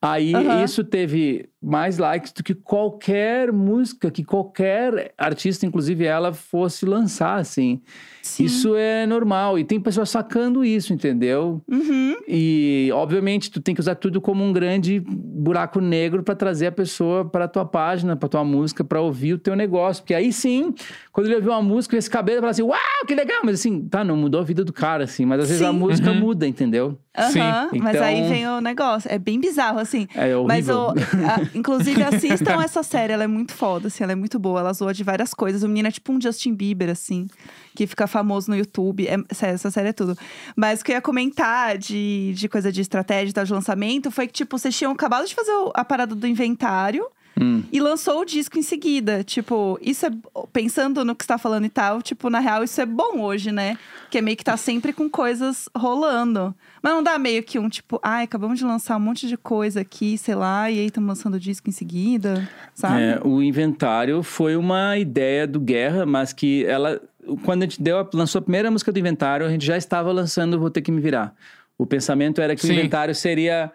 Aí 0.00 0.34
Aham. 0.34 0.62
isso 0.64 0.84
teve 0.84 1.48
mais 1.68 1.98
likes 1.98 2.30
do 2.32 2.44
que 2.44 2.54
qualquer 2.54 3.50
música 3.52 4.08
que 4.10 4.22
qualquer 4.22 5.12
artista, 5.18 5.66
inclusive 5.66 6.04
ela, 6.04 6.32
fosse 6.32 6.86
lançar, 6.86 7.40
assim. 7.40 7.80
Sim. 8.22 8.44
Isso 8.44 8.74
é 8.76 9.06
normal. 9.06 9.58
E 9.58 9.64
tem 9.64 9.78
pessoas 9.80 10.10
sacando 10.10 10.64
isso, 10.64 10.92
entendeu? 10.92 11.60
Uhum. 11.68 12.16
E, 12.28 12.90
obviamente, 12.92 13.50
tu 13.50 13.60
tem 13.60 13.74
que 13.74 13.80
usar 13.80 13.94
tudo 13.96 14.20
como 14.20 14.42
um 14.44 14.52
grande 14.52 15.00
buraco 15.00 15.80
negro 15.80 16.22
para 16.22 16.34
trazer 16.34 16.66
a 16.68 16.72
pessoa 16.72 17.24
para 17.24 17.46
tua 17.48 17.64
página, 17.64 18.16
para 18.16 18.28
tua 18.28 18.44
música, 18.44 18.82
para 18.84 19.00
ouvir 19.00 19.34
o 19.34 19.38
teu 19.38 19.54
negócio. 19.54 20.02
Porque 20.02 20.14
aí 20.14 20.32
sim, 20.32 20.74
quando 21.12 21.26
ele 21.26 21.36
ouvir 21.36 21.48
uma 21.48 21.62
música, 21.62 21.96
esse 21.96 22.10
cabelo 22.10 22.40
fala 22.40 22.50
assim: 22.50 22.62
Uau, 22.62 22.78
que 23.06 23.14
legal! 23.14 23.40
Mas 23.44 23.60
assim, 23.60 23.86
tá, 23.88 24.02
não 24.02 24.16
mudou 24.16 24.40
a 24.40 24.44
vida 24.44 24.64
do 24.64 24.72
cara, 24.72 25.04
assim. 25.04 25.24
Mas 25.24 25.40
às 25.42 25.48
vezes 25.48 25.62
a 25.62 25.70
Sim. 25.70 25.78
música 25.78 26.10
Uhum. 26.10 26.18
muda, 26.20 26.46
entendeu? 26.48 26.98
Sim. 27.30 27.40
Aham, 27.40 27.68
Mas 27.80 27.94
Então- 27.96 28.06
aí 28.06 28.28
vem 28.28 28.46
o 28.48 28.60
negócio. 28.60 29.10
É 29.10 29.18
bem 29.18 29.40
bizarro, 29.40 29.78
assim. 29.78 30.06
É 30.14 30.34
Mas, 30.44 30.68
horrível. 30.68 30.76
o, 30.78 31.26
a- 31.30 31.55
inclusive, 31.56 32.02
assistam 32.04 32.62
essa 32.62 32.82
série. 32.82 33.12
Ela 33.12 33.24
é 33.24 33.26
muito 33.26 33.52
foda, 33.52 33.88
assim. 33.88 34.04
Ela 34.04 34.12
é 34.12 34.14
muito 34.14 34.38
boa. 34.38 34.60
Ela 34.60 34.72
zoa 34.72 34.92
de 34.94 35.02
várias 35.02 35.34
coisas. 35.34 35.62
O 35.62 35.68
menino 35.68 35.88
é 35.88 35.90
tipo 35.90 36.12
um 36.12 36.20
Justin 36.20 36.54
Bieber, 36.54 36.90
assim. 36.90 37.26
Que 37.74 37.86
fica 37.86 38.06
famoso 38.06 38.50
no 38.50 38.56
YouTube. 38.56 39.06
É, 39.06 39.16
essa 39.46 39.70
série 39.70 39.88
é 39.88 39.92
tudo. 39.92 40.16
Mas 40.54 40.80
o 40.80 40.84
que 40.84 40.92
eu 40.92 40.96
ia 40.96 41.02
comentar 41.02 41.78
de, 41.78 42.32
de 42.36 42.48
coisa 42.48 42.70
de 42.70 42.80
estratégia 42.80 43.30
e 43.30 43.32
tal, 43.32 43.44
de 43.44 43.52
lançamento... 43.52 44.10
Foi 44.10 44.26
que, 44.26 44.32
tipo, 44.32 44.58
vocês 44.58 44.76
tinham 44.76 44.92
acabado 44.92 45.26
de 45.26 45.34
fazer 45.34 45.52
a 45.74 45.84
parada 45.84 46.14
do 46.14 46.26
inventário. 46.26 47.06
Hum. 47.40 47.62
E 47.70 47.80
lançou 47.80 48.20
o 48.20 48.24
disco 48.24 48.58
em 48.58 48.62
seguida. 48.62 49.22
Tipo, 49.22 49.78
isso 49.82 50.06
é. 50.06 50.10
Pensando 50.52 51.04
no 51.04 51.14
que 51.14 51.22
você 51.24 51.28
tá 51.28 51.36
falando 51.38 51.66
e 51.66 51.68
tal, 51.68 52.00
tipo, 52.00 52.30
na 52.30 52.38
real, 52.38 52.64
isso 52.64 52.80
é 52.80 52.86
bom 52.86 53.20
hoje, 53.20 53.52
né? 53.52 53.76
Que 54.10 54.18
é 54.18 54.20
meio 54.22 54.36
que 54.36 54.44
tá 54.44 54.56
sempre 54.56 54.92
com 54.92 55.08
coisas 55.10 55.68
rolando. 55.76 56.54
Mas 56.82 56.94
não 56.94 57.02
dá 57.02 57.18
meio 57.18 57.42
que 57.42 57.58
um 57.58 57.68
tipo, 57.68 58.00
ai, 58.02 58.24
acabamos 58.24 58.58
de 58.58 58.64
lançar 58.64 58.96
um 58.96 59.00
monte 59.00 59.26
de 59.28 59.36
coisa 59.36 59.80
aqui, 59.82 60.16
sei 60.16 60.34
lá, 60.34 60.70
e 60.70 60.78
aí 60.78 60.86
estamos 60.86 61.08
lançando 61.08 61.34
o 61.34 61.40
disco 61.40 61.68
em 61.68 61.72
seguida, 61.72 62.48
sabe? 62.74 63.02
É, 63.02 63.20
o 63.22 63.42
inventário 63.42 64.22
foi 64.22 64.56
uma 64.56 64.96
ideia 64.96 65.46
do 65.46 65.60
Guerra, 65.60 66.06
mas 66.06 66.32
que 66.32 66.64
ela. 66.64 67.00
Quando 67.44 67.62
a 67.64 67.66
gente 67.66 67.82
deu, 67.82 67.98
a- 67.98 68.08
lançou 68.14 68.38
a 68.38 68.42
primeira 68.42 68.70
música 68.70 68.90
do 68.92 68.98
inventário, 68.98 69.44
a 69.44 69.50
gente 69.50 69.66
já 69.66 69.76
estava 69.76 70.10
lançando 70.12 70.58
Vou 70.58 70.70
Ter 70.70 70.80
Que 70.80 70.92
Me 70.92 71.00
Virar. 71.00 71.34
O 71.76 71.84
pensamento 71.84 72.40
era 72.40 72.54
que 72.54 72.62
Sim. 72.62 72.68
o 72.68 72.72
inventário 72.72 73.14
seria. 73.14 73.70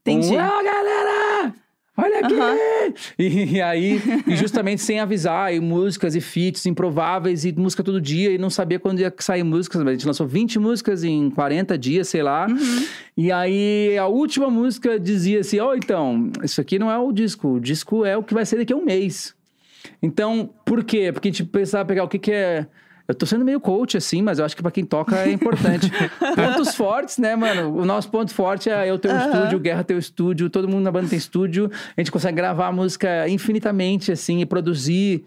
Entendi. 0.00 0.32
Um, 0.32 0.36
galera! 0.64 1.54
Olha 1.96 2.20
aqui! 2.20 2.34
Aham. 2.34 2.56
E, 3.18 3.56
e 3.56 3.62
aí, 3.62 4.00
e 4.26 4.36
justamente 4.36 4.82
sem 4.82 5.00
avisar, 5.00 5.54
e 5.54 5.60
músicas 5.60 6.14
e 6.14 6.20
feats 6.20 6.66
improváveis, 6.66 7.44
e 7.44 7.52
música 7.52 7.82
todo 7.82 8.00
dia, 8.00 8.30
e 8.30 8.38
não 8.38 8.50
sabia 8.50 8.78
quando 8.78 9.00
ia 9.00 9.12
sair 9.18 9.42
músicas. 9.42 9.82
mas 9.82 9.90
A 9.90 9.92
gente 9.94 10.06
lançou 10.06 10.26
20 10.26 10.58
músicas 10.58 11.04
em 11.04 11.30
40 11.30 11.78
dias, 11.78 12.08
sei 12.08 12.22
lá. 12.22 12.46
E 13.16 13.32
aí, 13.32 13.96
a 13.98 14.06
última 14.06 14.50
música 14.50 15.00
dizia 15.00 15.40
assim: 15.40 15.58
Ó, 15.58 15.74
então, 15.74 16.30
isso 16.42 16.60
aqui 16.60 16.78
não 16.78 16.90
é 16.90 16.98
o 16.98 17.10
disco, 17.12 17.54
o 17.54 17.60
disco 17.60 18.04
é 18.04 18.16
o 18.16 18.22
que 18.22 18.34
vai 18.34 18.44
ser 18.44 18.56
daqui 18.58 18.72
a 18.72 18.76
um 18.76 18.84
mês. 18.84 19.34
Então, 20.02 20.50
por 20.64 20.84
quê? 20.84 21.10
Porque 21.12 21.28
a 21.28 21.30
gente 21.30 21.44
precisava 21.44 21.84
pegar 21.86 22.04
o 22.04 22.08
que, 22.08 22.18
que 22.18 22.32
é. 22.32 22.66
Eu 23.08 23.14
tô 23.14 23.24
sendo 23.24 23.44
meio 23.44 23.60
coach, 23.60 23.96
assim, 23.96 24.20
mas 24.20 24.38
eu 24.38 24.44
acho 24.44 24.56
que 24.56 24.62
pra 24.62 24.70
quem 24.70 24.84
toca 24.84 25.16
é 25.16 25.30
importante. 25.30 25.92
Pontos 26.34 26.74
fortes, 26.74 27.18
né, 27.18 27.36
mano? 27.36 27.74
O 27.76 27.84
nosso 27.84 28.10
ponto 28.10 28.34
forte 28.34 28.68
é 28.68 28.90
eu 28.90 28.98
ter 28.98 29.08
um 29.08 29.12
Aham. 29.12 29.26
estúdio, 29.26 29.58
o 29.58 29.60
Guerra 29.60 29.84
ter 29.84 29.94
o 29.94 29.98
estúdio, 29.98 30.50
todo 30.50 30.68
mundo 30.68 30.82
na 30.82 30.90
banda 30.90 31.08
tem 31.08 31.18
estúdio. 31.18 31.70
A 31.96 32.00
gente 32.00 32.10
consegue 32.10 32.36
gravar 32.36 32.66
a 32.66 32.72
música 32.72 33.28
infinitamente, 33.28 34.10
assim, 34.10 34.40
e 34.40 34.46
produzir 34.46 35.24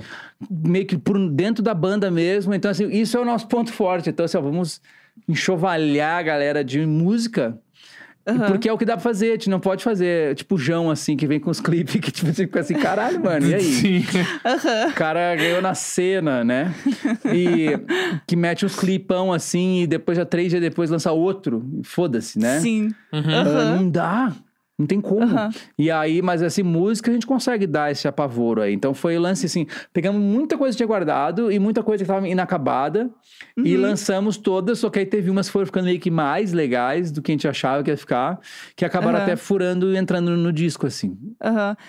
meio 0.49 0.85
que 0.85 0.97
por 0.97 1.17
dentro 1.29 1.63
da 1.63 1.73
banda 1.73 2.11
mesmo. 2.11 2.53
Então, 2.53 2.69
assim, 2.69 2.89
isso 2.89 3.17
é 3.17 3.19
o 3.19 3.25
nosso 3.25 3.47
ponto 3.47 3.71
forte. 3.71 4.09
Então, 4.09 4.25
assim, 4.25 4.37
ó, 4.37 4.41
vamos 4.41 4.81
enxovalhar 5.27 6.19
a 6.19 6.23
galera 6.23 6.63
de 6.63 6.85
música. 6.85 7.57
Aham. 8.29 8.47
Porque 8.47 8.69
é 8.69 8.73
o 8.73 8.77
que 8.77 8.85
dá 8.85 8.93
pra 8.93 9.03
fazer, 9.03 9.29
a 9.29 9.31
gente 9.33 9.49
não 9.49 9.59
pode 9.59 9.83
fazer, 9.83 10.35
tipo, 10.35 10.55
o 10.55 10.57
João, 10.57 10.89
assim, 10.91 11.15
que 11.17 11.25
vem 11.27 11.39
com 11.39 11.49
os 11.49 11.59
clipes, 11.61 11.95
que 11.99 12.11
tipo, 12.11 12.27
você 12.27 12.45
fica 12.45 12.59
assim, 12.59 12.75
caralho, 12.75 13.23
mano, 13.23 13.47
e 13.47 13.53
aí? 13.55 13.61
Sim. 13.79 14.03
O 14.89 14.93
cara 14.93 15.35
ganhou 15.35 15.61
na 15.61 15.73
cena, 15.73 16.43
né? 16.43 16.73
E 17.33 17.69
que 18.27 18.35
mete 18.35 18.65
uns 18.65 18.75
clipão 18.75 19.31
assim 19.33 19.81
e 19.83 19.87
depois, 19.87 20.17
já 20.17 20.25
três 20.25 20.49
dias 20.49 20.61
depois, 20.61 20.89
lança 20.89 21.11
outro. 21.11 21.63
Foda-se, 21.83 22.39
né? 22.39 22.59
Sim. 22.59 22.89
Uhum. 23.11 23.33
Aham. 23.33 23.75
não 23.77 23.89
dá. 23.89 24.31
Não 24.79 24.87
tem 24.87 25.01
como. 25.01 25.23
Aham. 25.23 25.49
E 25.77 25.91
aí, 25.91 26.21
mas 26.21 26.41
assim, 26.41 26.63
música 26.63 27.11
a 27.11 27.13
gente 27.13 27.27
consegue 27.27 27.67
dar 27.67 27.91
esse 27.91 28.07
apavoro 28.07 28.61
aí. 28.61 28.73
Então 28.73 28.93
foi 28.93 29.17
o 29.17 29.21
lance 29.21 29.45
assim: 29.45 29.67
pegamos 29.91 30.21
muita 30.21 30.57
coisa 30.57 30.73
que 30.73 30.77
tinha 30.77 30.87
guardado 30.87 31.51
e 31.51 31.59
muita 31.59 31.83
coisa 31.83 32.01
que 32.05 32.09
estava 32.09 32.25
inacabada 32.29 33.09
e 33.57 33.75
Uhum. 33.75 33.81
lançamos 33.81 34.37
todas, 34.37 34.79
só 34.79 34.89
que 34.89 34.99
aí 34.99 35.05
teve 35.05 35.29
umas 35.29 35.47
que 35.47 35.51
foram 35.53 35.65
ficando 35.65 35.83
meio 35.85 35.99
que 35.99 36.09
mais 36.09 36.53
legais 36.53 37.11
do 37.11 37.21
que 37.21 37.29
a 37.31 37.33
gente 37.33 37.45
achava 37.47 37.83
que 37.83 37.89
ia 37.91 37.97
ficar, 37.97 38.39
que 38.73 38.85
acabaram 38.85 39.17
Aham. 39.17 39.23
até 39.25 39.35
furando 39.35 39.91
e 39.91 39.97
entrando 39.97 40.31
no 40.37 40.53
disco, 40.53 40.87
assim. 40.87 41.17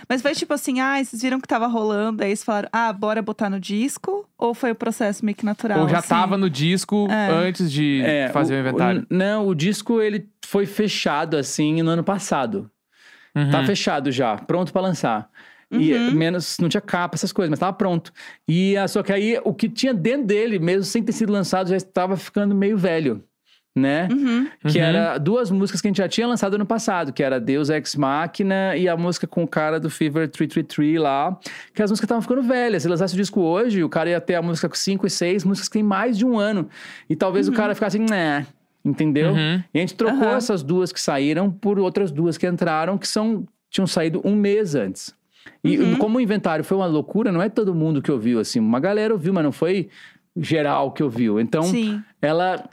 Mas 0.08 0.20
foi 0.20 0.34
tipo 0.34 0.52
assim, 0.52 0.80
ah, 0.80 1.02
vocês 1.02 1.22
viram 1.22 1.40
que 1.40 1.46
tava 1.46 1.68
rolando, 1.68 2.24
aí 2.24 2.30
vocês 2.30 2.42
falaram, 2.42 2.68
ah, 2.72 2.92
bora 2.92 3.22
botar 3.22 3.48
no 3.48 3.60
disco? 3.60 4.28
Ou 4.36 4.52
foi 4.52 4.72
o 4.72 4.74
processo 4.74 5.24
meio 5.24 5.36
que 5.36 5.44
natural? 5.44 5.80
Ou 5.80 5.88
já 5.88 5.98
assim? 5.98 6.08
tava 6.08 6.36
no 6.36 6.50
disco 6.50 7.06
É. 7.08 7.30
antes 7.30 7.70
de 7.70 8.02
fazer 8.32 8.54
o, 8.56 8.58
inventário. 8.60 9.06
não, 9.08 9.46
o 9.46 9.54
disco 9.54 10.00
ele 10.00 10.28
foi 10.44 10.66
fechado 10.66 11.36
assim 11.36 11.82
no 11.82 11.90
ano 11.90 12.02
passado. 12.02 12.68
Uhum. 13.34 13.50
Tá 13.50 13.64
fechado 13.64 14.10
já, 14.10 14.36
pronto 14.36 14.72
pra 14.72 14.82
lançar. 14.82 15.28
E 15.72 15.94
Uhum. 15.94 16.10
menos, 16.12 16.56
não 16.60 16.68
tinha 16.68 16.80
capa, 16.80 17.14
essas 17.14 17.32
coisas, 17.32 17.48
mas 17.48 17.58
tava 17.60 17.72
pronto. 17.72 18.12
E 18.48 18.76
ah, 18.76 18.88
só 18.88 19.02
que 19.04 19.12
aí 19.12 19.38
o 19.44 19.54
que 19.54 19.68
tinha 19.68 19.94
dentro 19.94 20.26
dele, 20.26 20.58
mesmo 20.58 20.82
sem 20.82 21.00
ter 21.02 21.12
sido 21.12 21.32
lançado, 21.32 21.68
já 21.70 21.76
estava 21.76 22.16
ficando 22.16 22.56
meio 22.56 22.76
velho, 22.76 23.22
né? 23.76 24.08
Uhum. 24.10 24.48
Que 24.66 24.78
Uhum. 24.78 24.84
era 24.84 25.16
duas 25.18 25.48
músicas 25.48 25.80
que 25.80 25.86
a 25.86 25.90
gente 25.90 25.98
já 25.98 26.08
tinha 26.08 26.26
lançado 26.26 26.54
ano 26.54 26.66
passado, 26.66 27.12
que 27.12 27.22
era 27.22 27.38
Deus 27.38 27.70
Ex 27.70 27.94
Machina 27.94 28.76
e 28.76 28.88
a 28.88 28.96
música 28.96 29.28
com 29.28 29.44
o 29.44 29.48
cara 29.48 29.78
do 29.78 29.88
Fever 29.88 30.28
333 30.28 30.98
lá, 31.00 31.38
que 31.72 31.80
as 31.80 31.88
músicas 31.88 32.06
estavam 32.06 32.20
ficando 32.22 32.42
velhas. 32.42 32.82
Se 32.82 32.88
lançasse 32.88 33.14
o 33.14 33.16
disco 33.16 33.40
hoje, 33.40 33.84
o 33.84 33.88
cara 33.88 34.10
ia 34.10 34.20
ter 34.20 34.34
a 34.34 34.42
música 34.42 34.68
com 34.68 34.74
5 34.74 35.06
e 35.06 35.10
6, 35.10 35.44
músicas 35.44 35.68
que 35.68 35.74
tem 35.74 35.84
mais 35.84 36.18
de 36.18 36.26
um 36.26 36.36
ano. 36.36 36.68
E 37.08 37.14
talvez 37.14 37.46
o 37.46 37.52
cara 37.52 37.76
ficasse 37.76 37.96
assim, 37.96 38.10
né? 38.10 38.44
Entendeu? 38.84 39.32
Uhum. 39.32 39.62
E 39.74 39.78
a 39.78 39.80
gente 39.80 39.94
trocou 39.94 40.28
Aham. 40.28 40.36
essas 40.36 40.62
duas 40.62 40.90
que 40.92 41.00
saíram 41.00 41.50
por 41.50 41.78
outras 41.78 42.10
duas 42.10 42.38
que 42.38 42.46
entraram, 42.46 42.96
que 42.96 43.06
são 43.06 43.44
tinham 43.70 43.86
saído 43.86 44.20
um 44.24 44.34
mês 44.34 44.74
antes. 44.74 45.14
E 45.62 45.78
Uhum. 45.78 45.96
como 45.96 46.18
o 46.18 46.20
inventário 46.20 46.64
foi 46.64 46.76
uma 46.76 46.86
loucura, 46.86 47.30
não 47.30 47.40
é 47.40 47.48
todo 47.48 47.74
mundo 47.74 48.02
que 48.02 48.10
ouviu, 48.10 48.40
assim. 48.40 48.58
Uma 48.58 48.80
galera 48.80 49.12
ouviu, 49.14 49.32
mas 49.32 49.44
não 49.44 49.52
foi 49.52 49.88
geral 50.36 50.90
que 50.92 51.02
ouviu. 51.02 51.38
Então, 51.40 51.62
Sim. 51.62 52.02
ela 52.20 52.64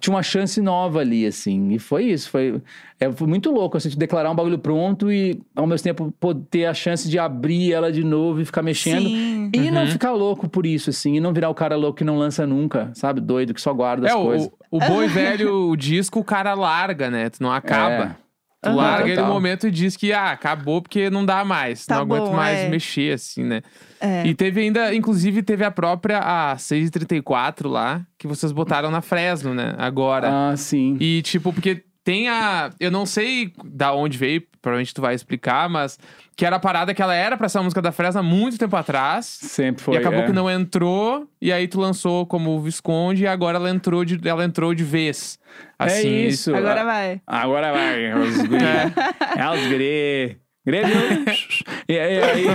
tinha 0.00 0.14
uma 0.14 0.22
chance 0.22 0.60
nova 0.60 1.00
ali, 1.00 1.26
assim. 1.26 1.72
E 1.72 1.78
foi 1.78 2.04
isso. 2.04 2.30
Foi, 2.30 2.60
é, 3.00 3.10
foi 3.10 3.26
muito 3.26 3.50
louco, 3.50 3.76
assim, 3.76 3.88
de 3.88 3.96
declarar 3.96 4.30
um 4.30 4.34
bagulho 4.34 4.58
pronto 4.58 5.10
e, 5.10 5.40
ao 5.56 5.66
mesmo 5.66 5.82
tempo, 5.84 6.12
poder 6.20 6.44
ter 6.50 6.64
a 6.66 6.74
chance 6.74 7.08
de 7.08 7.18
abrir 7.18 7.72
ela 7.72 7.90
de 7.90 8.04
novo 8.04 8.40
e 8.40 8.44
ficar 8.44 8.62
mexendo. 8.62 9.08
Sim. 9.08 9.33
E 9.54 9.70
não 9.70 9.82
Uhum. 9.82 9.88
ficar 9.88 10.12
louco 10.12 10.48
por 10.48 10.66
isso, 10.66 10.90
assim. 10.90 11.14
E 11.16 11.20
não 11.20 11.32
virar 11.32 11.48
o 11.50 11.54
cara 11.54 11.76
louco 11.76 11.98
que 11.98 12.04
não 12.04 12.16
lança 12.18 12.46
nunca, 12.46 12.90
sabe? 12.94 13.20
Doido, 13.20 13.54
que 13.54 13.60
só 13.60 13.72
guarda 13.72 14.06
as 14.06 14.12
É, 14.12 14.16
coisas. 14.16 14.48
o, 14.70 14.76
o 14.76 14.80
boi 14.80 15.06
velho, 15.08 15.68
o 15.70 15.76
disco, 15.76 16.20
o 16.20 16.24
cara 16.24 16.54
larga, 16.54 17.10
né? 17.10 17.30
Tu 17.30 17.42
não 17.42 17.52
acaba. 17.52 18.16
Tu 18.62 18.68
Aham. 18.68 18.76
larga 18.76 19.10
ele 19.10 19.20
no 19.20 19.28
momento 19.28 19.66
e 19.68 19.70
diz 19.70 19.94
que, 19.94 20.10
ah, 20.10 20.30
acabou 20.30 20.80
porque 20.80 21.10
não 21.10 21.26
dá 21.26 21.44
mais. 21.44 21.84
Tá 21.84 21.96
não 21.96 22.02
aguento 22.02 22.24
bom, 22.30 22.34
mais 22.36 22.60
é. 22.60 22.68
mexer, 22.70 23.12
assim, 23.12 23.44
né? 23.44 23.60
É. 24.00 24.26
E 24.26 24.34
teve 24.34 24.62
ainda, 24.62 24.94
inclusive, 24.94 25.42
teve 25.42 25.64
a 25.64 25.70
própria, 25.70 26.18
a 26.18 26.56
634 26.56 27.68
lá, 27.68 28.00
que 28.18 28.26
vocês 28.26 28.52
botaram 28.52 28.90
na 28.90 29.02
Fresno, 29.02 29.52
né? 29.52 29.74
Agora. 29.76 30.50
Ah, 30.50 30.56
sim. 30.56 30.96
E, 30.98 31.20
tipo, 31.22 31.52
porque 31.52 31.84
tem 32.04 32.28
a. 32.28 32.70
Eu 32.78 32.90
não 32.90 33.06
sei 33.06 33.52
da 33.64 33.94
onde 33.94 34.18
veio, 34.18 34.42
provavelmente 34.60 34.92
tu 34.94 35.00
vai 35.00 35.14
explicar, 35.14 35.68
mas. 35.68 35.98
Que 36.36 36.44
era 36.44 36.56
a 36.56 36.60
parada 36.60 36.92
que 36.92 37.00
ela 37.00 37.14
era 37.14 37.36
pra 37.36 37.48
ser 37.48 37.58
uma 37.58 37.64
música 37.64 37.80
da 37.80 37.92
Fresno 37.92 38.20
há 38.20 38.22
muito 38.22 38.58
tempo 38.58 38.76
atrás. 38.76 39.24
Sempre 39.24 39.82
foi. 39.82 39.94
e 39.94 39.98
acabou 39.98 40.20
é. 40.20 40.26
que 40.26 40.32
não 40.32 40.50
entrou, 40.50 41.28
e 41.40 41.52
aí 41.52 41.66
tu 41.66 41.80
lançou 41.80 42.26
como 42.26 42.60
Visconde, 42.60 43.22
e 43.22 43.26
agora 43.26 43.56
ela 43.56 43.70
entrou 43.70 44.04
de, 44.04 44.20
ela 44.28 44.44
entrou 44.44 44.74
de 44.74 44.84
vez. 44.84 45.38
Assim, 45.78 46.08
é 46.08 46.26
isso. 46.26 46.54
Agora 46.54 46.82
Ah, 46.82 46.84
vai. 46.84 47.20
Agora 47.26 47.72
vai, 47.72 48.14
os 48.14 48.36
guri. 48.42 48.64
é 49.38 49.50
os 49.50 49.66
guri. 49.68 50.38
Grêmio. 50.66 50.94
e, 51.88 51.92
e 51.92 51.98
aí, 51.98 52.46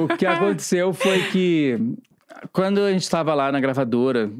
o 0.00 0.16
que 0.16 0.26
aconteceu 0.26 0.92
foi 0.92 1.22
que 1.30 1.78
quando 2.52 2.80
a 2.80 2.90
gente 2.90 3.02
estava 3.02 3.34
lá 3.34 3.52
na 3.52 3.60
gravadora, 3.60 4.30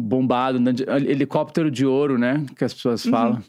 bombado, 0.00 0.58
andando 0.58 0.76
de- 0.76 0.84
helicóptero 1.10 1.70
de 1.70 1.84
ouro, 1.86 2.18
né? 2.18 2.44
Que 2.56 2.64
as 2.64 2.72
pessoas 2.74 3.04
falam. 3.06 3.42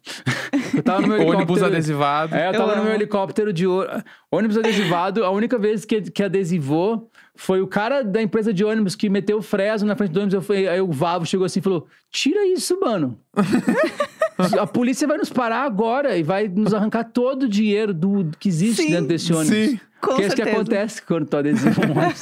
Eu 0.75 0.83
tava 0.83 1.01
no 1.01 1.07
meu 1.09 1.17
Ônibus 1.27 1.33
helicóptero- 1.57 1.65
adesivado. 1.67 2.35
É, 2.35 2.47
eu 2.49 2.51
tava 2.53 2.67
no 2.67 2.73
amo. 2.73 2.83
meu 2.85 2.93
helicóptero 2.93 3.53
de 3.53 3.67
ouro. 3.67 3.89
Ônibus 4.31 4.57
adesivado, 4.57 5.23
a 5.23 5.29
única 5.29 5.57
vez 5.57 5.85
que, 5.85 6.01
que 6.01 6.23
adesivou 6.23 7.09
foi 7.35 7.61
o 7.61 7.67
cara 7.67 8.01
da 8.03 8.21
empresa 8.21 8.51
de 8.53 8.65
ônibus 8.65 8.95
que 8.95 9.09
meteu 9.09 9.37
o 9.37 9.41
Fresno 9.41 9.87
na 9.87 9.95
frente 9.95 10.11
do 10.11 10.17
ônibus. 10.19 10.33
Eu 10.33 10.41
fui, 10.41 10.67
aí 10.67 10.81
o 10.81 10.91
Vavo 10.91 11.25
chegou 11.25 11.45
assim 11.45 11.59
e 11.59 11.63
falou: 11.63 11.87
Tira 12.17 12.47
isso, 12.47 12.79
mano. 12.79 13.15
a 14.59 14.65
polícia 14.65 15.07
vai 15.07 15.19
nos 15.19 15.29
parar 15.29 15.61
agora 15.61 16.17
e 16.17 16.23
vai 16.23 16.47
nos 16.47 16.73
arrancar 16.73 17.03
todo 17.03 17.43
o 17.43 17.47
dinheiro 17.47 17.93
do, 17.93 18.31
que 18.39 18.49
existe 18.49 18.81
Sim, 18.81 18.89
dentro 18.89 19.07
desse 19.09 19.31
ônibus. 19.31 19.55
sim. 19.55 19.79
Com 20.01 20.15
que 20.15 20.23
é 20.23 20.25
isso 20.25 20.35
que 20.35 20.41
acontece 20.41 21.01
quando 21.03 21.27
tu 21.27 21.37
adesiva 21.37 21.79
um 21.85 21.91
ônibus. 21.91 22.21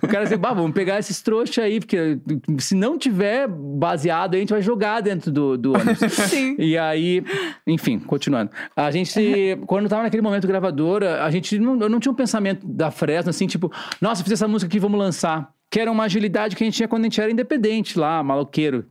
o 0.00 0.06
cara 0.06 0.24
assim, 0.24 0.36
bah, 0.36 0.52
vamos 0.52 0.70
pegar 0.72 1.00
esses 1.00 1.20
trouxas 1.20 1.58
aí, 1.58 1.80
porque 1.80 2.20
se 2.58 2.76
não 2.76 2.96
tiver 2.96 3.48
baseado, 3.48 4.36
a 4.36 4.38
gente 4.38 4.52
vai 4.52 4.62
jogar 4.62 5.00
dentro 5.00 5.32
do, 5.32 5.58
do 5.58 5.72
ônibus. 5.72 5.98
Sim. 6.30 6.54
E 6.56 6.78
aí, 6.78 7.24
enfim, 7.66 7.98
continuando. 7.98 8.52
A 8.76 8.92
gente, 8.92 9.58
quando 9.66 9.88
tava 9.88 10.04
naquele 10.04 10.22
momento 10.22 10.46
gravadora, 10.46 11.24
a 11.24 11.30
gente 11.32 11.58
não, 11.58 11.74
não 11.74 11.98
tinha 11.98 12.12
um 12.12 12.16
pensamento 12.16 12.64
da 12.64 12.92
Fresno, 12.92 13.30
assim, 13.30 13.48
tipo, 13.48 13.72
nossa, 14.00 14.22
fiz 14.22 14.34
essa 14.34 14.46
música 14.46 14.68
aqui, 14.68 14.78
vamos 14.78 15.00
lançar. 15.00 15.52
Que 15.68 15.80
era 15.80 15.90
uma 15.90 16.04
agilidade 16.04 16.54
que 16.54 16.62
a 16.62 16.66
gente 16.66 16.74
tinha 16.74 16.86
quando 16.86 17.04
a 17.04 17.06
gente 17.06 17.18
era 17.18 17.32
independente 17.32 17.98
lá, 17.98 18.22
maloqueiro. 18.22 18.84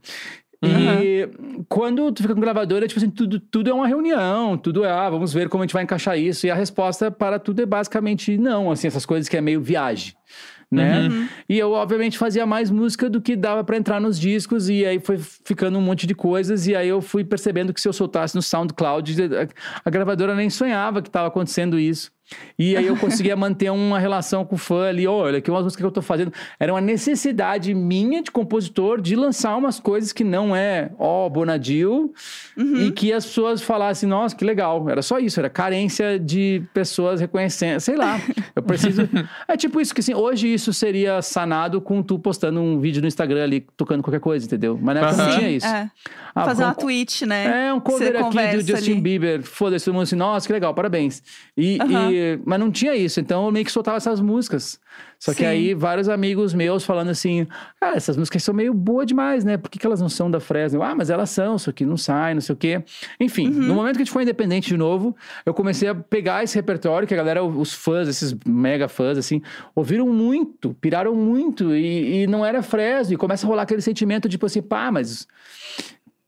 E 0.62 1.28
quando 1.68 2.12
tu 2.12 2.22
fica 2.22 2.34
com 2.34 2.40
gravadora, 2.40 2.86
tipo 2.86 3.00
assim, 3.00 3.10
tudo, 3.10 3.40
tudo 3.40 3.70
é 3.70 3.72
uma 3.74 3.86
reunião, 3.86 4.56
tudo 4.56 4.84
é, 4.84 4.90
ah, 4.90 5.10
vamos 5.10 5.32
ver 5.32 5.48
como 5.48 5.62
a 5.62 5.66
gente 5.66 5.74
vai 5.74 5.82
encaixar 5.82 6.18
isso. 6.18 6.46
E 6.46 6.50
a 6.50 6.54
resposta 6.54 7.10
para 7.10 7.38
tudo 7.38 7.62
é 7.62 7.66
basicamente 7.66 8.38
não, 8.38 8.70
assim, 8.70 8.86
essas 8.86 9.04
coisas 9.04 9.28
que 9.28 9.36
é 9.36 9.40
meio 9.40 9.60
viagem. 9.60 10.14
Né? 10.70 11.28
E 11.46 11.58
eu, 11.58 11.72
obviamente, 11.72 12.16
fazia 12.16 12.46
mais 12.46 12.70
música 12.70 13.10
do 13.10 13.20
que 13.20 13.36
dava 13.36 13.62
pra 13.62 13.76
entrar 13.76 14.00
nos 14.00 14.18
discos, 14.18 14.70
e 14.70 14.86
aí 14.86 14.98
foi 14.98 15.18
ficando 15.18 15.76
um 15.76 15.82
monte 15.82 16.06
de 16.06 16.14
coisas, 16.14 16.66
e 16.66 16.74
aí 16.74 16.88
eu 16.88 17.02
fui 17.02 17.22
percebendo 17.24 17.74
que 17.74 17.80
se 17.80 17.86
eu 17.86 17.92
soltasse 17.92 18.34
no 18.34 18.40
SoundCloud, 18.40 19.14
a, 19.22 19.48
a 19.84 19.90
gravadora 19.90 20.34
nem 20.34 20.48
sonhava 20.48 21.02
que 21.02 21.10
estava 21.10 21.28
acontecendo 21.28 21.78
isso. 21.78 22.10
E 22.58 22.76
aí 22.76 22.86
eu 22.86 22.96
conseguia 22.98 23.36
manter 23.36 23.70
uma 23.70 23.98
relação 23.98 24.44
com 24.44 24.54
o 24.54 24.58
fã 24.58 24.88
ali, 24.88 25.06
olha, 25.06 25.40
que 25.40 25.50
umas 25.50 25.64
músicas 25.64 25.80
que 25.82 25.86
eu 25.86 25.90
tô 25.90 26.02
fazendo. 26.02 26.32
Era 26.58 26.72
uma 26.72 26.80
necessidade 26.80 27.74
minha 27.74 28.22
de 28.22 28.30
compositor 28.30 29.00
de 29.00 29.16
lançar 29.16 29.56
umas 29.56 29.80
coisas 29.80 30.12
que 30.12 30.24
não 30.24 30.54
é, 30.54 30.90
ó, 30.98 31.28
Bonadil, 31.28 32.12
e 32.56 32.90
que 32.92 33.12
as 33.12 33.24
pessoas 33.26 33.62
falassem, 33.62 34.08
nossa, 34.08 34.34
que 34.36 34.44
legal. 34.44 34.88
Era 34.88 35.02
só 35.02 35.18
isso, 35.18 35.40
era 35.40 35.48
carência 35.50 36.18
de 36.18 36.62
pessoas 36.72 37.20
reconhecendo, 37.20 37.80
sei 37.80 37.96
lá. 37.96 38.20
Eu 38.54 38.62
preciso. 38.62 39.08
é 39.48 39.56
tipo 39.56 39.80
isso 39.80 39.94
que 39.94 40.00
assim, 40.00 40.14
hoje 40.14 40.52
isso 40.52 40.72
seria 40.72 41.20
sanado 41.22 41.80
com 41.80 42.02
tu 42.02 42.18
postando 42.18 42.60
um 42.60 42.78
vídeo 42.78 43.00
no 43.02 43.08
Instagram 43.08 43.42
ali, 43.44 43.66
tocando 43.76 44.02
qualquer 44.02 44.20
coisa, 44.20 44.44
entendeu? 44.46 44.78
Mas 44.80 44.94
na 44.94 45.00
época 45.08 45.22
não 45.26 45.38
tinha 45.38 45.50
isso. 45.50 45.66
É. 45.66 45.90
Ah, 46.34 46.44
Fazer 46.44 46.62
com- 46.62 46.68
uma 46.68 46.74
tweet, 46.74 47.26
né? 47.26 47.66
é, 47.68 47.74
um 47.74 47.76
Você 47.80 47.82
cover 48.12 48.16
aqui 48.24 48.56
do 48.56 48.66
Justin 48.66 48.92
ali. 48.92 49.00
Bieber. 49.00 49.42
Foda-se, 49.42 49.84
todo 49.84 49.94
mundo 49.94 50.04
assim, 50.04 50.16
nossa, 50.16 50.46
que 50.46 50.52
legal, 50.52 50.72
parabéns. 50.74 51.22
E, 51.56 51.78
Aham. 51.80 52.10
e- 52.10 52.21
mas 52.44 52.58
não 52.58 52.70
tinha 52.70 52.94
isso, 52.94 53.20
então 53.20 53.46
eu 53.46 53.52
meio 53.52 53.64
que 53.64 53.72
soltava 53.72 53.96
essas 53.96 54.20
músicas. 54.20 54.80
Só 55.18 55.32
que 55.32 55.38
Sim. 55.38 55.46
aí, 55.46 55.74
vários 55.74 56.08
amigos 56.08 56.52
meus 56.52 56.84
falando 56.84 57.08
assim, 57.08 57.46
ah, 57.80 57.92
essas 57.94 58.16
músicas 58.16 58.42
são 58.42 58.52
meio 58.52 58.74
boas 58.74 59.06
demais, 59.06 59.44
né? 59.44 59.56
Por 59.56 59.70
que, 59.70 59.78
que 59.78 59.86
elas 59.86 60.00
não 60.00 60.08
são 60.08 60.30
da 60.30 60.40
Fresno? 60.40 60.82
Ah, 60.82 60.94
mas 60.94 61.10
elas 61.10 61.30
são, 61.30 61.56
só 61.58 61.70
que 61.70 61.86
não 61.86 61.96
sai, 61.96 62.34
não 62.34 62.40
sei 62.40 62.52
o 62.52 62.56
quê. 62.56 62.82
Enfim, 63.20 63.46
Uhum. 63.48 63.62
no 63.68 63.74
momento 63.74 63.96
que 63.96 64.02
a 64.02 64.04
gente 64.04 64.12
foi 64.12 64.24
independente 64.24 64.68
de 64.68 64.76
novo, 64.76 65.16
eu 65.46 65.54
comecei 65.54 65.88
a 65.88 65.94
pegar 65.94 66.42
esse 66.42 66.56
repertório 66.56 67.06
que 67.06 67.14
a 67.14 67.16
galera, 67.16 67.42
os 67.44 67.72
fãs, 67.72 68.08
esses 68.08 68.34
mega 68.44 68.88
fãs, 68.88 69.16
assim, 69.16 69.40
ouviram 69.74 70.08
muito, 70.08 70.74
piraram 70.80 71.14
muito, 71.14 71.74
e, 71.74 72.22
e 72.22 72.26
não 72.26 72.44
era 72.44 72.60
Fresno, 72.62 73.14
e 73.14 73.16
começa 73.16 73.46
a 73.46 73.48
rolar 73.48 73.62
aquele 73.62 73.80
sentimento, 73.80 74.28
tipo 74.28 74.44
assim, 74.46 74.60
pá, 74.60 74.90
mas... 74.90 75.26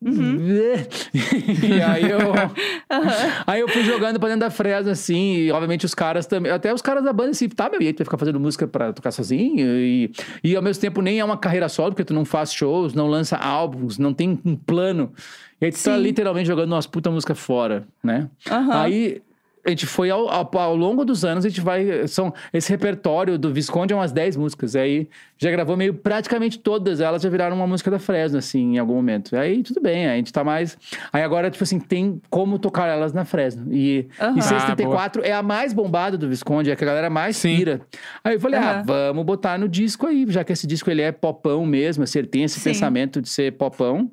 Uhum. 0.05 0.38
e 1.62 1.80
aí 1.82 2.11
eu, 2.11 2.18
aí 3.46 3.61
eu 3.61 3.68
fui 3.68 3.82
jogando 3.84 4.20
pra 4.20 4.28
dentro 4.28 4.40
da 4.40 4.50
Fresno, 4.50 4.90
assim, 4.90 5.36
e 5.36 5.52
obviamente 5.52 5.86
os 5.86 5.94
caras 5.94 6.26
também, 6.26 6.52
até 6.52 6.72
os 6.74 6.82
caras 6.82 7.02
da 7.02 7.12
banda, 7.12 7.30
assim, 7.30 7.48
tá, 7.48 7.70
meu, 7.70 7.80
e 7.80 7.86
aí 7.86 7.92
tu 7.92 7.98
vai 7.98 8.05
ficar 8.05 8.18
fazendo 8.18 8.38
música 8.38 8.66
pra 8.66 8.92
tocar 8.92 9.11
sozinho, 9.11 9.66
e, 9.66 10.12
e 10.42 10.55
ao 10.55 10.62
mesmo 10.62 10.80
tempo 10.80 11.00
nem 11.00 11.20
é 11.20 11.24
uma 11.24 11.38
carreira 11.38 11.68
solo, 11.68 11.92
porque 11.92 12.05
tu 12.05 12.14
não 12.14 12.24
faz 12.24 12.52
shows, 12.52 12.92
não 12.92 13.07
lança 13.07 13.36
álbuns, 13.36 13.98
não 13.98 14.12
tem 14.12 14.38
um 14.44 14.55
plano, 14.55 15.12
e 15.61 15.66
aí 15.66 15.72
tu 15.72 15.82
tá 15.82 15.96
Sim. 15.96 16.02
literalmente 16.02 16.46
jogando 16.46 16.72
umas 16.72 16.86
puta 16.86 17.11
música 17.11 17.34
fora, 17.34 17.86
né? 18.02 18.28
Aham. 18.50 18.82
Aí 18.82 19.22
a 19.64 19.70
gente 19.70 19.86
foi 19.86 20.11
ao, 20.11 20.28
ao, 20.28 20.50
ao 20.59 20.76
longo 20.76 21.05
dos 21.05 21.24
anos, 21.24 21.44
a 21.44 21.48
gente 21.48 21.61
vai. 21.61 22.07
São, 22.07 22.34
esse 22.52 22.68
repertório 22.70 23.38
do 23.38 23.52
Visconde 23.52 23.94
é 23.94 23.96
umas 23.96 24.12
10 24.12 24.36
músicas. 24.36 24.76
Aí 24.76 25.09
já 25.45 25.51
gravou 25.51 25.76
meio 25.76 25.95
praticamente 25.95 26.59
todas 26.59 27.01
elas 27.01 27.22
já 27.22 27.28
viraram 27.28 27.55
uma 27.57 27.66
música 27.66 27.90
da 27.90 27.99
Fresno, 27.99 28.38
assim, 28.38 28.74
em 28.74 28.78
algum 28.78 28.95
momento. 28.95 29.36
Aí 29.36 29.62
tudo 29.62 29.80
bem, 29.80 30.07
a 30.09 30.16
gente 30.16 30.32
tá 30.32 30.42
mais. 30.42 30.76
Aí 31.12 31.22
agora, 31.22 31.51
tipo 31.51 31.62
assim, 31.62 31.78
tem 31.78 32.20
como 32.30 32.59
tocar 32.59 32.88
elas 32.88 33.12
na 33.12 33.24
Fresno. 33.24 33.72
E, 33.72 34.09
Aham. 34.20 34.36
e 34.36 34.38
Ah, 34.40 34.42
674 34.42 35.22
é 35.24 35.32
a 35.32 35.42
mais 35.42 35.72
bombada 35.72 36.16
do 36.18 36.28
Visconde, 36.28 36.70
é 36.70 36.72
a 36.72 36.76
que 36.76 36.84
a 36.84 36.86
galera 36.86 37.09
mais 37.11 37.36
Sim. 37.36 37.57
pira. 37.57 37.80
Aí 38.24 38.34
eu 38.34 38.40
falei, 38.40 38.59
ah, 38.59 38.70
Aham. 38.72 38.82
vamos 38.84 39.24
botar 39.24 39.59
no 39.59 39.68
disco 39.68 40.07
aí, 40.07 40.24
já 40.28 40.42
que 40.42 40.53
esse 40.53 40.66
disco 40.66 40.90
ele 40.90 41.03
é 41.03 41.12
popão 41.12 41.64
mesmo, 41.66 42.05
assim, 42.05 42.18
ele 42.20 42.28
tem 42.28 42.45
esse 42.45 42.59
Sim. 42.59 42.70
pensamento 42.70 43.20
de 43.22 43.28
ser 43.28 43.53
popão. 43.53 44.11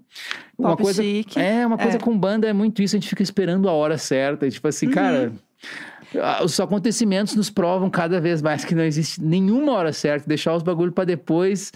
Uma 0.58 0.70
Pop 0.72 0.84
coisa, 0.84 1.02
chique. 1.02 1.40
é, 1.40 1.66
uma 1.66 1.78
coisa 1.78 1.98
É. 1.98 2.00
com 2.00 2.16
banda 2.18 2.48
é 2.48 2.54
muito 2.54 2.82
isso, 2.84 2.96
a 2.96 3.00
gente 3.00 3.10
fica 3.10 3.24
esperando 3.24 3.68
a 3.68 3.72
hora 3.72 3.98
certa. 3.98 4.46
E, 4.46 4.52
tipo 4.52 4.68
assim, 4.68 4.86
Uhum. 4.88 4.92
cara. 4.92 5.32
Ah, 6.20 6.44
Os 6.44 6.60
acontecimentos 6.60 7.36
nos 7.36 7.50
provam 7.50 7.90
cada 7.90 8.20
vez 8.20 8.42
mais 8.42 8.66
que 8.66 8.76
não 8.76 8.84
existe 8.84 9.22
nenhuma 9.22 9.74
hora 9.74 9.94
certa. 9.94 10.28
Deixar 10.28 10.56
os 10.56 10.64
bagulho 10.64 10.92
pra 10.92 11.04
depois. 11.04 11.72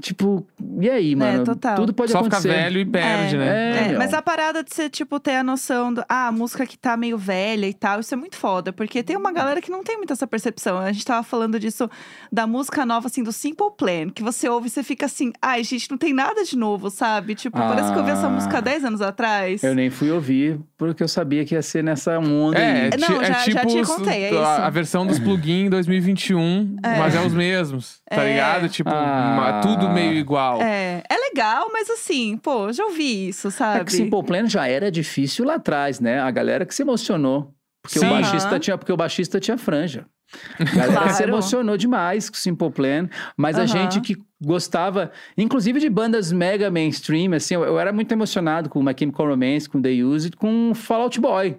Tipo, 0.00 0.46
e 0.80 0.90
aí, 0.90 1.14
mano? 1.16 1.42
É, 1.42 1.44
total. 1.44 1.76
Tudo 1.76 1.94
pode 1.94 2.10
Só 2.12 2.22
fica 2.24 2.36
acontecer. 2.36 2.54
velho 2.54 2.80
e 2.80 2.84
perde, 2.84 3.36
É. 3.36 3.38
né? 3.38 3.88
É, 3.88 3.92
É, 3.94 3.98
mas 3.98 4.12
a 4.12 4.20
parada 4.20 4.62
de 4.62 4.74
você, 4.74 4.90
tipo, 4.90 5.18
ter 5.20 5.36
a 5.36 5.42
noção 5.44 5.94
do. 5.94 6.04
Ah, 6.08 6.26
a 6.28 6.32
música 6.32 6.66
que 6.66 6.76
tá 6.76 6.96
meio 6.96 7.16
velha 7.16 7.66
e 7.66 7.72
tal, 7.74 8.00
isso 8.00 8.12
é 8.12 8.16
muito 8.16 8.36
foda. 8.36 8.72
Porque 8.72 9.02
tem 9.02 9.16
uma 9.16 9.32
galera 9.32 9.60
que 9.62 9.70
não 9.70 9.82
tem 9.84 9.96
muito 9.96 10.12
essa 10.12 10.26
percepção. 10.26 10.78
A 10.78 10.90
gente 10.92 11.04
tava 11.04 11.22
falando 11.22 11.58
disso 11.60 11.88
da 12.30 12.46
música 12.46 12.84
nova, 12.84 13.06
assim, 13.06 13.22
do 13.22 13.32
Simple 13.32 13.70
Plan, 13.78 14.10
que 14.10 14.22
você 14.22 14.48
ouve 14.48 14.66
e 14.66 14.70
você 14.70 14.82
fica 14.82 15.06
assim, 15.06 15.32
ai, 15.40 15.62
gente, 15.64 15.90
não 15.90 15.96
tem 15.96 16.12
nada 16.12 16.44
de 16.44 16.56
novo, 16.56 16.90
sabe? 16.90 17.34
Tipo, 17.34 17.56
parece 17.58 17.88
que 17.90 17.94
eu 17.94 18.00
ouvi 18.00 18.10
essa 18.10 18.26
Ah. 18.26 18.30
música 18.30 18.58
há 18.58 18.60
10 18.60 18.84
anos 18.84 19.00
atrás. 19.00 19.62
Eu 19.62 19.74
nem 19.74 19.90
fui 19.90 20.10
ouvir, 20.10 20.58
porque 20.76 21.02
eu 21.02 21.08
sabia 21.08 21.44
que 21.44 21.54
ia 21.54 21.62
ser 21.62 21.82
nessa 21.84 22.18
onda. 22.18 22.58
É, 22.58 22.84
aí. 22.84 22.90
ti- 22.90 23.00
Não, 23.00 23.22
é 23.22 23.26
já- 23.26 23.32
já 23.32 23.40
tipo 23.60 23.66
te 23.68 23.80
os- 23.80 23.88
contei, 23.88 24.24
é 24.24 24.28
a, 24.28 24.30
isso. 24.30 24.62
a 24.62 24.70
versão 24.70 25.06
dos 25.06 25.18
plugins 25.20 25.70
2021, 25.70 26.76
mas 26.82 27.14
é 27.14 27.20
os 27.24 27.32
mesmos, 27.32 28.00
tá 28.10 28.22
É. 28.22 28.30
ligado? 28.30 28.68
Tipo, 28.68 28.90
Ah. 28.90 29.34
ma- 29.36 29.60
tudo 29.84 29.94
meio 29.94 30.12
igual. 30.14 30.60
É, 30.62 31.02
é 31.08 31.16
legal, 31.30 31.68
mas 31.72 31.88
assim, 31.90 32.36
pô, 32.38 32.72
já 32.72 32.84
ouvi 32.84 33.28
isso, 33.28 33.50
sabe? 33.50 33.80
É 33.80 33.84
que 33.84 33.92
Simple 33.92 34.22
Plan 34.24 34.46
já 34.48 34.66
era 34.66 34.90
difícil 34.90 35.44
lá 35.44 35.54
atrás, 35.54 36.00
né? 36.00 36.20
A 36.20 36.30
galera 36.30 36.64
que 36.66 36.74
se 36.74 36.82
emocionou. 36.82 37.52
Porque 37.82 37.98
Sim. 37.98 38.06
o 38.06 38.10
baixista 38.10 38.58
tinha, 38.58 38.78
porque 38.78 38.92
o 38.92 38.96
baixista 38.96 39.38
tinha 39.38 39.58
franja. 39.58 40.06
A 40.72 40.74
galera 40.74 41.08
se 41.10 41.16
Claro. 41.18 41.30
emocionou 41.32 41.76
demais 41.76 42.30
com 42.30 42.36
o 42.36 42.38
Simple 42.38 42.70
Plan, 42.70 43.08
mas 43.36 43.56
a 43.58 43.60
Aham. 43.60 43.66
gente 43.66 44.00
que 44.00 44.16
gostava, 44.42 45.12
inclusive 45.36 45.78
de 45.78 45.88
bandas 45.90 46.32
mega 46.32 46.70
mainstream, 46.70 47.34
assim, 47.34 47.54
eu, 47.54 47.62
eu 47.62 47.78
era 47.78 47.92
muito 47.92 48.10
emocionado 48.10 48.68
com 48.70 48.82
My 48.82 48.94
Chemical 48.98 49.28
Romance, 49.28 49.68
com 49.68 49.80
The 49.82 49.90
Used, 50.02 50.36
com 50.36 50.72
Fall 50.74 51.02
Out 51.02 51.20
Boy. 51.20 51.58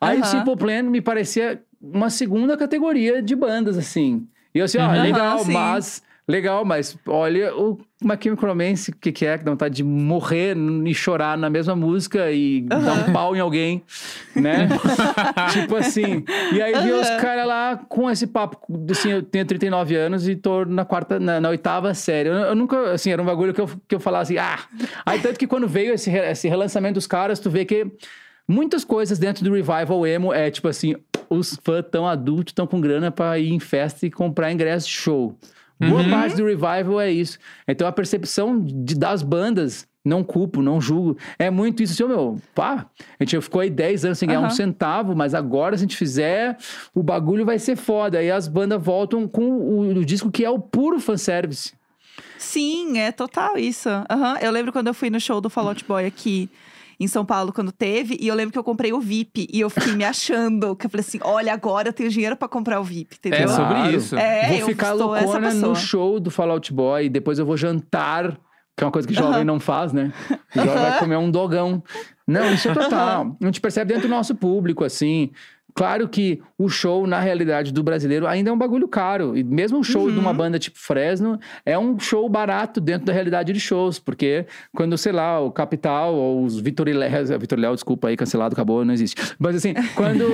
Aí 0.00 0.16
o 0.16 0.20
Aham. 0.20 0.30
Simple 0.30 0.56
Plan 0.56 0.82
me 0.84 1.00
parecia 1.00 1.60
uma 1.82 2.08
segunda 2.08 2.56
categoria 2.56 3.20
de 3.20 3.34
bandas, 3.34 3.76
assim. 3.76 4.26
E 4.54 4.60
eu 4.60 4.64
assim, 4.64 4.78
ó, 4.78 4.86
Uhum. 4.88 5.02
legal, 5.02 5.44
mas 5.44 6.02
legal, 6.26 6.64
mas 6.64 6.96
olha 7.06 7.54
o 7.54 7.78
My 8.02 8.16
Chemical 8.20 8.48
Romance, 8.48 8.90
o 8.90 8.96
que, 8.96 9.12
que 9.12 9.26
é, 9.26 9.36
que 9.36 9.44
dá 9.44 9.50
vontade 9.50 9.76
de 9.76 9.84
morrer 9.84 10.56
e 10.84 10.94
chorar 10.94 11.36
na 11.36 11.50
mesma 11.50 11.76
música 11.76 12.30
e 12.32 12.62
dar 12.62 13.08
um 13.08 13.12
pau 13.12 13.36
em 13.36 13.40
alguém, 13.40 13.82
né? 14.34 14.68
tipo 15.52 15.76
assim. 15.76 16.24
E 16.52 16.62
aí 16.62 16.82
vi 16.82 16.92
os 16.92 17.08
caras 17.20 17.46
lá 17.46 17.76
com 17.88 18.10
esse 18.10 18.26
papo, 18.26 18.58
assim, 18.90 19.10
eu 19.10 19.22
tenho 19.22 19.44
39 19.44 19.94
anos 19.96 20.26
e 20.28 20.34
tô 20.34 20.64
na 20.64 20.84
quarta, 20.84 21.20
na, 21.20 21.40
na 21.40 21.48
oitava 21.50 21.92
série. 21.94 22.28
Eu, 22.28 22.34
eu 22.34 22.54
nunca, 22.54 22.92
assim, 22.92 23.10
era 23.10 23.20
um 23.20 23.26
bagulho 23.26 23.52
que 23.52 23.60
eu, 23.60 23.68
que 23.86 23.94
eu 23.94 24.00
falava 24.00 24.22
assim, 24.22 24.38
ah. 24.38 24.58
Aí 25.04 25.20
tanto 25.20 25.38
que 25.38 25.46
quando 25.46 25.68
veio 25.68 25.92
esse, 25.92 26.10
esse 26.10 26.48
relançamento 26.48 26.94
dos 26.94 27.06
caras, 27.06 27.38
tu 27.38 27.50
vê 27.50 27.64
que 27.64 27.86
muitas 28.48 28.84
coisas 28.84 29.18
dentro 29.18 29.44
do 29.44 29.52
revival 29.52 30.06
emo 30.06 30.32
é 30.32 30.50
tipo 30.50 30.68
assim, 30.68 30.94
os 31.28 31.58
fãs 31.62 31.84
tão 31.90 32.06
adultos, 32.06 32.54
tão 32.54 32.66
com 32.66 32.80
grana 32.80 33.10
pra 33.10 33.38
ir 33.38 33.52
em 33.52 33.60
festa 33.60 34.06
e 34.06 34.10
comprar 34.10 34.52
ingresso 34.52 34.86
de 34.86 34.94
show. 34.94 35.38
Boa 35.80 36.02
Uhum. 36.02 36.10
parte 36.10 36.36
do 36.36 36.44
revival 36.46 37.00
é 37.00 37.10
isso. 37.10 37.38
Então 37.66 37.86
a 37.86 37.92
percepção 37.92 38.60
de, 38.60 38.94
das 38.94 39.22
bandas, 39.22 39.86
não 40.04 40.22
culpo, 40.22 40.62
não 40.62 40.80
julgo, 40.80 41.16
é 41.38 41.50
muito 41.50 41.82
isso. 41.82 41.92
Assim, 41.94 42.12
meu, 42.12 42.40
pá, 42.54 42.86
a 43.18 43.24
gente 43.24 43.40
ficou 43.40 43.60
aí 43.60 43.70
10 43.70 44.04
anos 44.04 44.18
sem 44.18 44.28
ganhar 44.28 44.40
um 44.40 44.44
Aham. 44.44 44.50
centavo, 44.50 45.16
mas 45.16 45.34
agora 45.34 45.76
se 45.76 45.82
a 45.82 45.86
gente 45.86 45.96
fizer, 45.96 46.56
o 46.94 47.02
bagulho 47.02 47.44
vai 47.44 47.58
ser 47.58 47.74
foda. 47.76 48.18
Aí 48.18 48.30
as 48.30 48.46
bandas 48.46 48.82
voltam 48.82 49.26
com 49.26 49.42
o, 49.50 49.80
o 49.98 50.04
disco 50.04 50.30
que 50.30 50.44
é 50.44 50.50
o 50.50 50.58
puro 50.58 51.00
fanservice. 51.00 51.72
Sim, 52.38 52.98
é 52.98 53.10
total 53.10 53.56
isso. 53.56 53.88
Aham. 53.88 54.36
Eu 54.40 54.50
lembro 54.52 54.72
quando 54.72 54.88
eu 54.88 54.94
fui 54.94 55.10
no 55.10 55.18
show 55.20 55.40
do 55.40 55.48
Fall 55.50 55.68
Out 55.68 55.84
Boy 55.84 56.04
aqui 56.06 56.48
em 56.98 57.06
São 57.06 57.24
Paulo, 57.24 57.52
quando 57.52 57.72
teve, 57.72 58.16
e 58.20 58.28
eu 58.28 58.34
lembro 58.34 58.52
que 58.52 58.58
eu 58.58 58.64
comprei 58.64 58.92
o 58.92 59.00
VIP 59.00 59.48
e 59.52 59.60
eu 59.60 59.70
fiquei 59.70 59.94
me 59.94 60.04
achando. 60.04 60.76
Que 60.76 60.86
eu 60.86 60.90
falei 60.90 61.04
assim: 61.06 61.18
olha, 61.22 61.52
agora 61.52 61.88
eu 61.88 61.92
tenho 61.92 62.10
dinheiro 62.10 62.36
pra 62.36 62.48
comprar 62.48 62.80
o 62.80 62.84
VIP, 62.84 63.16
entendeu? 63.16 63.40
É 63.40 63.48
sobre 63.48 63.96
isso. 63.96 64.16
É, 64.16 64.48
vou 64.48 64.58
eu 64.58 64.66
ficar 64.66 64.92
loucona 64.92 65.52
no 65.54 65.74
show 65.74 66.20
do 66.20 66.30
Fallout 66.30 66.72
Boy, 66.72 67.08
depois 67.08 67.38
eu 67.38 67.46
vou 67.46 67.56
jantar, 67.56 68.38
que 68.76 68.82
é 68.82 68.86
uma 68.86 68.92
coisa 68.92 69.06
que 69.06 69.14
jovem 69.14 69.36
Aham. 69.36 69.44
não 69.44 69.60
faz, 69.60 69.92
né? 69.92 70.12
O 70.54 70.58
jovem 70.58 70.74
vai 70.74 70.98
comer 70.98 71.16
um 71.16 71.30
dogão. 71.30 71.82
Não, 72.26 72.52
isso 72.52 72.68
é 72.68 72.74
total. 72.74 73.36
A 73.40 73.46
gente 73.46 73.60
percebe 73.60 73.92
dentro 73.92 74.08
do 74.08 74.14
nosso 74.14 74.34
público, 74.34 74.84
assim. 74.84 75.30
Claro 75.74 76.08
que 76.08 76.40
o 76.56 76.68
show, 76.68 77.06
na 77.06 77.18
realidade 77.20 77.72
do 77.72 77.82
brasileiro, 77.82 78.26
ainda 78.26 78.50
é 78.50 78.52
um 78.52 78.56
bagulho 78.58 78.86
caro. 78.88 79.36
E 79.36 79.42
mesmo 79.42 79.78
um 79.78 79.82
show 79.82 80.10
de 80.10 80.18
uma 80.18 80.30
Uhum. 80.30 80.36
banda 80.36 80.58
tipo 80.58 80.78
Fresno 80.78 81.38
é 81.66 81.78
um 81.78 81.98
show 81.98 82.28
barato 82.28 82.80
dentro 82.80 83.06
da 83.06 83.12
realidade 83.12 83.52
de 83.52 83.58
shows. 83.60 83.98
Porque 83.98 84.46
quando, 84.74 84.96
sei 84.96 85.12
lá, 85.12 85.40
o 85.40 85.50
Capital 85.50 86.14
ou 86.14 86.44
os 86.44 86.58
Vitor 86.60 86.86
Léo, 86.88 87.10
Vitor 87.38 87.58
e 87.58 87.62
Léo, 87.62 87.74
desculpa 87.74 88.08
aí, 88.08 88.16
cancelado, 88.16 88.52
acabou, 88.54 88.84
não 88.84 88.94
existe. 88.94 89.16
Mas 89.38 89.56
assim, 89.56 89.74
quando, 89.96 90.24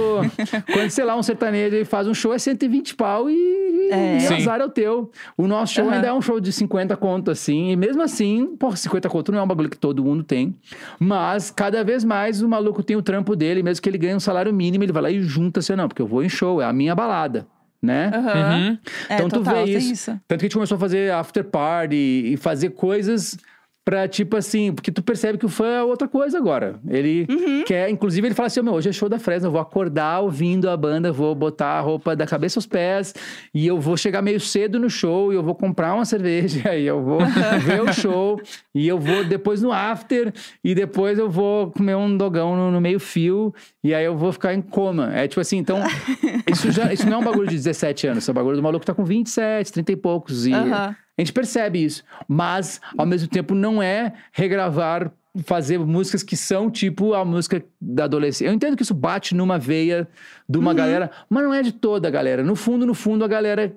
quando 0.73 0.91
sei 0.91 1.05
lá, 1.05 1.17
um 1.17 1.23
sertanejo 1.23 1.85
faz 1.87 2.07
um 2.07 2.15
show 2.15 2.35
é 2.35 2.39
120 2.39 2.95
pau 2.95 3.29
e, 3.31 3.89
É. 3.91 4.19
e 4.21 4.35
azar 4.35 4.61
é 4.61 4.65
o 4.65 4.69
teu. 4.71 5.11
O 5.37 5.47
nosso 5.47 5.75
show 5.75 5.85
Aham. 5.87 5.95
ainda 5.95 6.07
é 6.09 6.13
um 6.13 6.21
show 6.21 6.39
de 6.41 6.53
50 6.53 6.97
conto, 6.97 7.31
assim. 7.31 7.71
E 7.71 7.77
mesmo 7.77 8.03
assim, 8.03 8.47
porra, 8.59 8.77
50 8.77 9.09
conto 9.09 9.33
não 9.33 9.39
é 9.39 9.43
um 9.43 9.47
bagulho 9.47 9.71
que 9.71 9.79
todo 9.79 10.05
mundo 10.05 10.23
tem. 10.23 10.55
Mas 10.99 11.51
cada 11.51 11.83
vez 11.83 12.05
mais 12.05 12.43
o 12.43 12.49
maluco 12.49 12.83
tem 12.83 12.97
o 12.97 13.03
trampo 13.03 13.35
dele, 13.35 13.63
mesmo 13.63 13.83
que 13.83 13.89
ele 13.89 13.99
ganhe 13.99 14.15
um 14.15 14.21
salário 14.21 14.53
mínimo, 14.53 14.85
ele 14.85 14.93
vai 14.93 15.03
lá 15.05 15.11
e 15.11 15.23
junta 15.31 15.61
assim, 15.61 15.75
não, 15.77 15.89
porque 15.89 16.03
eu 16.03 16.07
vou 16.07 16.23
em 16.25 16.29
show, 16.29 16.61
é 16.61 16.65
a 16.65 16.73
minha 16.73 16.95
balada, 16.95 17.47
né? 17.83 18.11
Uhum. 18.15 18.79
É, 19.09 19.15
Então 19.15 19.29
tu 19.29 19.39
total, 19.43 19.65
vê 19.65 19.79
tem 19.79 19.91
isso. 19.93 20.11
Tanto 20.29 20.41
que 20.41 20.45
a 20.45 20.49
gente 20.49 20.55
começou 20.55 20.77
a 20.77 20.81
fazer 20.81 21.13
after 21.13 21.45
party 21.45 21.97
e 22.33 22.37
fazer 22.37 22.71
coisas 22.71 23.37
pra, 23.83 24.07
tipo 24.07 24.37
assim, 24.37 24.73
porque 24.73 24.93
tu 24.93 25.03
percebe 25.03 25.39
que 25.39 25.47
o 25.47 25.49
fã 25.49 25.67
é 25.67 25.83
outra 25.83 26.07
coisa 26.07 26.37
agora. 26.39 26.79
Ele 26.87 27.27
Uhum. 27.29 27.65
quer, 27.65 27.89
inclusive, 27.91 28.29
ele 28.29 28.35
fala 28.35 28.47
assim: 28.47 28.61
"Ô, 28.61 28.63
meu, 28.63 28.75
hoje 28.75 28.89
é 28.91 28.93
show 28.93 29.09
da 29.09 29.19
Fresno, 29.19 29.49
eu 29.49 29.53
vou 29.53 29.61
acordar 29.61 30.21
ouvindo 30.21 30.69
a 30.69 30.77
banda, 30.77 31.11
vou 31.11 31.35
botar 31.35 31.79
a 31.79 31.81
roupa 31.81 32.15
da 32.15 32.27
cabeça 32.27 32.59
aos 32.59 32.67
pés 32.67 33.15
e 33.53 33.67
eu 33.67 33.81
vou 33.81 33.97
chegar 33.97 34.21
meio 34.23 34.39
cedo 34.39 34.79
no 34.79 34.89
show 34.91 35.33
e 35.33 35.37
eu 35.37 35.43
vou 35.43 35.55
comprar 35.55 35.95
uma 35.95 36.05
cerveja 36.05 36.77
e 36.77 36.87
eu 36.87 37.03
vou 37.03 37.21
ver 37.65 37.81
o 37.83 37.93
show 37.93 38.41
e 38.73 38.87
eu 38.87 38.99
vou 38.99 39.25
depois 39.25 39.61
no 39.63 39.73
after 39.73 40.33
e 40.63 40.73
depois 40.75 41.19
eu 41.19 41.29
vou 41.31 41.73
comer 41.73 41.97
um 41.97 42.17
dogão 42.17 42.55
no, 42.55 42.71
no 42.71 42.81
meio 42.83 43.01
fio 43.01 43.53
e 43.83 43.95
aí 43.95 44.05
eu 44.05 44.17
vou 44.17 44.33
ficar 44.33 44.55
em 44.55 44.61
coma. 44.61 45.13
É 45.15 45.27
tipo 45.27 45.41
assim, 45.41 45.59
então, 45.59 45.79
isso, 46.51 46.71
já, 46.71 46.93
isso 46.93 47.07
não 47.07 47.15
é 47.15 47.19
um 47.19 47.25
bagulho 47.25 47.49
de 47.49 47.57
17 47.57 48.07
anos, 48.09 48.25
isso 48.25 48.31
é 48.31 48.33
um 48.33 48.35
bagulho 48.35 48.57
do 48.57 48.63
maluco 48.63 48.81
que 48.81 48.87
tá 48.87 48.95
com 48.95 49.05
27, 49.05 49.73
30 49.73 49.93
e 49.93 49.97
poucos. 49.97 50.47
E 50.47 50.53
a 50.55 50.95
gente 51.19 51.33
percebe 51.33 51.83
isso. 51.83 52.05
Mas, 52.29 52.81
ao 52.97 53.07
mesmo 53.07 53.29
tempo, 53.29 53.55
não 53.55 53.83
é 53.83 54.13
regravar, 54.33 55.11
fazer 55.45 55.79
músicas 55.79 56.23
que 56.23 56.37
são 56.37 56.71
tipo 56.71 57.15
a 57.15 57.25
música 57.25 57.63
da 57.81 58.05
adolescência. 58.05 58.51
Eu 58.51 58.55
entendo 58.55 58.77
que 58.77 58.83
isso 58.83 58.95
bate 58.95 59.35
numa 59.35 59.59
veia 59.59 60.09
de 60.49 60.59
uma 60.59 60.75
galera, 60.75 61.11
mas 61.29 61.45
não 61.45 61.55
é 61.55 61.63
de 61.63 61.73
toda 61.73 62.09
a 62.09 62.11
galera. 62.11 62.43
No 62.43 62.57
fundo, 62.57 62.85
no 62.85 62.95
fundo, 62.95 63.25
a 63.25 63.29
galera. 63.29 63.73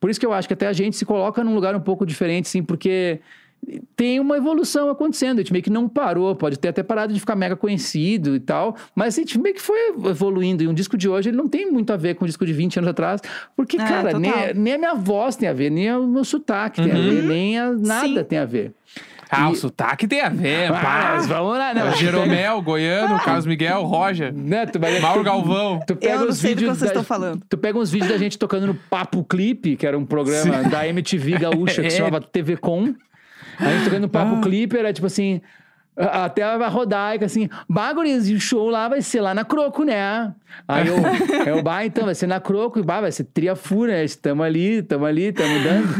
Por 0.00 0.08
isso 0.08 0.18
que 0.18 0.24
eu 0.24 0.32
acho 0.32 0.48
que 0.48 0.54
até 0.54 0.66
a 0.66 0.72
gente 0.72 0.96
se 0.96 1.04
coloca 1.04 1.44
num 1.44 1.54
lugar 1.54 1.76
um 1.76 1.80
pouco 1.80 2.06
diferente, 2.06 2.48
sim, 2.48 2.62
porque 2.62 3.20
tem 3.96 4.20
uma 4.20 4.36
evolução 4.36 4.88
acontecendo. 4.90 5.38
A 5.38 5.42
gente 5.42 5.52
meio 5.52 5.62
que 5.62 5.70
não 5.70 5.88
parou, 5.88 6.34
pode 6.34 6.58
ter 6.58 6.68
até 6.68 6.82
parado 6.82 7.12
de 7.12 7.20
ficar 7.20 7.34
mega 7.36 7.56
conhecido 7.56 8.34
e 8.36 8.40
tal, 8.40 8.76
mas 8.94 9.16
a 9.16 9.20
gente 9.20 9.38
meio 9.38 9.54
que 9.54 9.62
foi 9.62 9.78
evoluindo. 10.06 10.62
E 10.62 10.68
um 10.68 10.74
disco 10.74 10.96
de 10.96 11.08
hoje 11.08 11.30
ele 11.30 11.36
não 11.36 11.48
tem 11.48 11.70
muito 11.70 11.92
a 11.92 11.96
ver 11.96 12.14
com 12.14 12.24
o 12.24 12.28
disco 12.28 12.44
de 12.44 12.52
20 12.52 12.78
anos 12.78 12.90
atrás, 12.90 13.20
porque, 13.56 13.76
É, 13.76 13.84
cara, 13.84 14.18
nem, 14.18 14.32
nem 14.54 14.74
a 14.74 14.78
minha 14.78 14.94
voz 14.94 15.36
tem 15.36 15.48
a 15.48 15.52
ver, 15.52 15.70
nem 15.70 15.92
o 15.94 16.06
meu 16.06 16.24
sotaque 16.24 16.82
tem 16.82 16.90
a 16.92 16.94
ver, 16.94 17.22
nem 17.24 17.58
a, 17.58 17.72
nada 17.72 18.06
Sim. 18.08 18.24
tem 18.24 18.38
a 18.38 18.44
ver. 18.44 18.72
Ah, 19.30 19.48
E- 19.48 19.52
o 19.52 19.56
sotaque 19.56 20.06
tem 20.06 20.20
a 20.20 20.28
ver, 20.28 20.70
Ah, 20.70 20.80
pá. 20.80 21.10
mas 21.14 21.26
vamos 21.26 21.58
lá, 21.58 21.74
né? 21.74 21.82
o 21.84 21.92
Jeromel, 21.96 22.62
Goiano, 22.62 23.18
Carlos 23.18 23.46
Miguel, 23.46 23.82
Roger, 23.82 24.32
Né, 24.32 24.64
tu, 24.66 24.78
mas- 24.78 25.00
Mauro 25.00 25.24
Galvão. 25.24 25.80
Tu 25.84 25.96
pega 25.96 26.12
Eu 26.14 26.20
não 26.20 26.28
os 26.28 26.36
sei 26.38 26.50
do 26.54 26.58
que 26.58 26.60
vídeos 26.60 26.78
vocês 26.78 26.92
da- 26.92 27.00
estão 27.00 27.02
falando. 27.02 27.42
Tu 27.48 27.58
pega 27.58 27.76
uns 27.76 27.90
vídeos 27.90 28.10
da 28.12 28.18
gente 28.18 28.38
tocando 28.38 28.66
no 28.68 28.74
Papo 28.74 29.24
Clipe, 29.24 29.74
que 29.74 29.86
era 29.86 29.98
um 29.98 30.04
programa 30.06 30.62
da 30.68 30.86
MTV 30.86 31.38
Gaúcha 31.38 31.80
que 31.80 31.86
É. 31.88 31.90
se 31.90 31.96
chamava 31.96 32.20
TV 32.20 32.56
Com. 32.58 32.94
A 33.58 33.70
gente 33.72 33.84
tocando 33.84 34.02
no 34.02 34.08
Papo 34.08 34.36
Ah. 34.36 34.40
Clipe, 34.40 34.76
era 34.76 34.92
tipo 34.92 35.06
assim. 35.06 35.40
Até 35.96 36.42
a 36.42 36.68
Rodaica, 36.68 37.24
assim, 37.26 37.48
bagulhos, 37.68 38.28
e 38.28 38.34
o 38.34 38.40
show 38.40 38.68
lá 38.68 38.88
vai 38.88 39.00
ser 39.00 39.20
lá 39.20 39.32
na 39.32 39.44
Croco, 39.44 39.84
né? 39.84 40.32
Aí 40.66 40.86
eu, 40.88 40.96
eu, 41.46 41.62
bah, 41.62 41.84
então, 41.84 42.04
vai 42.06 42.14
ser 42.14 42.26
na 42.26 42.40
Croco, 42.40 42.78
e 42.78 42.82
bah, 42.82 43.00
vai 43.00 43.12
ser 43.12 43.24
triafura, 43.24 43.92
né? 43.92 44.04
Tamo 44.20 44.42
ali, 44.42 44.82
tamo 44.82 45.04
ali, 45.04 45.32
tamo 45.32 45.54
dando. 45.62 45.94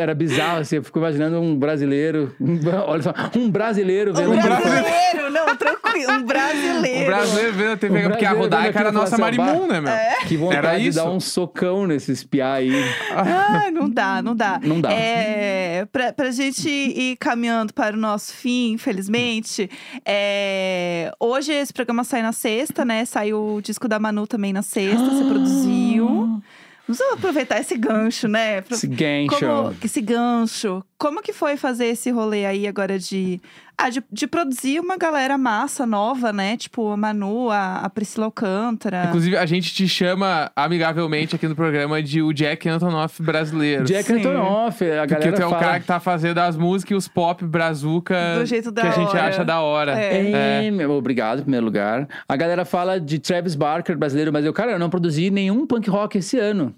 Era 0.00 0.14
bizarro, 0.14 0.60
assim, 0.60 0.76
eu 0.76 0.84
fico 0.84 0.98
imaginando 0.98 1.40
um 1.40 1.56
brasileiro, 1.56 2.34
um- 2.40 2.58
olha 2.86 3.02
só, 3.02 3.12
um 3.36 3.50
brasileiro 3.50 4.12
vendo 4.14 4.32
Um 4.32 4.40
brasileiro, 4.40 5.30
não, 5.30 5.56
tranquilo. 5.56 6.12
Um 6.12 6.22
brasileiro. 6.24 7.02
O 7.02 7.06
brasileiro 7.06 7.52
vendo 7.52 7.70
a 7.72 7.76
TV, 7.76 8.06
O 8.06 8.10
porque 8.10 8.24
a 8.26 8.32
Rodaica 8.32 8.78
era 8.80 8.88
a 8.88 8.92
nossa 8.92 9.14
assim, 9.14 9.22
ó, 9.22 9.24
Marimun, 9.44 9.66
né, 9.66 9.80
meu? 9.80 9.92
Que 10.26 10.36
vontade 10.36 10.66
Era 10.66 10.78
de 10.78 10.88
isso. 10.88 10.98
dar 10.98 11.10
um 11.10 11.20
socão 11.20 11.86
nesses 11.86 12.24
piá 12.24 12.54
aí. 12.54 12.72
Ah, 13.12 13.70
não 13.72 13.88
dá, 13.88 14.22
não 14.22 14.34
dá. 14.34 14.60
Não 14.62 14.80
dá. 14.80 14.92
É, 14.92 15.86
pra, 15.92 16.12
pra 16.12 16.30
gente 16.30 16.68
ir 16.68 17.16
caminhando 17.16 17.72
para 17.72 17.96
o 17.96 17.98
nosso 17.98 18.32
fim, 18.44 18.72
infelizmente, 18.72 19.70
é, 20.04 21.10
hoje 21.18 21.50
esse 21.50 21.72
programa 21.72 22.04
sai 22.04 22.20
na 22.20 22.32
sexta, 22.32 22.84
né? 22.84 23.06
Saiu 23.06 23.54
o 23.54 23.62
disco 23.62 23.88
da 23.88 23.98
Manu 23.98 24.26
também 24.26 24.52
na 24.52 24.60
sexta, 24.60 25.02
você 25.02 25.24
produziu. 25.24 26.42
Vamos 26.86 27.00
aproveitar 27.14 27.58
esse 27.58 27.78
gancho, 27.78 28.28
né? 28.28 28.62
Esse 28.70 28.86
gancho. 28.86 29.38
Como, 29.40 29.76
esse 29.82 30.00
gancho. 30.02 30.84
Como 30.98 31.22
que 31.22 31.32
foi 31.32 31.56
fazer 31.56 31.86
esse 31.86 32.10
rolê 32.10 32.44
aí 32.44 32.66
agora 32.66 32.98
de, 32.98 33.40
ah, 33.76 33.90
de, 33.90 34.02
de 34.10 34.26
produzir 34.26 34.80
uma 34.80 34.96
galera 34.96 35.36
massa 35.36 35.84
nova, 35.84 36.32
né? 36.32 36.56
Tipo 36.56 36.90
a 36.90 36.96
Manu, 36.96 37.50
a, 37.50 37.78
a 37.78 37.90
Priscila 37.90 38.26
Alcântara. 38.26 39.06
Inclusive, 39.06 39.36
a 39.36 39.46
gente 39.46 39.74
te 39.74 39.88
chama 39.88 40.50
amigavelmente 40.54 41.34
aqui 41.34 41.48
no 41.48 41.56
programa 41.56 42.02
de 42.02 42.22
o 42.22 42.32
Jack 42.32 42.68
Antonoff 42.68 43.22
brasileiro. 43.22 43.84
Jack 43.84 44.04
Sim. 44.04 44.20
Antonoff, 44.20 44.84
a 44.84 45.00
Porque 45.00 45.14
galera 45.14 45.32
tu 45.32 45.42
é 45.42 45.46
o 45.46 45.50
fala... 45.50 45.62
cara 45.62 45.80
que 45.80 45.86
tá 45.86 46.00
fazendo 46.00 46.38
as 46.38 46.56
músicas 46.56 46.92
e 46.92 46.94
os 46.94 47.08
pop 47.08 47.44
brazuca 47.44 48.38
Do 48.38 48.46
jeito 48.46 48.70
da 48.70 48.82
que 48.82 48.88
a 48.88 48.92
gente 48.92 49.16
acha 49.16 49.44
da 49.44 49.60
hora. 49.60 49.98
É. 50.00 50.66
É, 50.66 50.70
meu, 50.70 50.92
obrigado, 50.92 51.40
em 51.40 51.42
primeiro 51.42 51.66
lugar. 51.66 52.08
A 52.28 52.36
galera 52.36 52.64
fala 52.64 53.00
de 53.00 53.18
Travis 53.18 53.54
Barker 53.54 53.96
brasileiro, 53.96 54.32
mas 54.32 54.44
eu, 54.44 54.52
cara, 54.52 54.72
eu 54.72 54.78
não 54.78 54.90
produzi 54.90 55.30
nenhum 55.30 55.66
punk 55.66 55.88
rock 55.90 56.18
esse 56.18 56.38
ano. 56.38 56.74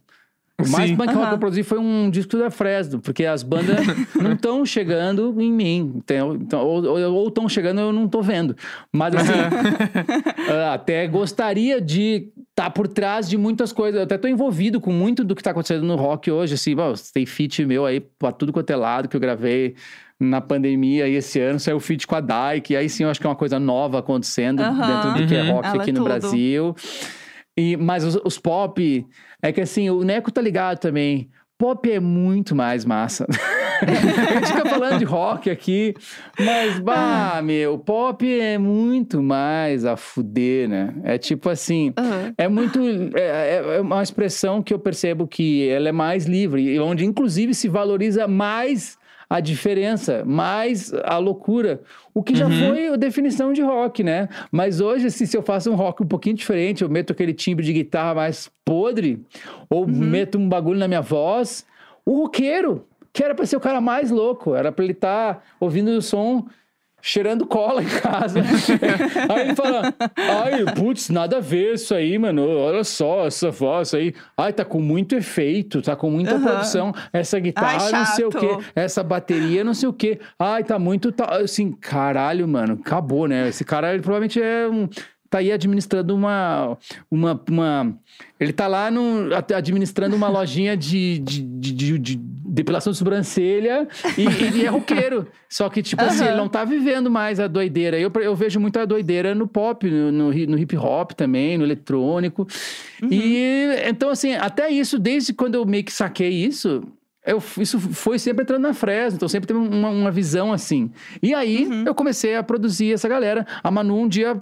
O 0.58 0.66
mais 0.70 0.88
Sim. 0.88 0.96
punk 0.96 1.08
rock 1.08 1.18
Aham. 1.18 1.28
que 1.28 1.34
eu 1.34 1.38
produzi 1.38 1.62
foi 1.62 1.78
um 1.78 2.08
disco 2.08 2.36
da 2.38 2.50
Fresno, 2.50 2.98
porque 2.98 3.26
as 3.26 3.42
bandas 3.42 3.86
não 4.18 4.32
estão 4.32 4.64
chegando 4.64 5.34
em 5.38 5.52
mim. 5.52 5.92
Então, 5.96 6.38
ou 6.54 7.28
estão 7.28 7.46
chegando, 7.46 7.80
eu 7.82 7.92
não 7.92 8.08
tô 8.08 8.22
vendo. 8.22 8.56
Mas 8.90 9.14
assim, 9.14 9.32
ah, 10.48 10.72
até 10.74 11.06
gostaria 11.06 11.78
de 11.80 12.30
estar 12.50 12.70
por 12.70 12.88
trás 12.88 13.28
de 13.28 13.36
muitas 13.36 13.70
coisas. 13.70 13.96
Eu 13.98 14.04
até 14.04 14.16
tô 14.16 14.26
envolvido 14.28 14.80
com 14.80 14.90
muito 14.92 15.22
do 15.24 15.34
que 15.34 15.42
tá 15.42 15.50
acontecendo 15.50 15.84
no 15.84 15.94
rock 15.94 16.30
hoje. 16.30 16.54
Assim, 16.54 16.74
bom, 16.74 16.94
tem 17.12 17.26
feat 17.26 17.64
meu 17.66 17.84
aí 17.84 18.00
pra 18.00 18.32
tudo 18.32 18.50
quanto 18.52 18.70
é 18.70 18.76
lado 18.76 19.08
que 19.08 19.16
eu 19.16 19.20
gravei 19.20 19.74
na 20.18 20.40
pandemia 20.40 21.04
aí 21.04 21.16
esse 21.16 21.38
ano. 21.38 21.60
Saiu 21.60 21.78
feat 21.78 22.06
com 22.06 22.14
a 22.14 22.20
Dyke. 22.20 22.72
E 22.72 22.76
aí 22.78 22.88
sim, 22.88 23.04
eu 23.04 23.10
acho 23.10 23.20
que 23.20 23.26
é 23.26 23.28
uma 23.30 23.36
coisa 23.36 23.58
nova 23.60 23.98
acontecendo 23.98 24.62
Aham. 24.62 24.86
dentro 24.86 25.20
do 25.20 25.26
que 25.28 25.34
é 25.34 25.42
Uhum. 25.42 25.52
rock 25.52 25.66
Ela 25.68 25.82
aqui 25.82 25.90
é 25.90 25.92
no 25.92 25.98
tudo. 25.98 26.04
Brasil. 26.08 26.74
E, 27.58 27.74
mas 27.76 28.04
os, 28.04 28.16
os 28.22 28.38
pop, 28.38 29.06
é 29.46 29.52
que 29.52 29.60
assim, 29.60 29.88
o 29.90 30.02
Neco 30.02 30.30
tá 30.32 30.40
ligado 30.40 30.78
também. 30.78 31.30
Pop 31.58 31.90
é 31.90 31.98
muito 31.98 32.54
mais 32.54 32.84
massa. 32.84 33.26
a 33.80 34.34
gente 34.34 34.46
fica 34.48 34.68
falando 34.68 34.98
de 34.98 35.04
rock 35.04 35.48
aqui, 35.48 35.94
mas, 36.38 36.78
bah, 36.78 37.40
meu, 37.42 37.78
pop 37.78 38.26
é 38.28 38.58
muito 38.58 39.22
mais 39.22 39.84
a 39.84 39.96
fuder, 39.96 40.68
né? 40.68 40.94
É 41.02 41.16
tipo 41.16 41.48
assim, 41.48 41.94
Aham. 41.96 42.34
é 42.36 42.48
muito. 42.48 42.78
É, 43.14 43.76
é 43.76 43.80
uma 43.80 44.02
expressão 44.02 44.62
que 44.62 44.74
eu 44.74 44.78
percebo 44.78 45.26
que 45.26 45.66
ela 45.68 45.88
é 45.88 45.92
mais 45.92 46.26
livre, 46.26 46.62
e 46.62 46.78
onde 46.78 47.06
inclusive 47.06 47.54
se 47.54 47.68
valoriza 47.68 48.28
mais 48.28 48.98
a 49.28 49.40
diferença, 49.40 50.22
mais 50.24 50.92
a 51.04 51.18
loucura. 51.18 51.80
O 52.14 52.22
que 52.22 52.34
já 52.36 52.46
Uhum. 52.46 52.58
foi 52.68 52.88
a 52.88 52.96
definição 52.96 53.52
de 53.52 53.60
rock, 53.60 54.02
né? 54.04 54.28
Mas 54.52 54.80
hoje, 54.80 55.06
assim, 55.08 55.26
se 55.26 55.36
eu 55.36 55.42
faço 55.42 55.70
um 55.70 55.74
rock 55.74 56.02
um 56.02 56.06
pouquinho 56.06 56.36
diferente, 56.36 56.82
eu 56.82 56.88
meto 56.88 57.12
aquele 57.12 57.34
timbre 57.34 57.64
de 57.64 57.72
guitarra 57.72 58.14
mais 58.14 58.50
podre, 58.64 59.20
ou 59.68 59.86
meto 59.86 60.38
um 60.38 60.48
bagulho 60.48 60.78
na 60.78 60.86
minha 60.88 61.00
voz, 61.02 61.66
o 62.04 62.22
roqueiro, 62.22 62.86
que 63.12 63.22
era 63.24 63.34
pra 63.34 63.44
ser 63.46 63.56
o 63.56 63.60
cara 63.60 63.80
mais 63.80 64.10
louco, 64.10 64.54
era 64.54 64.70
pra 64.70 64.84
ele 64.84 64.92
estar 64.92 65.44
ouvindo 65.58 65.88
o 65.88 66.02
som 66.02 66.46
cheirando 67.00 67.46
cola 67.46 67.82
em 67.82 67.86
casa. 67.86 68.40
aí 69.28 69.40
ele 69.40 69.54
fala, 69.54 69.94
ai, 70.16 70.64
putz, 70.74 71.08
nada 71.08 71.38
a 71.38 71.40
ver 71.40 71.74
isso 71.74 71.94
aí, 71.94 72.18
mano. 72.18 72.46
Olha 72.48 72.82
só 72.84 73.26
essa 73.26 73.50
voz 73.50 73.94
aí. 73.94 74.14
Ai, 74.36 74.52
tá 74.52 74.64
com 74.64 74.80
muito 74.80 75.14
efeito, 75.14 75.80
tá 75.82 75.94
com 75.94 76.10
muita 76.10 76.34
Aham. 76.34 76.42
produção. 76.42 76.92
Essa 77.12 77.38
guitarra, 77.38 77.84
Ai, 77.84 77.92
não 77.92 78.06
sei 78.06 78.24
o 78.24 78.30
quê. 78.30 78.58
Essa 78.74 79.02
bateria, 79.02 79.62
não 79.62 79.74
sei 79.74 79.88
o 79.88 79.92
quê. 79.92 80.18
Ai, 80.38 80.64
tá 80.64 80.78
muito. 80.78 81.12
Tá... 81.12 81.36
Assim, 81.36 81.72
caralho, 81.72 82.46
mano. 82.48 82.78
Acabou, 82.84 83.28
né? 83.28 83.48
Esse 83.48 83.64
cara, 83.64 83.92
ele 83.92 84.02
provavelmente 84.02 84.40
é 84.40 84.68
um. 84.68 84.88
Tá 85.36 85.40
aí 85.40 85.52
administrando 85.52 86.14
uma. 86.14 86.78
Uma. 87.10 87.40
uma... 87.50 87.94
Ele 88.40 88.52
tá 88.52 88.66
lá 88.66 88.90
no, 88.90 89.28
administrando 89.54 90.16
uma 90.16 90.28
lojinha 90.28 90.74
de, 90.76 91.18
de, 91.18 91.42
de, 91.42 91.72
de- 91.72 91.98
de 91.98 92.16
depilação 92.56 92.90
de 92.90 92.98
sobrancelha 92.98 93.86
e 94.16 94.24
ele 94.42 94.64
é 94.64 94.68
roqueiro. 94.68 95.26
Só 95.48 95.68
que, 95.68 95.82
tipo 95.82 96.02
assim, 96.02 96.22
Aham. 96.22 96.28
ele 96.28 96.36
não 96.38 96.48
tá 96.48 96.64
vivendo 96.64 97.10
mais 97.10 97.38
a 97.38 97.46
doideira. 97.46 97.98
Eu, 97.98 98.10
eu 98.22 98.34
vejo 98.34 98.58
muita 98.58 98.86
doideira 98.86 99.34
no 99.34 99.46
pop, 99.46 99.88
no, 99.90 100.10
no, 100.10 100.32
no 100.32 100.58
hip 100.58 100.74
hop 100.76 101.12
também, 101.12 101.58
no 101.58 101.64
eletrônico. 101.64 102.46
E 103.10 103.66
então, 103.86 104.08
assim, 104.08 104.34
até 104.34 104.70
isso, 104.70 104.98
desde 104.98 105.34
quando 105.34 105.56
eu 105.56 105.66
meio 105.66 105.84
que 105.84 105.92
saquei 105.92 106.30
isso, 106.30 106.82
eu, 107.26 107.42
isso 107.58 107.78
foi 107.80 108.18
sempre 108.18 108.42
entrando 108.42 108.62
na 108.62 108.72
Fresno, 108.72 109.16
então 109.16 109.28
sempre 109.28 109.46
teve 109.48 109.58
uma, 109.58 109.88
uma 109.88 110.10
visão 110.10 110.52
assim. 110.52 110.90
E 111.22 111.34
aí 111.34 111.66
Uhum. 111.66 111.84
eu 111.86 111.94
comecei 111.94 112.36
a 112.36 112.42
produzir 112.42 112.92
essa 112.92 113.08
galera. 113.08 113.46
A 113.62 113.70
Manu 113.70 113.98
um 113.98 114.08
dia 114.08 114.40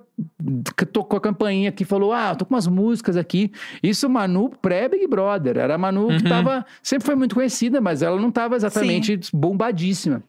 tocou 0.93 1.17
a 1.17 1.21
campainha 1.21 1.69
aqui 1.71 1.83
e 1.83 1.87
falou: 1.87 2.13
Ah, 2.13 2.35
tô 2.35 2.45
com 2.45 2.55
umas 2.55 2.67
músicas 2.67 3.17
aqui. 3.17 3.51
Isso, 3.83 4.09
Manu 4.09 4.51
pré-Big 4.51 5.07
Brother. 5.07 5.57
Era 5.57 5.75
a 5.75 5.79
Manu 5.79 6.09
que 6.09 6.25
tava. 6.29 6.65
Sempre 6.83 7.07
foi 7.07 7.15
muito 7.15 7.35
conhecida, 7.35 7.81
mas 7.81 8.03
ela 8.03 8.21
não 8.21 8.31
tava 8.31 8.57
exatamente 8.57 9.19
bombadíssima. 9.33 10.23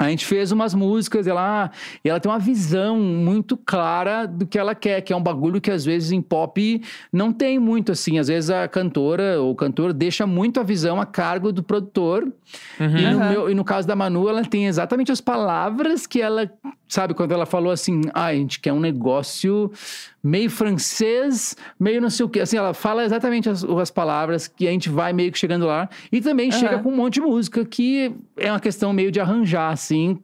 A 0.00 0.08
gente 0.08 0.24
fez 0.24 0.50
umas 0.50 0.72
músicas, 0.74 1.26
ela, 1.26 1.70
e 2.02 2.08
ela 2.08 2.18
tem 2.18 2.32
uma 2.32 2.38
visão 2.38 2.98
muito 2.98 3.54
clara 3.54 4.26
do 4.26 4.46
que 4.46 4.58
ela 4.58 4.74
quer, 4.74 5.02
que 5.02 5.12
é 5.12 5.16
um 5.16 5.22
bagulho 5.22 5.60
que 5.60 5.70
às 5.70 5.84
vezes 5.84 6.10
em 6.10 6.22
pop 6.22 6.82
não 7.12 7.30
tem 7.32 7.58
muito 7.58 7.92
assim. 7.92 8.18
Às 8.18 8.28
vezes 8.28 8.48
a 8.48 8.66
cantora 8.66 9.38
ou 9.40 9.50
o 9.50 9.54
cantor 9.54 9.92
deixa 9.92 10.26
muito 10.26 10.58
a 10.58 10.62
visão 10.62 10.98
a 10.98 11.04
cargo 11.04 11.52
do 11.52 11.62
produtor. 11.62 12.32
E, 12.80 13.10
no 13.12 13.20
meu- 13.30 13.50
e 13.50 13.54
no 13.54 13.62
caso 13.62 13.86
da 13.86 13.94
Manu, 13.94 14.26
ela 14.26 14.42
tem 14.42 14.66
exatamente 14.66 15.12
as 15.12 15.20
palavras 15.20 16.06
que 16.06 16.20
ela. 16.22 16.50
Sabe, 16.90 17.14
quando 17.14 17.30
ela 17.30 17.46
falou 17.46 17.70
assim, 17.70 18.00
ah, 18.12 18.26
a 18.26 18.34
gente 18.34 18.58
quer 18.58 18.72
um 18.72 18.80
negócio 18.80 19.70
meio 20.20 20.50
francês, 20.50 21.56
meio 21.78 22.00
não 22.00 22.10
sei 22.10 22.26
o 22.26 22.28
quê. 22.28 22.40
Assim, 22.40 22.56
ela 22.56 22.74
fala 22.74 23.04
exatamente 23.04 23.48
as, 23.48 23.62
as 23.62 23.92
palavras 23.92 24.48
que 24.48 24.66
a 24.66 24.72
gente 24.72 24.88
vai 24.88 25.12
meio 25.12 25.30
que 25.30 25.38
chegando 25.38 25.66
lá. 25.66 25.88
E 26.10 26.20
também 26.20 26.50
chega 26.50 26.74
Aham. 26.74 26.82
com 26.82 26.90
um 26.90 26.96
monte 26.96 27.14
de 27.14 27.20
música 27.20 27.64
que 27.64 28.12
é 28.36 28.50
uma 28.50 28.58
questão 28.58 28.92
meio 28.92 29.12
de 29.12 29.20
arranjar, 29.20 29.72
assim. 29.72 30.18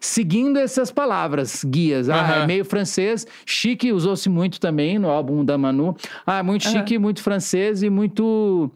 Seguindo 0.00 0.56
essas 0.56 0.92
palavras, 0.92 1.64
guias. 1.64 2.08
Ah, 2.08 2.20
Aham. 2.20 2.34
é 2.36 2.46
meio 2.46 2.64
francês. 2.64 3.26
Chique 3.44 3.92
usou-se 3.92 4.28
muito 4.28 4.60
também 4.60 5.00
no 5.00 5.10
álbum 5.10 5.44
da 5.44 5.58
Manu. 5.58 5.96
Ah, 6.24 6.44
muito 6.44 6.68
Aham. 6.68 6.78
chique, 6.78 6.96
muito 6.96 7.22
francês 7.22 7.82
e 7.82 7.90
muito 7.90 8.70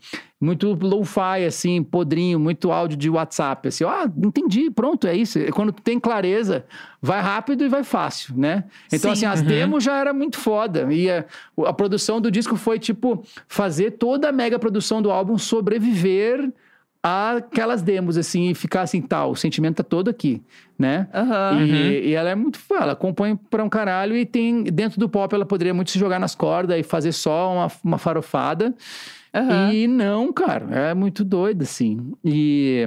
muito 0.45 0.77
lo-fi, 0.83 1.45
assim, 1.47 1.85
podrinho, 1.85 2.41
muito 2.41 2.73
áudio 2.73 2.99
de 2.99 3.09
WhatsApp. 3.09 3.69
Assim, 3.69 3.85
ah, 3.85 4.11
entendi, 4.25 4.69
pronto, 4.73 5.07
é 5.07 5.15
isso. 5.15 5.39
Quando 5.53 5.71
tu 5.71 5.81
tem 5.81 6.01
clareza, 6.01 6.65
vai 7.01 7.21
rápido 7.21 7.65
e 7.65 7.69
vai 7.69 7.85
fácil, 7.85 8.35
né? 8.37 8.65
Então, 8.93 9.15
Sim. 9.15 9.25
assim, 9.25 9.27
as 9.27 9.41
Uhum. 9.41 9.47
demos 9.47 9.85
já 9.85 9.97
era 9.99 10.13
muito 10.13 10.39
foda. 10.41 10.93
E 10.93 11.09
a, 11.09 11.25
a 11.65 11.73
produção 11.73 12.21
do 12.21 12.29
disco 12.29 12.57
foi, 12.57 12.81
tipo, 12.81 13.25
fazer 13.47 13.93
toda 13.93 14.29
a 14.31 14.33
mega 14.33 14.59
produção 14.59 15.01
do 15.01 15.13
álbum 15.13 15.39
sobreviver 15.39 16.51
àquelas 17.01 17.81
demos, 17.81 18.17
assim, 18.17 18.51
e 18.51 18.55
ficar 18.55 18.83
assim, 18.83 19.01
tal, 19.01 19.31
o 19.33 19.37
sentimento 19.37 19.77
tá 19.77 19.83
todo 19.85 20.09
aqui, 20.09 20.43
né? 20.79 21.07
Uhum. 21.15 21.67
E, 21.67 22.09
e 22.09 22.13
ela 22.15 22.31
é 22.31 22.35
muito. 22.35 22.59
Ela 22.73 22.97
compõe 22.97 23.37
pra 23.37 23.63
um 23.63 23.69
caralho 23.69 24.17
e 24.17 24.27
tem. 24.27 24.65
Dentro 24.65 24.99
do 24.99 25.09
pop, 25.09 25.33
ela 25.35 25.47
poderia 25.47 25.73
muito 25.75 25.91
se 25.93 25.99
jogar 25.99 26.19
nas 26.19 26.35
cordas 26.35 26.79
e 26.79 26.83
fazer 26.83 27.13
só 27.13 27.53
uma, 27.55 27.73
uma 27.85 27.99
farofada. 27.99 28.75
Aham. 29.35 29.73
E 29.73 29.89
não, 29.89 30.33
cara, 30.33 30.91
é 30.91 30.95
muito 30.95 31.25
doido, 31.25 31.63
assim. 31.63 32.13
E. 32.25 32.87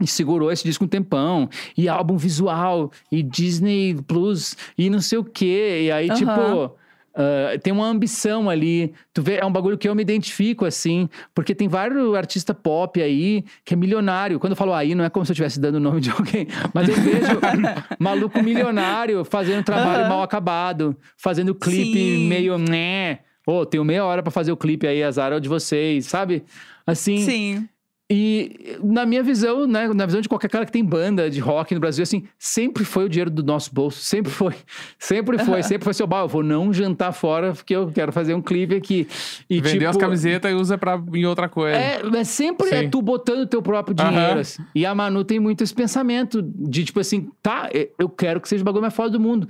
E 0.00 0.06
segurou 0.06 0.52
esse 0.52 0.62
disco 0.62 0.84
um 0.84 0.88
tempão. 0.88 1.48
E 1.76 1.88
álbum 1.88 2.16
visual. 2.16 2.90
E 3.10 3.22
Disney 3.22 3.94
Plus. 4.06 4.54
E 4.76 4.90
não 4.90 5.00
sei 5.00 5.18
o 5.18 5.24
quê. 5.24 5.84
E 5.84 5.90
aí, 5.92 6.10
Aham. 6.10 6.16
tipo. 6.18 6.76
ah, 7.14 7.58
tem 7.62 7.72
uma 7.72 7.86
ambição 7.86 8.50
ali. 8.50 8.92
Tu 9.14 9.22
vê, 9.22 9.36
é 9.36 9.46
um 9.46 9.50
bagulho 9.50 9.78
que 9.78 9.88
eu 9.88 9.94
me 9.94 10.02
identifico, 10.02 10.66
assim. 10.66 11.08
Porque 11.34 11.54
tem 11.54 11.66
vários 11.66 12.14
artistas 12.14 12.54
pop 12.62 13.00
aí 13.00 13.42
que 13.64 13.72
é 13.72 13.76
milionário. 13.76 14.38
Quando 14.38 14.52
eu 14.52 14.56
falo 14.56 14.74
aí, 14.74 14.94
não 14.94 15.02
é 15.02 15.08
como 15.08 15.24
se 15.24 15.32
eu 15.32 15.34
estivesse 15.34 15.58
dando 15.58 15.76
o 15.76 15.80
nome 15.80 16.02
de 16.02 16.10
alguém. 16.10 16.46
Mas 16.74 16.90
eu 16.90 16.94
vejo 16.96 17.40
maluco 17.98 18.42
milionário 18.42 19.24
fazendo 19.24 19.64
trabalho 19.64 20.02
Aham. 20.02 20.08
mal 20.10 20.22
acabado. 20.22 20.94
Fazendo 21.16 21.54
clipe 21.54 21.98
Sim. 21.98 22.28
meio... 22.28 22.58
Né. 22.58 23.20
Ô, 23.46 23.64
tenho 23.64 23.84
meia 23.84 24.04
hora 24.04 24.22
pra 24.22 24.32
fazer 24.32 24.50
o 24.50 24.56
clipe 24.56 24.86
aí, 24.88 25.02
azar 25.04 25.32
é 25.32 25.36
o 25.36 25.40
de 25.40 25.48
vocês, 25.48 26.06
sabe? 26.06 26.42
Assim, 26.84 27.18
Sim. 27.18 27.68
e 28.10 28.76
na 28.82 29.04
minha 29.06 29.22
visão, 29.22 29.66
né, 29.66 29.88
na 29.94 30.04
visão 30.06 30.20
de 30.20 30.28
qualquer 30.28 30.48
cara 30.48 30.64
que 30.66 30.70
tem 30.72 30.84
banda 30.84 31.28
de 31.30 31.38
rock 31.40 31.74
no 31.74 31.80
Brasil, 31.80 32.02
assim, 32.02 32.24
sempre 32.38 32.84
foi 32.84 33.04
o 33.04 33.08
dinheiro 33.08 33.30
do 33.30 33.42
nosso 33.44 33.72
bolso, 33.74 34.00
sempre 34.00 34.30
foi, 34.32 34.54
sempre 34.98 35.38
foi, 35.44 35.62
sempre 35.62 35.84
foi 35.84 35.94
seu, 35.94 36.06
bah, 36.06 36.20
eu 36.22 36.28
vou 36.28 36.42
não 36.42 36.72
jantar 36.72 37.12
fora 37.12 37.52
porque 37.52 37.74
eu 37.74 37.88
quero 37.92 38.12
fazer 38.12 38.34
um 38.34 38.42
clipe 38.42 38.74
aqui. 38.74 39.06
E, 39.48 39.60
Vendeu 39.60 39.78
tipo, 39.78 39.90
as 39.90 39.96
camisetas 39.96 40.50
e 40.50 40.54
usa 40.54 40.76
pra, 40.76 41.00
em 41.14 41.24
outra 41.24 41.48
coisa. 41.48 41.76
é, 41.76 42.02
mas 42.02 42.28
sempre 42.28 42.68
é 42.70 42.82
Sim. 42.82 42.90
tu 42.90 43.00
botando 43.00 43.40
o 43.40 43.46
teu 43.46 43.62
próprio 43.62 43.94
dinheiro. 43.94 44.16
Aham. 44.16 44.40
assim. 44.40 44.62
E 44.74 44.84
a 44.84 44.92
Manu 44.94 45.24
tem 45.24 45.38
muito 45.40 45.62
esse 45.64 45.74
pensamento 45.74 46.42
de 46.42 46.84
tipo 46.84 46.98
assim, 47.00 47.28
tá, 47.42 47.70
eu 47.98 48.08
quero 48.08 48.40
que 48.40 48.48
seja 48.48 48.62
o 48.62 48.64
bagulho 48.64 48.82
mais 48.82 48.94
foda 48.94 49.10
do 49.10 49.20
mundo. 49.20 49.48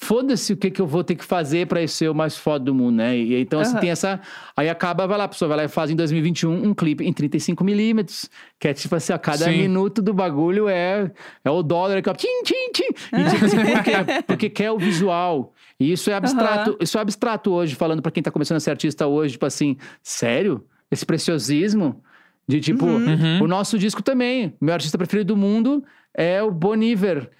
Foda-se 0.00 0.52
o 0.52 0.56
que, 0.56 0.70
que 0.70 0.80
eu 0.80 0.86
vou 0.86 1.02
ter 1.02 1.16
que 1.16 1.24
fazer 1.24 1.66
pra 1.66 1.82
isso 1.82 1.96
ser 1.96 2.08
o 2.08 2.14
mais 2.14 2.36
foda 2.36 2.64
do 2.66 2.74
mundo, 2.74 2.96
né? 2.96 3.16
E 3.18 3.40
então, 3.40 3.58
assim, 3.60 3.72
Aham. 3.72 3.80
tem 3.80 3.90
essa. 3.90 4.20
Aí 4.56 4.68
acaba, 4.68 5.06
vai 5.06 5.18
lá, 5.18 5.24
a 5.24 5.28
pessoa 5.28 5.48
vai 5.48 5.56
lá 5.58 5.64
e 5.64 5.68
faz 5.68 5.90
em 5.90 5.96
2021 5.96 6.50
um 6.68 6.72
clipe 6.72 7.04
em 7.04 7.12
35mm, 7.12 8.28
que 8.58 8.68
é 8.68 8.74
tipo 8.74 8.94
assim, 8.94 9.12
a 9.12 9.18
cada 9.18 9.46
Sim. 9.46 9.58
minuto 9.58 10.00
do 10.00 10.14
bagulho 10.14 10.68
é, 10.68 11.10
é 11.44 11.50
o 11.50 11.62
dólar 11.62 12.00
que 12.00 12.08
ó, 12.08 12.14
tchim, 12.14 12.42
tchim, 12.44 12.70
tchim. 12.72 12.84
E 13.12 13.30
tipo 13.30 13.44
assim, 13.44 13.56
por 13.56 13.82
quê? 13.82 13.92
Porque 14.26 14.48
quer 14.50 14.70
o 14.70 14.78
visual. 14.78 15.52
E 15.80 15.92
isso 15.92 16.10
é 16.10 16.14
abstrato, 16.14 16.76
isso 16.80 16.96
é 16.96 17.00
abstrato 17.00 17.52
hoje, 17.52 17.74
falando 17.74 18.00
pra 18.02 18.10
quem 18.12 18.22
tá 18.22 18.30
começando 18.30 18.56
a 18.56 18.60
ser 18.60 18.70
artista 18.70 19.06
hoje, 19.06 19.32
tipo 19.32 19.46
assim, 19.46 19.76
sério? 20.02 20.64
Esse 20.90 21.04
preciosismo? 21.04 22.02
De 22.48 22.60
tipo, 22.60 22.86
Uhum. 22.86 23.42
o 23.42 23.46
nosso 23.46 23.78
disco 23.78 24.02
também. 24.02 24.54
Meu 24.60 24.72
artista 24.74 24.96
preferido 24.96 25.34
do 25.34 25.36
mundo 25.36 25.84
é 26.16 26.42
o 26.42 26.50
Boniver. 26.50 27.30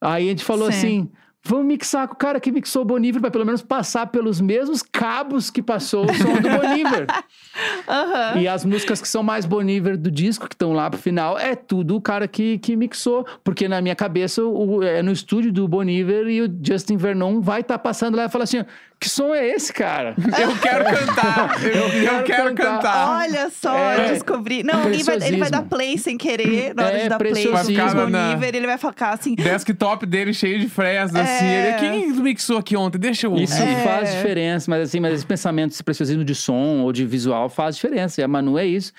Aí 0.00 0.26
a 0.26 0.30
gente 0.30 0.44
falou 0.44 0.70
Sim. 0.72 0.78
assim: 0.78 1.10
vamos 1.46 1.66
mixar 1.66 2.08
com 2.08 2.14
o 2.14 2.16
cara 2.16 2.40
que 2.40 2.50
mixou 2.50 2.82
o 2.82 2.84
Boniver 2.84 3.20
pra 3.20 3.30
pelo 3.30 3.46
menos 3.46 3.62
passar 3.62 4.06
pelos 4.06 4.40
mesmos 4.40 4.82
cabos 4.82 5.50
que 5.50 5.62
passou 5.62 6.04
o 6.04 6.14
som 6.14 6.34
do 6.40 6.48
Boniver. 6.48 7.06
Aham. 7.88 8.40
E 8.40 8.48
as 8.48 8.64
músicas 8.64 9.00
que 9.00 9.08
são 9.08 9.22
mais 9.22 9.46
Boniver 9.46 9.96
do 9.96 10.10
disco, 10.10 10.48
que 10.48 10.54
estão 10.54 10.72
lá 10.72 10.90
pro 10.90 11.00
final, 11.00 11.38
é 11.38 11.54
tudo 11.54 11.96
o 11.96 12.00
cara 12.00 12.26
que, 12.28 12.58
que 12.58 12.76
mixou. 12.76 13.26
Porque 13.42 13.68
na 13.68 13.80
minha 13.80 13.94
cabeça, 13.94 14.42
o, 14.42 14.82
é 14.82 15.02
no 15.02 15.12
estúdio 15.12 15.52
do 15.52 15.66
Boniver 15.66 16.26
e 16.28 16.42
o 16.42 16.58
Justin 16.62 16.96
Vernon 16.96 17.40
vai 17.40 17.60
estar 17.60 17.78
passando 17.78 18.16
lá 18.16 18.24
e 18.24 18.28
falar 18.28 18.44
assim: 18.44 18.64
que 18.98 19.08
som 19.10 19.34
é 19.34 19.48
esse, 19.48 19.72
cara? 19.72 20.14
Eu 20.40 20.56
quero 20.58 20.84
cantar. 20.84 21.62
Eu, 21.64 21.70
eu 21.70 21.90
quero 21.90 22.24
quero, 22.24 22.54
cantar. 22.54 22.76
cantar. 22.76 23.18
Olha 23.20 23.50
só, 23.50 23.76
É. 23.76 24.06
eu 24.06 24.08
descobri. 24.14 24.62
Não, 24.62 24.84
ele 24.88 25.02
vai, 25.02 25.16
ele 25.16 25.36
vai 25.36 25.50
dar 25.50 25.62
play 25.62 25.98
sem 25.98 26.16
querer. 26.16 26.74
Na 26.74 26.86
hora 26.86 26.96
É, 26.98 27.02
de 27.04 27.08
dar 27.08 27.18
play 27.18 27.44
no 27.44 27.52
Vai 27.52 27.64
ficar 27.64 27.94
na- 28.08 28.28
nível, 28.34 28.48
ele 28.48 28.66
vai 28.66 28.78
ficar 28.78 29.10
assim. 29.10 29.34
Desktop 29.34 30.06
dele 30.06 30.32
cheio 30.32 30.58
de 30.58 30.68
fresas, 30.68 31.14
assim. 31.14 31.44
É. 31.44 31.68
Ele, 31.68 31.78
quem 31.78 32.12
mixou 32.22 32.58
aqui 32.58 32.76
ontem? 32.76 32.98
Deixa 32.98 33.26
eu 33.26 33.30
ouvir. 33.32 33.44
Isso 33.44 33.62
É. 33.62 33.82
faz 33.84 34.10
diferença, 34.12 34.70
mas 34.70 34.82
assim, 34.88 34.98
mas 35.00 35.14
esse 35.14 35.26
pensamento, 35.26 35.72
esse 35.72 35.84
preciosismo 35.84 36.24
de 36.24 36.34
som 36.34 36.80
ou 36.80 36.92
de 36.92 37.04
visual 37.04 37.48
faz 37.48 37.76
diferença. 37.76 38.20
E 38.20 38.24
a 38.24 38.28
Manu 38.28 38.58
é 38.58 38.64
isso. 38.66 38.92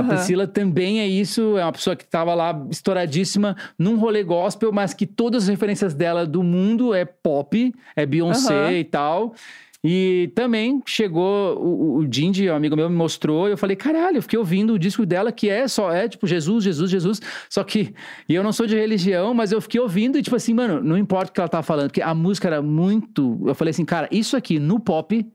A. 0.00 0.04
Priscila 0.04 0.46
também 0.46 1.00
é 1.00 1.06
isso. 1.06 1.56
É 1.56 1.64
uma 1.64 1.72
pessoa 1.72 1.94
que 1.96 2.04
estava 2.04 2.34
lá 2.34 2.66
estouradíssima 2.70 3.56
num 3.78 3.96
rolê 3.98 4.22
gospel, 4.22 4.72
mas 4.72 4.92
que 4.94 5.06
todas 5.06 5.44
as 5.44 5.48
referências 5.48 5.94
dela 5.94 6.26
do 6.26 6.42
mundo 6.42 6.92
é 6.94 7.04
pop, 7.04 7.72
é 7.96 8.06
Beyoncé 8.06 8.54
Aham. 8.54 8.72
e 8.72 8.84
tal. 8.84 9.34
E 9.82 10.30
também 10.34 10.82
chegou 10.84 11.56
o, 11.58 11.96
o 12.00 12.06
Dindy, 12.06 12.50
um 12.50 12.54
amigo 12.54 12.76
meu, 12.76 12.90
me 12.90 12.94
mostrou, 12.96 13.48
e 13.48 13.52
eu 13.52 13.56
falei, 13.56 13.74
caralho, 13.74 14.18
eu 14.18 14.22
fiquei 14.22 14.38
ouvindo 14.38 14.74
o 14.74 14.78
disco 14.78 15.06
dela, 15.06 15.32
que 15.32 15.48
é 15.48 15.66
só, 15.66 15.90
é 15.90 16.06
tipo 16.06 16.26
Jesus, 16.26 16.62
Jesus, 16.64 16.90
Jesus. 16.90 17.22
Só 17.48 17.64
que, 17.64 17.94
e 18.28 18.34
eu 18.34 18.42
não 18.42 18.52
sou 18.52 18.66
de 18.66 18.76
religião, 18.76 19.32
mas 19.32 19.52
eu 19.52 19.60
fiquei 19.62 19.80
ouvindo 19.80 20.18
e 20.18 20.22
tipo 20.22 20.36
assim, 20.36 20.52
mano, 20.52 20.82
não 20.82 20.98
importa 20.98 21.30
o 21.30 21.32
que 21.32 21.40
ela 21.40 21.48
tava 21.48 21.62
falando, 21.62 21.86
porque 21.88 22.02
a 22.02 22.14
música 22.14 22.48
era 22.48 22.60
muito. 22.60 23.40
Eu 23.46 23.54
falei 23.54 23.70
assim, 23.70 23.86
cara, 23.86 24.06
isso 24.12 24.36
aqui 24.36 24.58
no 24.58 24.78
pop 24.78 25.26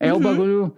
é 0.00 0.12
Uhum. 0.12 0.18
o 0.18 0.22
bagulho. 0.22 0.74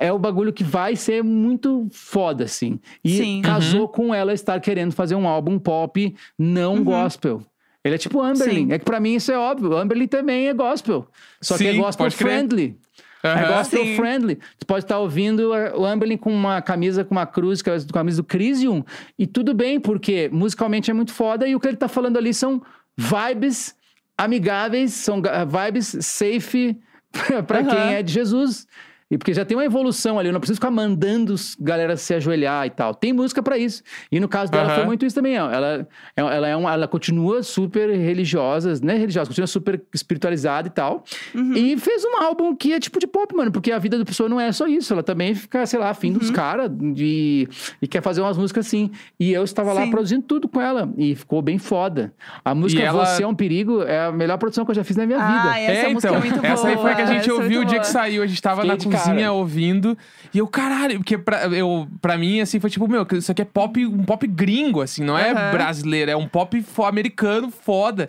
É 0.00 0.10
o 0.10 0.18
bagulho 0.18 0.50
que 0.52 0.64
vai 0.64 0.96
ser 0.96 1.22
muito 1.22 1.86
foda, 1.92 2.44
assim. 2.44 2.80
E 3.04 3.18
Sim. 3.18 3.42
casou 3.42 3.86
com 3.86 4.14
ela 4.14 4.32
estar 4.32 4.58
querendo 4.60 4.92
fazer 4.92 5.14
um 5.14 5.28
álbum 5.28 5.58
pop 5.58 6.16
não 6.38 6.82
gospel. 6.82 7.42
Ele 7.84 7.94
é 7.96 7.98
tipo 7.98 8.20
Amberlin. 8.20 8.60
Uhum. 8.62 8.66
Sim. 8.68 8.72
É 8.72 8.78
que 8.78 8.84
pra 8.86 8.98
mim 8.98 9.14
isso 9.14 9.30
é 9.30 9.36
óbvio. 9.38 9.76
Amberlin 9.76 10.06
também 10.06 10.48
é 10.48 10.54
gospel. 10.54 11.06
Só 11.40 11.56
que 11.58 11.66
é 11.66 11.72
Sim, 11.72 11.78
gospel 11.80 12.10
friendly. 12.10 12.78
É 13.22 13.28
Aham. 13.28 13.56
gospel 13.58 13.84
Sim. 13.84 13.96
friendly. 13.96 14.38
Você 14.58 14.64
pode 14.66 14.84
estar 14.86 14.98
ouvindo 14.98 15.52
a- 15.52 15.76
o 15.78 15.84
Amberlin 15.84 16.16
com 16.16 16.32
uma 16.32 16.62
camisa, 16.62 17.04
com 17.04 17.14
uma 17.14 17.26
cruz, 17.26 17.62
é 17.66 17.70
a 17.76 17.92
camisa 17.92 18.22
do 18.22 18.24
Crisium, 18.24 18.82
e 19.18 19.26
tudo 19.26 19.52
bem, 19.52 19.78
porque 19.78 20.30
musicalmente 20.32 20.90
é 20.90 20.94
muito 20.94 21.12
foda, 21.12 21.46
e 21.46 21.54
o 21.54 21.60
que 21.60 21.68
ele 21.68 21.76
tá 21.76 21.88
falando 21.88 22.16
ali 22.16 22.32
são 22.32 22.62
vibes 22.96 23.74
amigáveis, 24.16 24.92
são 24.94 25.20
vibes 25.48 25.96
safe 26.00 26.78
pra 27.46 27.60
Aham. 27.60 27.68
quem 27.68 27.94
é 27.94 28.02
de 28.02 28.12
Jesus. 28.12 28.66
E 29.10 29.18
porque 29.18 29.34
já 29.34 29.44
tem 29.44 29.56
uma 29.56 29.64
evolução 29.64 30.18
ali, 30.18 30.28
eu 30.28 30.32
não 30.32 30.38
preciso 30.40 30.56
ficar 30.58 30.70
mandando 30.70 31.34
os 31.34 31.56
galera 31.58 31.96
se 31.96 32.14
ajoelhar 32.14 32.64
e 32.66 32.70
tal. 32.70 32.94
Tem 32.94 33.12
música 33.12 33.42
pra 33.42 33.58
isso. 33.58 33.82
E 34.12 34.20
no 34.20 34.28
caso 34.28 34.52
dela 34.52 34.66
Aham. 34.68 34.74
foi 34.76 34.84
muito 34.84 35.04
isso 35.04 35.16
também. 35.16 35.34
Ela, 35.34 35.88
ela, 36.16 36.46
é 36.48 36.54
uma, 36.54 36.72
ela 36.72 36.86
continua 36.86 37.42
super 37.42 37.90
religiosa, 37.90 38.74
né? 38.82 38.94
Religiosa, 38.94 39.28
continua 39.28 39.46
super 39.48 39.82
espiritualizada 39.92 40.68
e 40.68 40.70
tal. 40.70 41.02
Uhum. 41.34 41.54
E 41.54 41.76
fez 41.78 42.04
um 42.04 42.22
álbum 42.22 42.54
que 42.54 42.72
é 42.72 42.78
tipo 42.78 42.98
de 43.00 43.06
pop, 43.06 43.34
mano, 43.34 43.50
porque 43.50 43.72
a 43.72 43.78
vida 43.78 43.98
da 43.98 44.04
pessoa 44.04 44.28
não 44.28 44.40
é 44.40 44.52
só 44.52 44.66
isso. 44.68 44.92
Ela 44.92 45.02
também 45.02 45.34
fica, 45.34 45.66
sei 45.66 45.78
lá, 45.78 45.90
afim 45.90 46.12
Uhum. 46.12 46.18
dos 46.18 46.30
caras 46.30 46.70
e, 46.96 47.48
e 47.82 47.88
quer 47.88 48.02
fazer 48.02 48.20
umas 48.20 48.36
músicas 48.38 48.66
assim. 48.66 48.90
E 49.18 49.32
eu 49.32 49.42
estava 49.44 49.72
lá 49.72 49.84
Sim. 49.84 49.90
produzindo 49.90 50.22
tudo 50.22 50.48
com 50.48 50.60
ela. 50.60 50.88
E 50.96 51.14
ficou 51.14 51.40
bem 51.42 51.58
foda. 51.58 52.12
A 52.44 52.54
música 52.54 52.82
ela- 52.82 53.06
Você 53.06 53.22
é 53.22 53.26
um 53.26 53.34
Perigo 53.34 53.82
é 53.82 54.06
a 54.06 54.12
melhor 54.12 54.38
produção 54.38 54.64
que 54.64 54.70
eu 54.70 54.74
já 54.74 54.84
fiz 54.84 54.96
na 54.96 55.06
minha 55.06 55.18
Ah, 55.18 55.52
vida. 55.54 55.60
essa 55.72 55.88
música 55.90 56.14
é 56.14 56.18
muito 56.18 56.44
essa 56.46 56.68
aí 56.68 56.76
foi 56.76 56.92
a 56.92 56.94
que 56.94 57.02
a 57.02 57.04
boa, 57.04 57.14
gente 57.14 57.22
essa 57.22 57.30
é 57.30 57.34
ouviu 57.42 57.60
o 57.62 57.64
dia 57.64 57.78
boa. 57.78 57.80
que 57.80 57.86
saiu. 57.86 58.22
A 58.22 58.26
gente 58.26 58.42
tava 58.42 58.62
Fiquei 58.62 58.70
na 58.70 58.76
cozinha 59.00 59.16
cara. 59.20 59.32
ouvindo. 59.32 59.96
E 60.32 60.38
eu, 60.38 60.46
caralho, 60.46 60.98
porque 60.98 61.18
pra, 61.18 61.46
eu, 61.48 61.88
pra 62.00 62.16
mim, 62.16 62.40
assim, 62.40 62.60
foi 62.60 62.70
tipo, 62.70 62.86
meu, 62.88 63.06
isso 63.12 63.32
aqui 63.32 63.42
é 63.42 63.44
pop, 63.44 63.84
um 63.86 64.04
pop 64.04 64.26
gringo, 64.26 64.80
assim, 64.80 65.02
não 65.04 65.18
é 65.18 65.50
brasileiro, 65.50 66.10
é 66.10 66.16
um 66.16 66.28
pop 66.28 66.60
fo- 66.62 66.84
americano 66.84 67.50
foda. 67.50 68.08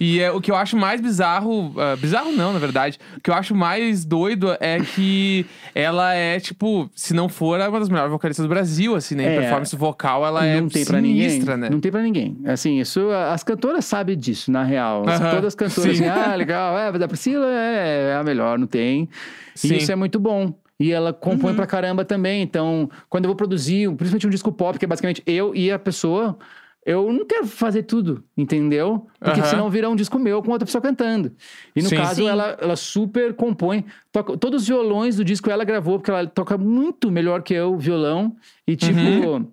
E 0.00 0.18
é, 0.20 0.30
o 0.30 0.40
que 0.40 0.50
eu 0.50 0.56
acho 0.56 0.76
mais 0.76 1.00
bizarro, 1.00 1.72
ah, 1.78 1.96
bizarro 1.96 2.32
não, 2.32 2.52
na 2.52 2.58
verdade, 2.58 2.98
o 3.16 3.20
que 3.20 3.30
eu 3.30 3.34
acho 3.34 3.54
mais 3.54 4.04
doido 4.04 4.56
é 4.60 4.78
que 4.80 5.46
ela 5.74 6.12
é, 6.14 6.40
tipo, 6.40 6.90
se 6.94 7.14
não 7.14 7.28
for, 7.28 7.60
é 7.60 7.68
uma 7.68 7.78
das 7.78 7.88
melhores 7.88 8.10
vocalistas 8.10 8.44
do 8.44 8.48
Brasil, 8.48 8.94
assim, 8.96 9.14
né? 9.14 9.22
Em 9.24 9.36
É. 9.36 9.40
performance 9.40 9.76
vocal, 9.76 10.26
ela 10.26 10.44
é 10.44 10.60
não 10.60 10.68
tem 10.68 10.84
pra 10.84 11.00
ninguém. 11.00 11.28
sinistra, 11.28 11.56
né? 11.56 11.68
Não 11.70 11.80
tem 11.80 11.92
pra 11.92 12.02
ninguém. 12.02 12.36
Assim, 12.46 12.80
isso, 12.80 13.08
as 13.10 13.42
cantoras 13.44 13.84
sabem 13.84 14.16
disso, 14.18 14.50
na 14.50 14.64
real. 14.64 15.04
Aham, 15.08 15.30
Todas 15.30 15.44
as 15.46 15.54
cantoras, 15.54 15.96
sim. 15.96 16.04
assim, 16.04 16.20
ah, 16.20 16.34
legal, 16.34 16.76
é, 16.78 16.90
da 16.98 17.06
Priscila 17.06 17.46
é, 17.46 18.10
é 18.12 18.14
a 18.16 18.24
melhor, 18.24 18.58
não 18.58 18.66
tem. 18.66 19.08
Sim. 19.54 19.74
E 19.74 19.76
isso 19.78 19.92
é 19.92 19.96
muito 19.96 20.18
bom. 20.18 20.29
E 20.78 20.90
ela 20.92 21.10
Uhum. 21.10 21.16
compõe 21.20 21.54
pra 21.54 21.66
caramba 21.66 22.04
também. 22.04 22.40
Então, 22.42 22.88
quando 23.08 23.24
eu 23.24 23.28
vou 23.28 23.36
produzir, 23.36 23.86
principalmente 23.96 24.26
um 24.26 24.30
disco 24.30 24.50
pop, 24.50 24.78
que 24.78 24.84
é 24.84 24.88
basicamente 24.88 25.22
eu 25.26 25.54
e 25.54 25.70
a 25.70 25.78
pessoa, 25.78 26.38
eu 26.86 27.12
não 27.12 27.26
quero 27.26 27.46
fazer 27.46 27.82
tudo, 27.82 28.24
entendeu? 28.34 29.06
Porque 29.20 29.40
Aham. 29.40 29.48
senão 29.50 29.68
vira 29.70 29.90
um 29.90 29.94
disco 29.94 30.18
meu 30.18 30.42
com 30.42 30.50
outra 30.50 30.64
pessoa 30.64 30.80
cantando. 30.80 31.32
E 31.76 31.82
no 31.82 31.90
Sim. 31.90 31.96
caso, 31.96 32.22
Sim. 32.22 32.28
ela, 32.28 32.56
ela 32.58 32.76
super 32.76 33.34
compõe. 33.34 33.84
Toca, 34.10 34.38
todos 34.38 34.62
os 34.62 34.68
violões 34.68 35.16
do 35.16 35.24
disco 35.24 35.50
ela 35.50 35.64
gravou, 35.64 35.98
porque 35.98 36.10
ela 36.10 36.26
toca 36.26 36.56
muito 36.56 37.10
melhor 37.10 37.42
que 37.42 37.52
eu 37.52 37.76
violão. 37.76 38.34
E 38.66 38.74
tipo. 38.74 38.96
Uhum. 38.98 39.46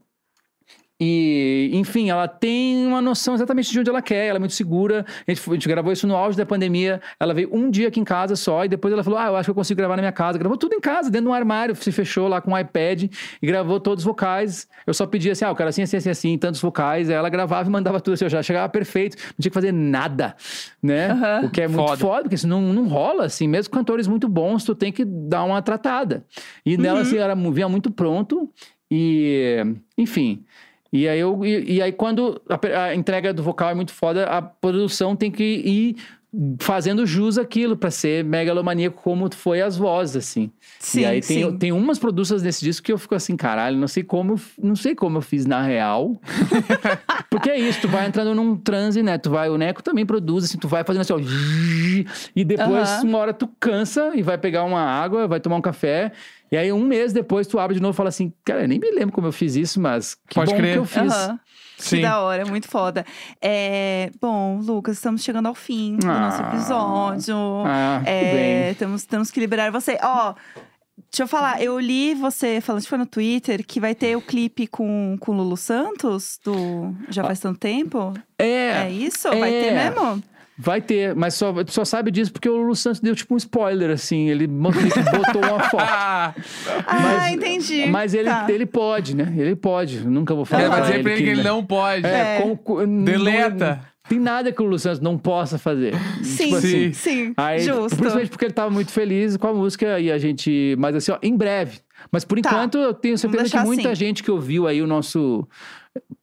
E, 0.99 1.69
enfim, 1.73 2.09
ela 2.09 2.27
tem 2.27 2.87
uma 2.87 3.01
noção 3.01 3.35
exatamente 3.35 3.71
de 3.71 3.79
onde 3.79 3.89
ela 3.89 4.01
quer, 4.01 4.27
ela 4.27 4.37
é 4.37 4.39
muito 4.39 4.55
segura. 4.55 5.05
A 5.27 5.31
gente, 5.31 5.47
a 5.47 5.53
gente 5.53 5.67
gravou 5.67 5.93
isso 5.93 6.07
no 6.07 6.15
auge 6.15 6.35
da 6.35 6.45
pandemia. 6.45 6.99
Ela 7.19 7.35
veio 7.35 7.49
um 7.53 7.69
dia 7.69 7.87
aqui 7.89 7.99
em 7.99 8.03
casa 8.03 8.35
só, 8.35 8.65
e 8.65 8.67
depois 8.67 8.91
ela 8.91 9.03
falou: 9.03 9.19
Ah, 9.19 9.27
eu 9.27 9.35
acho 9.35 9.45
que 9.45 9.51
eu 9.51 9.55
consigo 9.55 9.77
gravar 9.77 9.95
na 9.95 10.01
minha 10.01 10.11
casa. 10.11 10.39
Gravou 10.39 10.57
tudo 10.57 10.73
em 10.73 10.79
casa, 10.79 11.11
dentro 11.11 11.25
de 11.25 11.31
um 11.31 11.33
armário, 11.33 11.75
se 11.75 11.91
fechou 11.91 12.27
lá 12.27 12.41
com 12.41 12.51
um 12.51 12.57
iPad 12.57 13.03
e 13.03 13.45
gravou 13.45 13.79
todos 13.79 14.03
os 14.03 14.05
vocais. 14.05 14.67
Eu 14.87 14.93
só 14.93 15.05
pedia 15.05 15.33
assim: 15.33 15.45
Ah, 15.45 15.49
eu 15.49 15.55
quero 15.55 15.69
assim, 15.69 15.83
assim, 15.83 15.97
assim, 15.97 16.09
assim, 16.09 16.37
tantos 16.37 16.59
vocais. 16.59 17.09
Aí 17.09 17.15
ela 17.15 17.29
gravava 17.29 17.69
e 17.69 17.71
mandava 17.71 18.01
tudo 18.01 18.15
assim, 18.15 18.25
eu 18.25 18.29
já 18.29 18.41
chegava 18.41 18.67
perfeito, 18.67 19.17
não 19.17 19.35
tinha 19.39 19.51
que 19.51 19.53
fazer 19.53 19.71
nada, 19.71 20.35
né? 20.81 21.11
Aham. 21.11 21.41
O 21.45 21.49
que 21.51 21.61
é 21.61 21.67
muito 21.67 21.87
Foda. 21.87 21.97
foda, 21.97 22.21
porque 22.23 22.35
isso 22.35 22.47
não, 22.47 22.73
não 22.73 22.87
rola, 22.87 23.25
assim. 23.25 23.47
Mesmo 23.47 23.71
cantores 23.71 24.07
muito 24.07 24.27
bons, 24.27 24.63
tu 24.63 24.73
tem 24.73 24.91
que 24.91 25.05
dar 25.05 25.43
uma 25.43 25.61
tratada. 25.61 26.25
E 26.65 26.75
nela, 26.75 27.01
assim, 27.01 27.17
ela 27.17 27.35
vinha 27.35 27.69
muito 27.69 27.91
pronto. 27.91 28.51
E, 28.89 29.63
enfim. 29.95 30.43
E 30.91 31.07
aí, 31.07 31.19
eu, 31.19 31.45
e, 31.45 31.75
e 31.75 31.81
aí 31.81 31.91
quando 31.91 32.41
a, 32.49 32.83
a 32.83 32.95
entrega 32.95 33.33
do 33.33 33.43
vocal 33.43 33.69
é 33.69 33.73
muito 33.75 33.93
foda, 33.93 34.25
a 34.25 34.41
produção 34.41 35.15
tem 35.15 35.31
que 35.31 35.43
ir 35.43 35.95
fazendo 36.59 37.05
jus 37.05 37.37
àquilo 37.37 37.77
pra 37.77 37.89
ser 37.89 38.23
megalomaníaco 38.23 39.01
como 39.01 39.33
foi 39.33 39.61
as 39.61 39.77
vozes, 39.77 40.17
assim. 40.17 40.51
Sim, 40.77 41.01
e 41.01 41.05
aí 41.05 41.21
tem, 41.21 41.43
sim. 41.43 41.57
tem 41.57 41.71
umas 41.71 41.97
produções 41.97 42.43
nesse 42.43 42.63
disco 42.63 42.85
que 42.85 42.91
eu 42.91 42.97
fico 42.97 43.15
assim, 43.15 43.35
caralho, 43.35 43.77
não 43.77 43.87
sei 43.87 44.03
como, 44.03 44.39
não 44.61 44.75
sei 44.75 44.93
como 44.93 45.17
eu 45.17 45.21
fiz 45.21 45.45
na 45.45 45.61
real. 45.61 46.19
Porque 47.31 47.49
é 47.49 47.57
isso, 47.57 47.81
tu 47.81 47.87
vai 47.87 48.05
entrando 48.05 48.35
num 48.35 48.55
transe, 48.55 49.01
né? 49.01 49.17
Tu 49.17 49.29
vai, 49.29 49.49
o 49.49 49.57
Neco 49.57 49.81
também 49.81 50.05
produz, 50.05 50.43
assim, 50.43 50.57
tu 50.57 50.67
vai 50.67 50.83
fazendo 50.83 51.01
assim, 51.01 51.13
ó, 51.13 51.19
e 52.35 52.43
depois 52.43 52.89
Aham. 52.89 53.03
uma 53.03 53.17
hora 53.17 53.33
tu 53.33 53.49
cansa 53.59 54.11
e 54.13 54.21
vai 54.21 54.37
pegar 54.37 54.63
uma 54.63 54.81
água, 54.81 55.27
vai 55.27 55.39
tomar 55.39 55.55
um 55.55 55.61
café. 55.61 56.11
E 56.51 56.55
aí, 56.57 56.71
um 56.71 56.83
mês 56.83 57.11
depois, 57.13 57.45
tu 57.47 57.59
abre 57.59 57.75
de 57.75 57.81
novo 57.81 57.93
e 57.93 57.97
fala 57.97 58.09
assim: 58.09 58.31
Cara, 58.45 58.61
eu 58.63 58.67
nem 58.67 58.79
me 58.79 58.89
lembro 58.91 59.13
como 59.13 59.27
eu 59.27 59.31
fiz 59.31 59.55
isso, 59.55 59.79
mas 59.81 60.15
que 60.29 60.35
Pode 60.35 60.51
bom 60.51 60.57
crer. 60.57 60.73
que 60.73 60.79
eu 60.79 60.85
fiz. 60.85 61.11
Aham. 61.13 61.39
Sim. 61.77 61.97
Que 61.97 62.01
da 62.01 62.21
hora, 62.21 62.43
muito 62.45 62.67
foda. 62.67 63.05
É, 63.39 64.09
bom, 64.19 64.59
Lucas, 64.63 64.95
estamos 64.97 65.21
chegando 65.23 65.45
ao 65.47 65.53
fim 65.53 65.97
do 65.97 66.07
nosso 66.07 66.41
Ah. 66.41 66.47
episódio. 66.47 67.35
Ah, 67.67 68.01
É, 68.05 68.73
temos, 68.79 69.05
temos 69.05 69.29
que 69.29 69.39
liberar 69.39 69.71
você. 69.71 69.95
Ó, 70.01 70.33
deixa 71.11 71.21
eu 71.23 71.27
falar, 71.27 71.61
eu 71.61 71.79
li 71.79 72.15
você 72.15 72.59
falando, 72.61 72.83
foi 72.83 72.97
no 72.97 73.05
Twitter, 73.05 73.63
que 73.63 73.79
vai 73.79 73.93
ter 73.93 74.15
o 74.15 74.21
clipe 74.21 74.65
com, 74.65 75.17
com 75.19 75.31
o 75.33 75.35
Lulu 75.35 75.55
Santos, 75.55 76.39
do 76.43 76.95
Já 77.09 77.23
Faz 77.23 77.39
Tanto 77.39 77.59
Tempo. 77.59 78.11
É, 78.39 78.85
É, 78.85 78.89
isso? 78.89 79.29
Vai 79.29 79.51
ter 79.51 79.73
é. 79.73 79.89
mesmo? 79.91 80.23
Vai 80.57 80.81
ter, 80.81 81.15
mas 81.15 81.35
só, 81.35 81.53
só 81.67 81.85
sabe 81.85 82.09
disso 82.11 82.31
porque 82.33 82.49
o 82.49 82.57
Lulu 82.57 82.75
Santos 82.75 82.99
deu 82.99 83.15
tipo 83.15 83.33
um 83.33 83.37
spoiler, 83.37 83.91
assim. 83.91 84.29
Ele 84.29 84.47
botou 84.47 85.41
uma 85.43 85.59
foto. 85.69 85.83
Ah, 85.89 86.33
ah, 86.87 87.31
entendi. 87.31 87.85
Mas 87.87 88.13
ele, 88.13 88.29
Tá. 88.29 88.45
ele 88.49 88.65
pode, 88.65 89.15
né? 89.15 89.33
Ele 89.37 89.55
pode. 89.55 89.99
Nunca 90.07 90.33
vou 90.33 90.45
falar. 90.45 90.63
ele 90.63 90.69
vai 90.69 90.79
pra 90.79 90.87
dizer 90.89 91.03
pra 91.03 91.11
ele 91.13 91.23
que 91.23 91.29
ele 91.29 91.43
né? 91.43 91.49
não 91.49 91.63
pode. 91.63 92.05
É, 92.05 92.37
É. 92.37 92.41
como- 92.41 92.57
co- 92.57 92.85
não- 92.85 93.03
Deleta. 93.03 93.81
Tem 94.09 94.19
nada 94.19 94.51
que 94.53 94.61
o 94.61 94.65
Lulu 94.65 94.79
Santos 94.79 95.01
não 95.01 95.17
possa 95.17 95.57
fazer. 95.57 95.93
Sim, 96.23 96.45
Tipo 96.45 96.55
assim, 96.55 96.69
sim, 96.69 96.93
sim. 96.93 97.33
Aí, 97.35 97.59
Justo. 97.59 97.97
Principalmente 97.97 98.29
porque 98.29 98.45
ele 98.45 98.53
tava 98.53 98.69
muito 98.69 98.89
feliz 98.91 99.35
com 99.35 99.47
a 99.47 99.53
música 99.53 99.99
e 99.99 100.09
a 100.11 100.17
gente. 100.17 100.75
Mas 100.79 100.95
assim, 100.95 101.11
ó, 101.11 101.17
em 101.21 101.35
breve. 101.35 101.79
Mas 102.11 102.23
por 102.23 102.39
Tá. 102.39 102.49
enquanto, 102.49 102.77
eu 102.77 102.93
tenho 102.93 103.17
certeza 103.17 103.49
que 103.49 103.59
muita 103.65 103.89
assim. 103.89 103.95
gente 104.05 104.23
que 104.23 104.31
ouviu 104.31 104.65
aí 104.65 104.81
o 104.81 104.87
nosso 104.87 105.45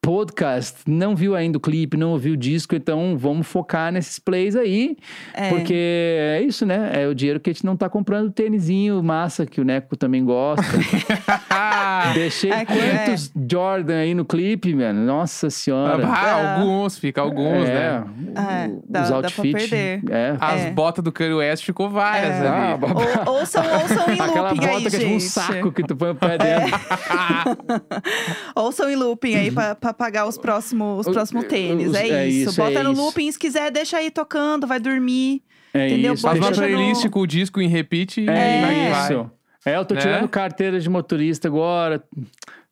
podcast 0.04 0.76
não 0.86 1.16
viu 1.16 1.34
ainda 1.34 1.56
o 1.56 1.60
clipe, 1.60 1.96
não 1.96 2.10
ouviu 2.10 2.34
o 2.34 2.36
disco, 2.36 2.74
então 2.76 3.16
vamos 3.16 3.46
focar 3.46 3.90
nesses 3.90 4.18
plays 4.18 4.54
aí. 4.54 4.96
É. 5.32 5.48
Porque 5.48 5.74
é 5.74 6.42
isso, 6.42 6.66
né? 6.66 6.90
É 6.92 7.08
o 7.08 7.14
dinheiro 7.14 7.40
que 7.40 7.48
a 7.50 7.52
gente 7.52 7.64
não 7.64 7.76
tá 7.76 7.88
comprando 7.88 8.30
tênisinho 8.30 9.02
massa, 9.02 9.46
que 9.46 9.60
o 9.60 9.64
Neco 9.64 9.96
também 9.96 10.24
gosta. 10.24 10.62
Deixei 12.14 12.50
É 12.50 12.64
que- 12.64 12.72
quantos 12.74 13.32
Jordan 13.50 13.96
aí 13.96 14.14
no 14.14 14.24
clipe, 14.24 14.74
mano? 14.74 15.00
Nossa 15.04 15.48
senhora. 15.48 16.06
Ah, 16.06 16.58
alguns, 16.58 16.98
fica 16.98 17.20
alguns, 17.20 17.66
é, 17.68 17.74
né? 17.74 18.04
É, 18.36 18.68
o- 18.68 18.82
dá- 18.88 19.02
os 19.04 19.10
outfits. 19.10 19.52
perder. 19.70 20.02
É. 20.10 20.36
As 20.38 20.60
É. 20.66 20.70
botas 20.70 21.02
do 21.02 21.10
Kanye 21.10 21.34
West 21.34 21.64
ficou 21.64 21.88
várias 21.88 22.34
É. 22.42 22.46
Ah, 22.46 22.70
ali. 22.72 22.78
ba- 22.78 22.88
Ou, 23.26 23.34
ouçam, 23.40 23.62
ouçam 23.64 24.08
em 24.12 24.20
Aquela 24.20 24.50
looping 24.50 24.60
bota 24.66 24.76
aí, 24.76 24.90
que 24.90 24.96
é 24.96 24.98
tipo 24.98 25.14
um 25.14 25.20
saco 25.20 25.72
que 25.72 25.82
tu 25.82 25.96
põe 25.96 26.10
o 26.10 26.14
pé 26.14 26.36
dentro. 26.38 26.78
Ouçam 28.54 28.90
em 28.90 28.96
looping 28.96 29.34
aí 29.36 29.50
pra, 29.50 29.74
pra 29.74 29.93
pagar 29.94 30.26
os 30.26 30.36
próximos, 30.36 31.06
os 31.06 31.12
próximos 31.12 31.44
tênis. 31.44 31.88
os- 31.88 31.94
é, 31.94 32.08
é 32.08 32.28
isso. 32.28 32.50
isso, 32.50 32.60
Bota 32.60 32.78
é 32.78 32.82
no 32.82 32.92
isso. 32.92 33.00
looping, 33.02 33.30
se 33.32 33.38
quiser, 33.38 33.70
deixa 33.70 33.96
aí 33.96 34.10
tocando, 34.10 34.66
vai 34.66 34.78
dormir. 34.80 35.42
É 35.72 35.88
Entendeu? 35.88 36.14
isso. 36.14 36.22
Faz 36.22 36.38
uma 36.38 36.46
Deixa 36.48 36.60
no- 36.62 36.68
playlist 36.68 37.08
com 37.08 37.20
o 37.20 37.26
disco 37.26 37.60
em 37.60 37.68
repeat 37.68 38.20
e 38.20 38.28
É, 38.28 38.60
vai, 38.60 38.90
vai. 38.90 39.04
isso. 39.12 39.30
É, 39.66 39.76
eu 39.76 39.84
tô 39.84 39.94
Né? 39.94 40.00
tirando 40.02 40.28
carteira 40.28 40.78
de 40.78 40.88
motorista 40.90 41.48
agora. 41.48 42.02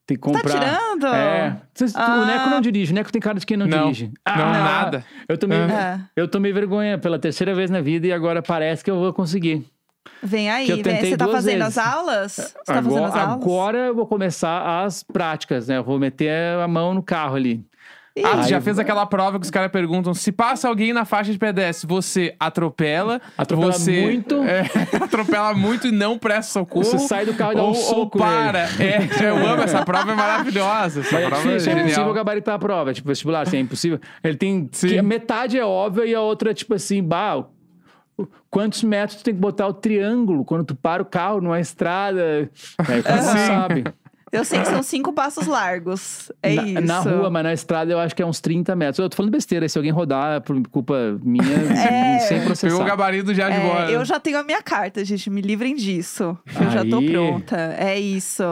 Tem 0.07 0.16
que 0.16 0.23
Tá 0.31 0.33
comprar. 0.41 0.53
tirando? 0.61 1.07
É. 1.07 1.57
Ah. 1.95 2.20
O 2.23 2.27
Neco 2.27 2.51
não 2.51 2.61
dirige. 2.61 2.93
O 2.93 2.95
Neco 2.95 3.11
tem 3.12 3.20
cara 3.23 3.39
de 3.39 3.47
quem 3.47 3.57
não, 3.57 3.66
Não. 3.66 3.85
dirige. 3.85 4.12
Não, 4.29 4.37
nada. 4.37 5.05
Eu 5.29 5.39
tomei, 5.39 5.59
É. 5.59 6.01
eu 6.16 6.29
tomei 6.29 6.53
vergonha 6.53 6.99
pela 6.99 7.18
terceira 7.18 7.55
vez 7.55 7.70
na 7.70 7.81
vida 7.81 8.07
e 8.07 8.12
agora 8.12 8.43
parece 8.43 8.85
que 8.85 8.91
eu 8.91 8.99
vou 8.99 9.12
conseguir. 9.12 9.64
Vem 10.23 10.51
aí, 10.51 10.67
Que 10.67 10.73
eu 10.73 10.77
vem. 10.77 10.85
tentei 10.85 11.11
Você 11.11 11.17
tá 11.17 11.29
fazendo 11.29 11.59
vezes. 11.65 11.79
as 11.79 11.87
aulas? 11.93 12.33
Você 12.33 12.53
tá 12.65 12.75
fazendo 12.75 12.97
agora, 12.97 13.09
as 13.09 13.17
aulas? 13.17 13.43
agora 13.43 13.79
eu 13.79 13.95
vou 13.95 14.07
começar 14.07 14.85
as 14.85 15.03
práticas, 15.03 15.69
né? 15.69 15.79
Eu 15.79 15.85
vou 15.85 15.99
meter 15.99 16.31
a 16.61 16.69
mão 16.69 16.95
no 16.95 17.03
carro 17.03 17.37
ali. 17.37 17.65
Ih, 18.15 18.23
Ah, 18.27 18.43
já 18.43 18.61
fez 18.61 18.79
aquela 18.79 19.07
prova 19.07 19.39
que 19.39 19.45
os 19.45 19.51
caras 19.51 19.71
perguntam: 19.73 20.13
se 20.13 20.31
passa 20.31 20.69
alguém 20.69 20.93
na 20.93 21.07
faixa 21.07 21.33
de 21.33 21.39
pedestre, 21.39 21.89
você 21.89 22.35
atropela, 22.39 23.23
Atropela 23.39 23.73
você 23.73 24.03
muito. 24.03 24.35
é, 24.45 24.67
atropela 25.03 25.55
muito 25.55 25.87
e 25.87 25.91
não 25.91 26.19
presta 26.19 26.53
socorro. 26.53 26.85
Você 26.85 26.99
sai 26.99 27.25
do 27.25 27.33
carro 27.33 27.53
e 27.53 27.57
dá 27.57 27.63
um 27.63 27.69
ou, 27.69 27.75
soco 27.75 28.01
ou 28.01 28.09
para. 28.25 28.69
É, 28.79 29.09
eu 29.27 29.37
amo 29.39 29.63
essa 29.63 29.83
prova, 29.83 30.13
é 30.13 30.15
maravilhosa. 30.15 31.01
Essa 31.01 31.17
é 31.21 31.27
prova 31.27 31.43
é 31.43 31.47
difícil, 31.47 31.55
é 31.55 31.75
genial. 31.75 31.87
impossível 31.87 32.13
gabaritar 32.13 32.55
a 32.55 32.59
prova. 32.59 32.93
Tipo, 32.93 33.09
vestibular, 33.09 33.43
assim, 33.43 33.57
é 33.57 33.61
impossível. 33.61 33.99
Ele 34.23 34.37
tem. 34.37 34.69
Sim. 34.73 35.01
metade 35.01 35.59
é 35.59 35.65
óbvia 35.65 36.05
e 36.05 36.15
a 36.15 36.21
outra 36.21 36.51
é 36.51 36.55
tipo 36.55 36.75
assim, 36.75 37.03
bah, 37.03 37.47
quantos 38.53 38.83
metros 38.85 39.19
tu 39.19 39.25
tem 39.25 39.35
que 39.35 39.41
botar 39.41 39.67
o 39.67 39.73
triângulo 39.73 40.45
quando 40.45 40.65
tu 40.65 40.77
para 40.77 41.03
o 41.03 41.07
carro 41.07 41.41
numa 41.41 41.59
estrada? 41.59 42.51
Aí 42.79 43.03
não 43.03 43.23
Sim. 43.33 43.47
sabe. 43.49 43.85
Eu 44.31 44.47
sei 44.47 44.61
que 44.61 44.69
são 44.69 44.83
cinco 44.83 45.13
passos 45.13 45.47
largos. 45.47 46.33
É 46.43 46.55
na, 46.55 46.63
isso. 46.65 46.81
na 46.87 47.01
rua, 47.01 47.29
mas 47.29 47.43
na 47.45 47.53
estrada 47.53 47.93
eu 47.93 47.99
acho 47.99 48.17
que 48.17 48.23
é 48.23 48.27
uns 48.27 48.41
30 48.41 48.75
metros. 48.75 48.99
Eu 48.99 49.11
tô 49.11 49.15
falando 49.15 49.31
besteira, 49.31 49.69
se 49.69 49.77
alguém 49.77 49.93
rodar 49.93 50.41
por 50.41 50.57
culpa 50.71 51.19
minha, 51.23 51.45
É. 51.77 52.19
sem 52.21 52.29
Pegou 52.39 52.43
o 52.45 52.47
processar. 52.47 52.85
gabarito 52.85 53.35
já 53.35 53.51
de 53.51 53.57
É, 53.57 53.61
boa. 53.61 53.91
eu 53.91 54.03
já 54.07 54.19
tenho 54.19 54.39
a 54.39 54.43
minha 54.43 54.63
carta, 54.63 55.05
gente. 55.05 55.29
Me 55.29 55.43
livrem 55.43 55.75
disso. 55.77 56.35
Eu 56.59 56.71
já 56.71 56.83
tô 56.83 57.01
Aí. 57.01 57.11
pronta. 57.11 57.75
É 57.79 58.01
isso. 58.01 58.43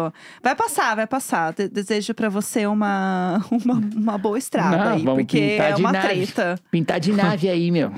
Vai 0.43 0.55
passar, 0.55 0.95
vai 0.97 1.07
passar. 1.07 1.55
De- 1.55 1.69
desejo 1.71 2.13
pra 2.13 2.29
você 2.29 2.67
uma, 2.67 3.43
uma, 3.51 3.81
uma 3.97 4.19
boa 4.19 4.37
estrada 4.37 4.77
Não, 4.77 4.93
aí, 4.93 5.03
vamos 5.03 5.23
porque 5.23 5.57
é 5.59 5.75
uma 5.77 5.93
nave. 5.93 6.09
treta. 6.27 6.57
Pintar 6.71 7.01
de 7.01 7.11
nave 7.15 7.49
aí, 7.49 7.71
meu. 7.71 7.91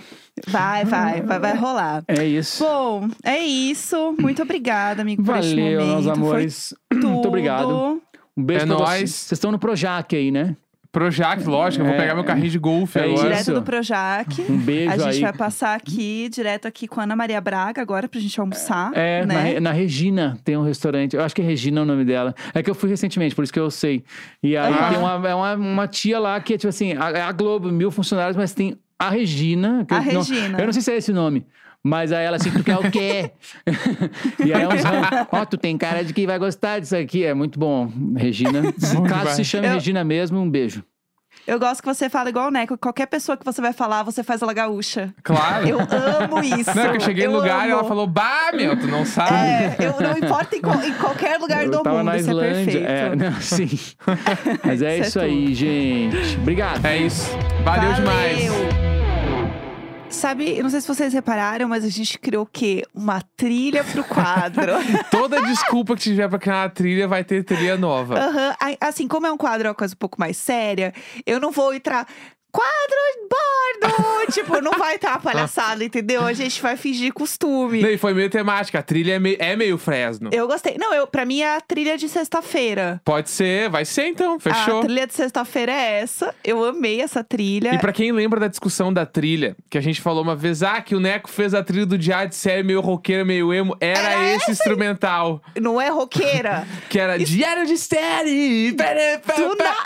Vai, 0.48 0.84
vai, 0.84 1.20
vai, 1.22 1.38
vai 1.38 1.56
rolar. 1.56 2.02
É 2.08 2.24
isso. 2.24 2.64
Bom, 2.64 3.08
é 3.22 3.38
isso. 3.38 4.14
Muito 4.18 4.42
obrigada, 4.42 5.02
amigo, 5.02 5.22
por 5.22 5.36
este 5.36 5.54
Valeu, 5.54 5.80
momento. 5.80 5.92
meus 5.92 6.04
Foi 6.04 6.12
amores. 6.14 6.74
tudo. 6.90 7.08
Muito 7.08 7.28
obrigado. 7.28 8.02
Um 8.36 8.42
beijo 8.44 8.64
É 8.64 8.66
pra 8.66 8.76
nóis. 8.76 8.86
vocês. 8.98 9.10
Vocês 9.10 9.32
estão 9.32 9.52
no 9.52 9.58
Projac 9.58 10.16
aí, 10.16 10.30
né? 10.30 10.56
Projac, 10.90 11.42
lógico, 11.46 11.82
eu 11.82 11.86
vou 11.86 11.94
É. 11.94 11.98
pegar 11.98 12.14
meu 12.14 12.24
carrinho 12.24 12.50
de 12.50 12.58
golfe 12.58 12.98
É 12.98 13.04
agora. 13.04 13.22
Direto 13.22 13.54
do 13.54 13.62
Projac. 13.62 14.42
Um 14.50 14.58
beijo 14.58 14.90
A 14.92 14.96
gente 14.98 15.14
aí. 15.16 15.20
vai 15.22 15.32
passar 15.32 15.74
aqui, 15.74 16.28
direto 16.30 16.66
aqui 16.68 16.86
com 16.86 17.00
a 17.00 17.04
Ana 17.04 17.16
Maria 17.16 17.40
Braga 17.40 17.80
agora, 17.80 18.06
pra 18.08 18.20
gente 18.20 18.38
almoçar. 18.38 18.90
É, 18.94 19.24
na, 19.24 19.34
né? 19.34 19.42
Re- 19.42 19.60
na 19.60 19.72
Regina 19.72 20.38
tem 20.44 20.54
um 20.56 20.62
restaurante. 20.62 21.14
Eu 21.16 21.22
acho 21.22 21.34
que 21.34 21.40
é 21.40 21.44
Regina 21.44 21.80
o 21.80 21.84
nome 21.86 22.04
dela. 22.04 22.34
É 22.54 22.62
que 22.62 22.68
eu 22.70 22.74
fui 22.74 22.90
recentemente, 22.90 23.34
por 23.34 23.42
isso 23.42 23.52
que 23.52 23.58
eu 23.60 23.70
sei. 23.70 24.04
E 24.42 24.54
aí 24.54 24.72
Ah. 24.74 24.88
tem 24.90 24.98
uma, 24.98 25.28
é 25.28 25.34
uma, 25.34 25.54
uma 25.54 25.88
tia 25.88 26.18
lá 26.18 26.38
que 26.40 26.54
é 26.54 26.58
tipo 26.58 26.68
assim, 26.68 26.92
a, 26.94 27.08
é 27.10 27.22
a 27.22 27.32
Globo, 27.32 27.70
mil 27.72 27.90
funcionários, 27.90 28.36
mas 28.36 28.52
tem 28.52 28.76
a 29.06 29.10
Regina. 29.10 29.84
que 29.86 29.94
A 29.94 29.98
eu, 29.98 30.04
não- 30.04 30.12
Regina. 30.22 30.58
eu 30.60 30.66
não 30.66 30.72
sei 30.72 30.82
se 30.82 30.92
é 30.92 30.96
esse 30.96 31.10
o 31.10 31.14
nome. 31.14 31.46
Mas 31.84 32.12
aí 32.12 32.24
ela 32.24 32.36
assim, 32.36 32.50
tu 32.52 32.62
quer 32.62 32.76
o 32.78 32.88
quê? 32.92 33.32
e 34.46 34.52
aí 34.54 34.62
é 34.62 34.68
uns 34.68 34.82
ó, 35.32 35.44
tu 35.44 35.56
tem 35.56 35.76
cara 35.76 36.04
de 36.04 36.12
que 36.14 36.26
vai 36.26 36.38
gostar 36.38 36.78
disso 36.78 36.94
aqui. 36.96 37.24
É 37.24 37.34
muito 37.34 37.58
bom, 37.58 37.90
Regina. 38.16 38.62
Caso 38.80 39.02
demais. 39.02 39.30
se 39.30 39.44
chame 39.44 39.66
Eu- 39.66 39.72
Regina 39.74 40.04
mesmo, 40.04 40.38
um 40.40 40.48
beijo. 40.48 40.84
Eu 41.44 41.58
gosto 41.58 41.82
que 41.82 41.88
você 41.92 42.08
fala 42.08 42.28
igual 42.28 42.48
o 42.48 42.50
Neco. 42.52 42.78
Qualquer 42.78 43.06
pessoa 43.06 43.36
que 43.36 43.44
você 43.44 43.60
vai 43.60 43.72
falar, 43.72 44.04
você 44.04 44.22
faz 44.22 44.42
ela 44.42 44.52
gaúcha. 44.52 45.12
Claro. 45.24 45.66
Eu 45.66 45.78
amo 45.80 46.38
isso. 46.44 46.70
Não, 46.76 46.84
é 46.84 46.90
que 46.90 46.96
eu 46.98 47.00
cheguei 47.00 47.26
no 47.26 47.32
lugar 47.32 47.66
e 47.66 47.70
amo. 47.72 47.80
ela 47.80 47.88
falou, 47.88 48.06
bah, 48.06 48.52
meu, 48.54 48.78
tu 48.78 48.86
não 48.86 49.04
sabe. 49.04 49.34
É, 49.34 49.76
eu 49.80 50.00
não 50.00 50.16
importa 50.18 50.54
em, 50.54 50.58
em 50.60 50.92
qualquer 50.94 51.38
lugar 51.40 51.64
Eu 51.64 51.70
do 51.72 51.82
tava 51.82 51.96
mundo, 51.96 52.06
na 52.06 52.16
isso 52.18 52.28
é 52.28 52.32
Islândia. 52.32 52.64
perfeito. 52.80 52.86
É, 52.86 53.16
não, 53.16 53.32
sim. 53.40 53.68
Mas 54.62 54.82
é 54.82 54.98
Isso 54.98 55.04
é 55.04 55.08
isso 55.08 55.20
aí, 55.20 55.54
gente. 55.54 56.36
Obrigado. 56.38 56.84
É 56.86 56.98
isso. 56.98 57.26
Valeu, 57.64 57.92
demais. 57.94 58.81
Sabe, 60.12 60.56
eu 60.56 60.62
não 60.62 60.70
sei 60.70 60.80
se 60.80 60.86
vocês 60.86 61.12
repararam, 61.12 61.68
mas 61.68 61.84
a 61.84 61.88
gente 61.88 62.18
criou 62.18 62.44
o 62.44 62.46
quê? 62.46 62.84
Uma 62.94 63.22
trilha 63.36 63.82
pro 63.82 64.04
quadro. 64.04 64.72
Toda 65.10 65.40
desculpa 65.42 65.96
que 65.96 66.02
tiver 66.02 66.28
pra 66.28 66.38
criar 66.38 66.62
uma 66.62 66.68
trilha 66.68 67.08
vai 67.08 67.24
ter 67.24 67.42
trilha 67.42 67.76
nova. 67.76 68.18
Aham. 68.18 68.54
Ai, 68.60 68.76
Assim, 68.80 69.08
como 69.08 69.26
é 69.26 69.32
um 69.32 69.36
quadro, 69.36 69.66
é 69.66 69.70
uma 69.70 69.74
coisa 69.74 69.94
um 69.94 69.98
pouco 69.98 70.20
mais 70.20 70.36
séria, 70.36 70.92
eu 71.26 71.40
não 71.40 71.50
vou 71.50 71.74
entrar. 71.74 72.06
Quadro 72.52 73.28
bordo! 73.30 74.26
tipo, 74.32 74.60
não 74.60 74.72
vai 74.72 74.96
estar 74.96 75.20
palhaçada, 75.20 75.82
entendeu? 75.84 76.24
A 76.24 76.32
gente 76.32 76.60
vai 76.60 76.76
fingir 76.76 77.12
costume. 77.12 77.82
E 77.82 77.98
foi 77.98 78.14
meio 78.14 78.28
temática. 78.30 78.78
A 78.78 78.82
trilha 78.82 79.14
é 79.14 79.18
meio, 79.18 79.36
é 79.38 79.56
meio 79.56 79.78
Fresno. 79.78 80.30
Eu 80.32 80.46
gostei. 80.46 80.76
Não, 80.78 80.92
eu, 80.94 81.06
pra 81.06 81.24
mim 81.24 81.40
é 81.40 81.56
a 81.56 81.60
trilha 81.60 81.96
de 81.96 82.08
sexta-feira. 82.08 83.00
Pode 83.04 83.30
ser, 83.30 83.68
vai 83.70 83.84
ser 83.84 84.06
então, 84.06 84.36
A 84.36 84.40
fechou. 84.40 84.82
trilha 84.82 85.06
de 85.06 85.14
sexta-feira 85.14 85.72
é 85.72 86.00
essa. 86.00 86.34
Eu 86.44 86.64
amei 86.64 87.00
essa 87.00 87.24
trilha. 87.24 87.74
E 87.74 87.78
pra 87.78 87.92
quem 87.92 88.12
lembra 88.12 88.38
da 88.38 88.48
discussão 88.48 88.92
da 88.92 89.06
trilha, 89.06 89.56
que 89.70 89.78
a 89.78 89.80
gente 89.80 90.00
falou 90.00 90.22
uma 90.22 90.36
vez, 90.36 90.62
ah, 90.62 90.80
que 90.80 90.94
o 90.94 91.00
Neco 91.00 91.30
fez 91.30 91.54
a 91.54 91.62
trilha 91.62 91.86
do 91.86 91.96
Diário 91.98 92.28
de 92.28 92.36
Série 92.36 92.62
meio 92.62 92.80
roqueiro, 92.80 93.24
meio 93.26 93.52
emo, 93.52 93.76
era, 93.80 93.98
Era 93.98 94.36
esse 94.36 94.50
instrumental. 94.50 95.42
Não 95.60 95.80
é 95.80 95.88
roqueira. 95.88 96.66
Que 96.88 96.98
era 96.98 97.18
Diário 97.18 97.66
de 97.66 97.78
Série. 97.78 98.74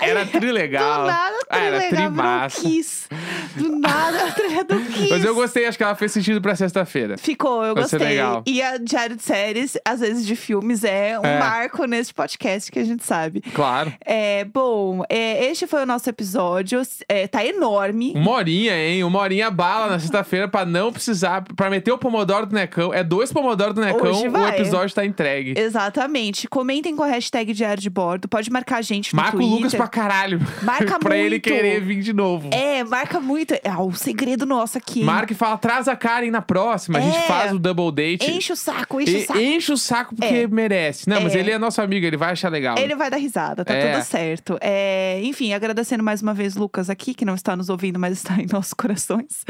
Era 0.00 0.26
tri 0.26 0.50
legal. 0.50 1.02
Do 1.02 1.06
nada, 1.06 1.36
a 1.48 1.56
Ah, 1.56 1.58
era 1.60 1.78
legal 1.78 1.88
tri 1.88 1.96
virou 1.98 2.10
massa. 2.12 2.55
Kiss. 2.60 3.08
Do 3.56 3.78
nada, 3.78 4.26
a 4.26 4.32
trilha 4.32 4.64
do 4.64 4.78
Kiss. 4.80 5.10
Mas 5.10 5.24
eu 5.24 5.34
gostei, 5.34 5.66
acho 5.66 5.76
que 5.78 5.84
ela 5.84 5.94
fez 5.94 6.12
sentido 6.12 6.40
pra 6.40 6.54
sexta-feira. 6.56 7.16
Ficou, 7.18 7.64
eu 7.64 7.74
Vai 7.74 7.82
gostei. 7.84 7.98
legal. 8.00 8.42
E 8.46 8.60
a 8.62 8.76
Diário 8.78 9.16
de 9.16 9.22
Séries, 9.22 9.76
às 9.84 10.00
vezes 10.00 10.26
de 10.26 10.36
filmes, 10.36 10.84
é 10.84 11.18
um 11.18 11.24
É. 11.24 11.38
marco 11.38 11.84
nesse 11.84 12.12
podcast 12.12 12.70
que 12.70 12.78
a 12.78 12.84
gente 12.84 13.04
sabe. 13.04 13.40
Claro. 13.54 13.92
É, 14.04 14.44
bom, 14.44 15.02
é, 15.08 15.46
este 15.46 15.66
foi 15.66 15.82
o 15.82 15.86
nosso 15.86 16.08
episódio. 16.10 16.80
É, 17.08 17.26
tá 17.26 17.44
enorme. 17.44 18.12
Uma 18.14 18.32
horinha, 18.32 18.76
hein? 18.76 19.04
Uma 19.04 19.20
horinha 19.20 19.50
bala 19.50 19.88
na 19.90 19.98
sexta-feira 19.98 20.48
pra 20.48 20.64
não 20.64 20.92
precisar. 20.92 21.42
Pra 21.54 21.70
meter 21.70 21.92
o 21.92 21.98
pomodoro 21.98 22.46
do 22.46 22.54
Necão. 22.54 22.92
É 22.92 23.02
dois 23.04 23.32
pomodoro 23.32 23.72
do 23.72 23.80
Necão, 23.80 24.12
o 24.32 24.46
episódio 24.48 24.94
tá 24.94 25.04
entregue. 25.04 25.54
Exatamente. 25.56 26.48
Comentem 26.48 26.94
com 26.96 27.02
a 27.02 27.06
hashtag 27.06 27.52
Diário 27.52 27.80
de 27.82 27.90
Bordo. 27.90 28.28
Pode 28.28 28.50
marcar 28.50 28.78
a 28.78 28.82
gente 28.82 29.14
no 29.14 29.20
Marca 29.22 29.36
o 29.36 29.40
Twitter. 29.40 29.56
Lucas 29.56 29.74
pra 29.74 29.88
caralho. 29.88 30.40
Marca 30.62 30.98
pra 31.00 31.16
ele 31.16 31.30
muito. 31.30 31.42
querer 31.44 31.80
vir 31.80 32.00
de 32.02 32.12
novo. 32.12 32.45
É, 32.52 32.84
marca 32.84 33.20
muito. 33.20 33.54
É 33.62 33.76
o 33.76 33.92
segredo 33.92 34.44
nosso 34.46 34.76
aqui. 34.78 35.02
Marca 35.02 35.32
e 35.32 35.36
fala, 35.36 35.56
traz 35.58 35.88
a 35.88 35.96
Karen 35.96 36.30
na 36.30 36.42
próxima. 36.42 36.98
A 36.98 37.00
gente 37.02 37.16
É. 37.16 37.22
faz 37.22 37.52
o 37.52 37.58
double 37.58 37.90
date. 37.92 38.30
Enche 38.30 38.52
o 38.52 38.56
saco, 38.56 39.00
enche 39.00 39.18
E- 39.18 39.22
o 39.22 39.26
saco. 39.26 39.38
enche 39.40 39.72
o 39.72 39.76
saco 39.76 40.14
porque 40.16 40.34
É. 40.34 40.46
merece. 40.46 41.08
Não, 41.08 41.20
mas 41.20 41.34
É. 41.34 41.38
ele 41.38 41.50
é 41.50 41.58
nosso 41.58 41.80
amigo, 41.80 42.04
ele 42.06 42.16
vai 42.16 42.32
achar 42.32 42.48
legal. 42.50 42.76
Ele 42.78 42.94
vai 42.94 43.10
dar 43.10 43.16
risada, 43.16 43.64
tá 43.64 43.72
É. 43.74 43.92
tudo 43.94 44.04
certo. 44.04 44.58
É, 44.60 45.20
enfim, 45.22 45.52
agradecendo 45.52 46.02
mais 46.02 46.22
uma 46.22 46.34
vez 46.34 46.56
Lucas 46.56 46.88
aqui, 46.90 47.14
que 47.14 47.24
não 47.24 47.34
está 47.34 47.56
nos 47.56 47.68
ouvindo, 47.68 47.98
mas 47.98 48.12
está 48.18 48.34
em 48.40 48.46
nossos 48.52 48.74
corações. 48.74 49.44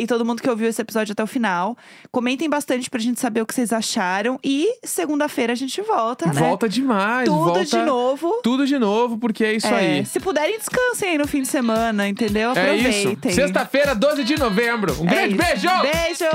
E 0.00 0.06
todo 0.06 0.24
mundo 0.24 0.42
que 0.42 0.48
ouviu 0.50 0.68
esse 0.68 0.80
episódio 0.80 1.12
até 1.12 1.22
o 1.22 1.26
final. 1.26 1.76
Comentem 2.10 2.48
bastante 2.48 2.88
pra 2.90 3.00
gente 3.00 3.20
saber 3.20 3.40
o 3.42 3.46
que 3.46 3.54
vocês 3.54 3.72
acharam. 3.72 4.38
E 4.44 4.68
segunda-feira 4.84 5.52
a 5.52 5.56
gente 5.56 5.80
volta, 5.82 6.26
né? 6.26 6.32
Volta 6.40 6.68
demais. 6.68 7.28
Tudo 7.28 7.44
volta 7.44 7.64
de 7.64 7.76
novo. 7.78 8.40
Tudo 8.42 8.66
de 8.66 8.78
novo, 8.78 9.18
porque 9.18 9.44
é 9.44 9.52
isso 9.54 9.66
aí. 9.72 10.04
Se 10.04 10.20
puderem, 10.20 10.58
descansem 10.58 11.10
aí 11.10 11.18
no 11.18 11.26
fim 11.26 11.42
de 11.42 11.48
semana, 11.48 12.08
entendeu? 12.12 12.50
É 12.50 12.60
Aproveitem. 12.60 13.18
isso. 13.24 13.34
Sexta-feira, 13.34 13.94
12 13.94 14.24
de 14.24 14.36
novembro. 14.38 14.94
Um 15.02 15.06
É 15.08 15.26
grande 15.28 15.34
isso. 15.34 15.44
beijo! 15.44 15.68
Beijo! 15.82 16.30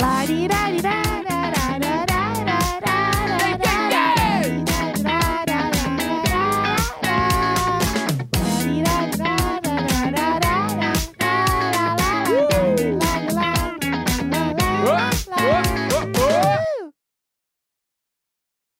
Larirarira. 0.00 1.31